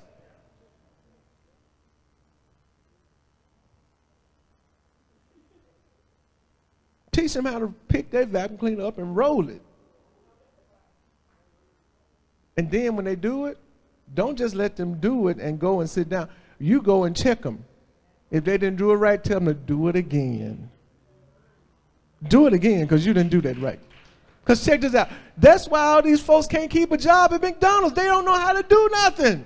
teach 7.12 7.34
them 7.34 7.46
how 7.46 7.58
to 7.58 7.74
pick 7.88 8.12
their 8.12 8.28
vacuum 8.28 8.60
cleaner 8.60 8.86
up 8.86 9.00
and 9.00 9.16
roll 9.16 9.50
it. 9.50 9.62
And 12.56 12.70
then 12.70 12.96
when 12.96 13.04
they 13.04 13.16
do 13.16 13.48
it, 13.48 13.58
don't 14.14 14.38
just 14.38 14.54
let 14.54 14.76
them 14.76 15.00
do 15.00 15.30
it 15.30 15.38
and 15.38 15.60
go 15.60 15.80
and 15.80 15.90
sit 15.90 16.10
down. 16.10 16.30
You 16.60 16.80
go 16.80 17.06
and 17.06 17.16
check 17.16 17.42
them. 17.42 17.66
If 18.30 18.44
they 18.44 18.58
didn't 18.60 18.78
do 18.78 18.92
it 18.92 18.96
right, 18.96 19.22
tell 19.22 19.40
them 19.40 19.48
to 19.48 19.54
do 19.56 19.88
it 19.88 19.96
again. 19.96 20.70
Do 22.28 22.46
it 22.46 22.54
again 22.54 22.82
because 22.82 23.04
you 23.04 23.14
didn't 23.14 23.32
do 23.32 23.42
that 23.42 23.58
right. 23.58 23.80
Because 24.44 24.66
check 24.66 24.82
this 24.82 24.96
out. 24.96 25.10
That's 25.38 25.68
why 25.68 25.82
all 25.82 26.02
these 26.02 26.22
folks 26.22 26.48
can't 26.48 26.70
keep 26.70 26.92
a 26.92 26.98
job 26.98 27.34
at 27.34 27.42
McDonald's. 27.42 27.96
They 27.96 28.06
don't 28.06 28.26
know 28.26 28.38
how 28.38 28.54
to 28.54 28.64
do 28.64 28.90
nothing. 28.92 29.46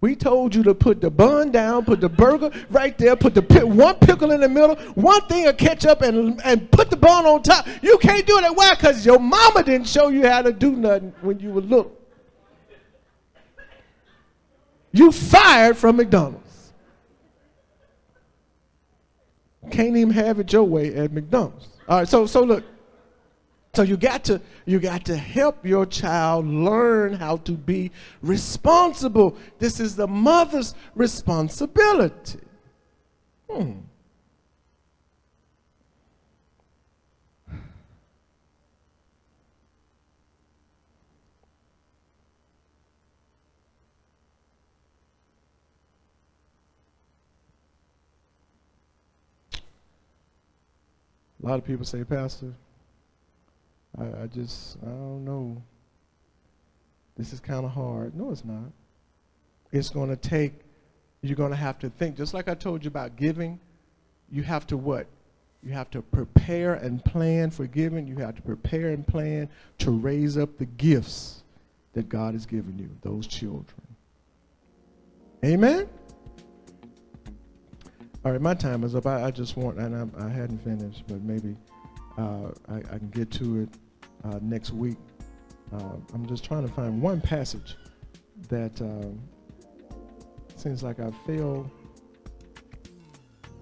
We 0.00 0.14
told 0.14 0.54
you 0.54 0.62
to 0.64 0.74
put 0.74 1.00
the 1.00 1.10
bun 1.10 1.50
down, 1.50 1.84
put 1.84 2.00
the 2.00 2.08
burger 2.08 2.50
right 2.70 2.96
there, 2.98 3.16
put 3.16 3.34
the 3.34 3.66
one 3.66 3.96
pickle 3.96 4.30
in 4.30 4.40
the 4.40 4.48
middle, 4.48 4.76
one 4.94 5.20
thing 5.22 5.46
of 5.46 5.56
ketchup, 5.56 6.02
and, 6.02 6.40
and 6.44 6.70
put 6.70 6.90
the 6.90 6.96
bun 6.96 7.24
on 7.24 7.42
top. 7.42 7.66
You 7.82 7.96
can't 7.98 8.26
do 8.26 8.38
it 8.38 8.42
that. 8.42 8.54
Why? 8.54 8.74
Because 8.74 9.06
your 9.06 9.18
mama 9.18 9.62
didn't 9.62 9.86
show 9.86 10.08
you 10.08 10.28
how 10.28 10.42
to 10.42 10.52
do 10.52 10.72
nothing 10.72 11.14
when 11.22 11.40
you 11.40 11.50
were 11.50 11.62
little. 11.62 11.92
You 14.92 15.12
fired 15.12 15.76
from 15.76 15.96
McDonald's. 15.96 16.72
Can't 19.70 19.96
even 19.96 20.10
have 20.10 20.38
it 20.38 20.52
your 20.52 20.64
way 20.64 20.94
at 20.94 21.12
McDonald's. 21.12 21.68
All 21.88 21.98
right, 21.98 22.08
so 22.08 22.26
so 22.26 22.42
look. 22.42 22.64
So 23.76 23.82
you 23.82 23.98
got 23.98 24.24
to 24.24 24.40
you 24.64 24.80
got 24.80 25.04
to 25.04 25.18
help 25.18 25.66
your 25.66 25.84
child 25.84 26.46
learn 26.46 27.12
how 27.12 27.36
to 27.36 27.52
be 27.52 27.90
responsible. 28.22 29.36
This 29.58 29.80
is 29.80 29.96
the 29.96 30.08
mother's 30.08 30.74
responsibility. 30.94 32.40
Hmm. 33.50 33.72
A 51.42 51.46
lot 51.46 51.58
of 51.58 51.64
people 51.66 51.84
say, 51.84 52.04
Pastor, 52.04 52.54
I, 53.98 54.22
I 54.22 54.26
just, 54.26 54.76
I 54.82 54.86
don't 54.86 55.24
know. 55.24 55.62
This 57.16 57.32
is 57.32 57.40
kind 57.40 57.64
of 57.64 57.70
hard. 57.70 58.14
No, 58.14 58.30
it's 58.30 58.44
not. 58.44 58.70
It's 59.72 59.88
going 59.88 60.10
to 60.10 60.16
take, 60.16 60.52
you're 61.22 61.36
going 61.36 61.50
to 61.50 61.56
have 61.56 61.78
to 61.80 61.90
think, 61.90 62.16
just 62.16 62.34
like 62.34 62.48
I 62.48 62.54
told 62.54 62.84
you 62.84 62.88
about 62.88 63.16
giving, 63.16 63.58
you 64.30 64.42
have 64.42 64.66
to 64.68 64.76
what? 64.76 65.06
You 65.62 65.72
have 65.72 65.90
to 65.92 66.02
prepare 66.02 66.74
and 66.74 67.04
plan 67.04 67.50
for 67.50 67.66
giving. 67.66 68.06
You 68.06 68.16
have 68.16 68.36
to 68.36 68.42
prepare 68.42 68.90
and 68.90 69.06
plan 69.06 69.48
to 69.78 69.90
raise 69.90 70.36
up 70.36 70.58
the 70.58 70.66
gifts 70.66 71.42
that 71.94 72.08
God 72.08 72.34
has 72.34 72.44
given 72.46 72.78
you, 72.78 72.90
those 73.02 73.26
children. 73.26 73.64
Amen? 75.44 75.88
All 78.24 78.32
right, 78.32 78.40
my 78.40 78.54
time 78.54 78.84
is 78.84 78.94
up. 78.94 79.06
I, 79.06 79.24
I 79.24 79.30
just 79.30 79.56
want, 79.56 79.78
and 79.78 80.12
I, 80.16 80.26
I 80.26 80.28
hadn't 80.28 80.62
finished, 80.62 81.04
but 81.06 81.22
maybe 81.22 81.56
uh, 82.18 82.48
I, 82.68 82.76
I, 82.76 82.98
can 82.98 83.10
get 83.10 83.30
to 83.32 83.60
it 83.62 83.68
uh, 84.26 84.38
next 84.42 84.72
week. 84.72 84.96
Uh, 85.72 85.96
I'm 86.14 86.26
just 86.26 86.44
trying 86.44 86.66
to 86.66 86.72
find 86.72 87.00
one 87.00 87.20
passage 87.20 87.76
that 88.48 88.80
um, 88.80 89.20
seems 90.56 90.82
like 90.82 91.00
I 91.00 91.10
feel. 91.26 91.70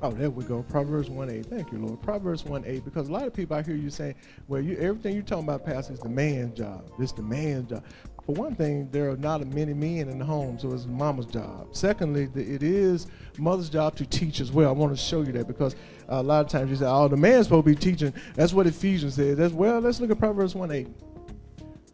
Oh, 0.02 0.10
there 0.10 0.28
we 0.28 0.44
go. 0.44 0.62
Proverbs 0.62 1.08
1.8. 1.08 1.46
Thank 1.46 1.72
you, 1.72 1.78
Lord. 1.78 2.02
Proverbs 2.02 2.42
1.8. 2.42 2.84
Because 2.84 3.08
a 3.08 3.12
lot 3.12 3.26
of 3.26 3.32
people 3.32 3.56
I 3.56 3.62
hear 3.62 3.76
you 3.76 3.88
saying, 3.88 4.16
well, 4.48 4.60
you 4.60 4.76
everything 4.76 5.14
you're 5.14 5.22
talking 5.22 5.44
about, 5.44 5.64
Pastor, 5.64 5.94
is 5.94 6.00
the 6.00 6.10
man's 6.10 6.58
job. 6.58 6.90
This 6.98 7.12
the 7.12 7.22
man's 7.22 7.70
job. 7.70 7.84
For 8.26 8.34
one 8.34 8.54
thing, 8.54 8.88
there 8.90 9.10
are 9.10 9.16
not 9.18 9.46
many 9.46 9.74
men 9.74 10.08
in 10.08 10.18
the 10.18 10.24
home, 10.24 10.58
so 10.58 10.72
it's 10.72 10.86
mama's 10.86 11.26
job. 11.26 11.68
Secondly, 11.72 12.30
it 12.34 12.62
is 12.62 13.06
mother's 13.38 13.68
job 13.68 13.96
to 13.96 14.06
teach 14.06 14.40
as 14.40 14.50
well. 14.50 14.70
I 14.70 14.72
want 14.72 14.96
to 14.96 15.02
show 15.02 15.20
you 15.20 15.32
that 15.32 15.46
because 15.46 15.74
uh, 16.10 16.16
a 16.16 16.22
lot 16.22 16.40
of 16.44 16.50
times 16.50 16.70
you 16.70 16.76
say, 16.76 16.86
oh, 16.86 17.08
the 17.08 17.18
man's 17.18 17.46
supposed 17.46 17.66
to 17.66 17.74
be 17.74 17.76
teaching. 17.76 18.14
That's 18.34 18.54
what 18.54 18.66
Ephesians 18.66 19.14
says. 19.14 19.36
That's, 19.36 19.52
well, 19.52 19.78
let's 19.80 20.00
look 20.00 20.10
at 20.10 20.18
Proverbs 20.18 20.54
1 20.54 20.70
8. 20.70 20.88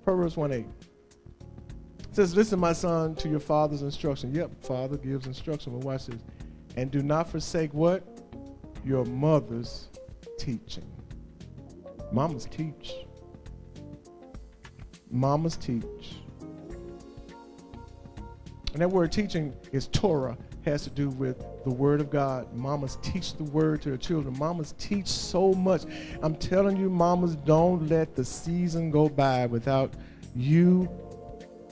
Proverbs 0.04 0.36
1 0.36 0.52
8. 0.52 0.58
It 0.58 0.66
says, 2.12 2.36
Listen, 2.36 2.60
my 2.60 2.72
son, 2.74 3.16
to 3.16 3.28
your 3.28 3.40
father's 3.40 3.82
instruction. 3.82 4.32
Yep, 4.32 4.64
father 4.64 4.96
gives 4.96 5.26
instruction, 5.26 5.72
but 5.72 5.84
watch 5.84 6.06
this. 6.06 6.20
And 6.76 6.92
do 6.92 7.02
not 7.02 7.28
forsake 7.28 7.74
what? 7.74 8.04
Your 8.84 9.04
mother's 9.04 9.88
teaching. 10.38 10.86
Mamas 12.12 12.46
teach. 12.46 12.94
Mamas 15.10 15.56
teach. 15.56 16.19
And 18.72 18.82
that 18.82 18.88
word 18.88 19.10
teaching 19.10 19.52
is 19.72 19.88
Torah, 19.88 20.36
has 20.64 20.84
to 20.84 20.90
do 20.90 21.08
with 21.10 21.44
the 21.64 21.70
word 21.70 22.00
of 22.00 22.10
God. 22.10 22.52
Mamas 22.54 22.98
teach 23.02 23.34
the 23.34 23.44
word 23.44 23.82
to 23.82 23.88
their 23.90 23.98
children. 23.98 24.38
Mamas 24.38 24.74
teach 24.78 25.06
so 25.06 25.52
much. 25.54 25.82
I'm 26.22 26.34
telling 26.36 26.76
you, 26.76 26.88
mamas, 26.88 27.34
don't 27.34 27.88
let 27.88 28.14
the 28.14 28.24
season 28.24 28.90
go 28.90 29.08
by 29.08 29.46
without 29.46 29.92
you 30.36 30.88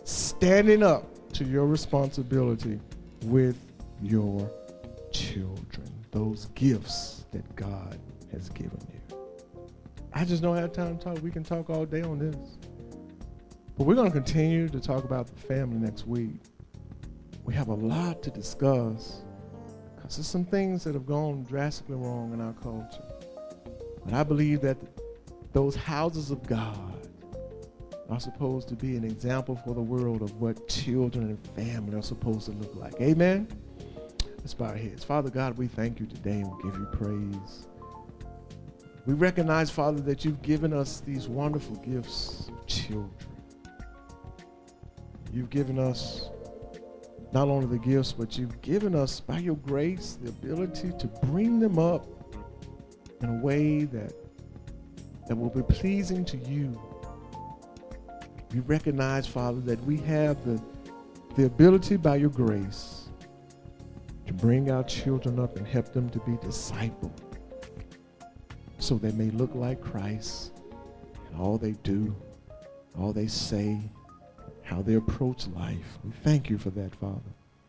standing 0.05 0.83
up 0.83 1.05
to 1.35 1.45
your 1.45 1.67
responsibility 1.67 2.81
with 3.25 3.57
your 4.03 4.51
children, 5.13 5.93
those 6.11 6.47
gifts 6.55 7.27
that 7.33 7.55
God 7.57 7.99
has 8.33 8.49
given 8.51 8.81
you. 8.93 9.17
I 10.13 10.25
just 10.25 10.43
don't 10.43 10.57
have 10.57 10.73
time 10.73 10.99
to 10.99 11.05
talk. 11.05 11.23
We 11.23 11.31
can 11.31 11.45
talk 11.45 11.71
all 11.71 11.85
day 11.85 12.03
on 12.03 12.19
this. 12.19 12.37
But 13.77 13.87
we're 13.87 13.95
going 13.95 14.11
to 14.11 14.13
continue 14.13 14.69
to 14.69 14.81
talk 14.81 15.05
about 15.05 15.29
the 15.29 15.41
family 15.43 15.79
next 15.79 16.07
week. 16.07 16.41
We 17.49 17.55
have 17.55 17.69
a 17.69 17.75
lot 17.75 18.23
to 18.25 18.31
discuss 18.31 19.23
because 19.97 20.17
there's 20.17 20.27
some 20.27 20.45
things 20.45 20.85
that 20.85 20.93
have 20.93 21.07
gone 21.07 21.45
drastically 21.45 21.97
wrong 21.97 22.35
in 22.35 22.43
our 22.43 22.53
culture. 22.53 23.03
And 24.05 24.15
I 24.15 24.23
believe 24.23 24.61
that 24.61 24.77
those 25.55 25.75
houses 25.75 26.31
of 26.31 26.47
God 26.47 27.09
are 28.11 28.21
supposed 28.21 28.69
to 28.69 28.75
be 28.75 28.97
an 28.99 29.05
example 29.05 29.59
for 29.65 29.75
the 29.75 29.81
world 29.81 30.21
of 30.21 30.39
what 30.39 30.69
children 30.69 31.25
and 31.25 31.47
family 31.57 31.97
are 31.97 32.03
supposed 32.03 32.45
to 32.51 32.53
look 32.53 32.75
like. 32.75 33.01
Amen? 33.01 33.49
Let's 34.41 34.53
bow 34.53 34.67
our 34.67 34.77
heads. 34.77 35.03
Father 35.03 35.31
God, 35.31 35.57
we 35.57 35.69
thank 35.69 36.01
you 36.01 36.07
today 36.07 36.43
and 36.43 36.55
we 36.55 36.63
give 36.65 36.79
you 36.79 36.87
praise. 36.93 37.67
We 39.07 39.15
recognize, 39.15 39.71
Father, 39.71 40.03
that 40.03 40.23
you've 40.23 40.43
given 40.43 40.75
us 40.75 41.01
these 41.01 41.29
wonderful 41.29 41.77
gifts 41.77 42.51
of 42.51 42.67
children. 42.67 43.11
You've 45.33 45.49
given 45.49 45.79
us 45.79 46.29
not 47.33 47.49
only 47.49 47.67
the 47.67 47.79
gifts, 47.79 48.13
but 48.13 48.39
you've 48.39 48.61
given 48.63 48.95
us, 48.95 49.21
by 49.21 49.39
your 49.39 49.57
grace, 49.57 50.19
the 50.23 50.31
ability 50.31 50.93
to 50.99 51.07
bring 51.27 51.61
them 51.61 51.79
up 51.79 52.07
in 53.21 53.29
a 53.29 53.35
way 53.43 53.85
that, 53.85 54.13
that 55.27 55.37
will 55.37 55.51
be 55.51 55.63
pleasing 55.63 56.25
to 56.25 56.37
you. 56.39 56.81
We 58.53 58.61
recognize, 58.61 59.27
Father, 59.27 59.61
that 59.61 59.83
we 59.85 59.99
have 59.99 60.43
the, 60.45 60.63
the 61.37 61.45
ability 61.45 61.97
by 61.97 62.17
your 62.17 62.31
grace 62.31 63.09
to 64.27 64.33
bring 64.33 64.71
our 64.71 64.85
children 64.85 65.39
up 65.39 65.57
and 65.57 65.67
help 65.67 65.93
them 65.93 66.09
to 66.11 66.19
be 66.21 66.33
discipled 66.33 67.13
so 68.79 68.97
they 68.97 69.13
may 69.13 69.31
look 69.31 69.55
like 69.55 69.81
Christ 69.81 70.53
in 71.31 71.39
all 71.39 71.59
they 71.59 71.73
do, 71.83 72.15
all 72.99 73.13
they 73.13 73.27
say, 73.27 73.79
how 74.69 74.83
they 74.83 74.95
approach 74.95 75.47
life. 75.49 75.99
We 76.05 76.11
thank 76.23 76.51
you 76.51 76.59
for 76.59 76.71
that, 76.71 76.95
Father. 76.95 77.33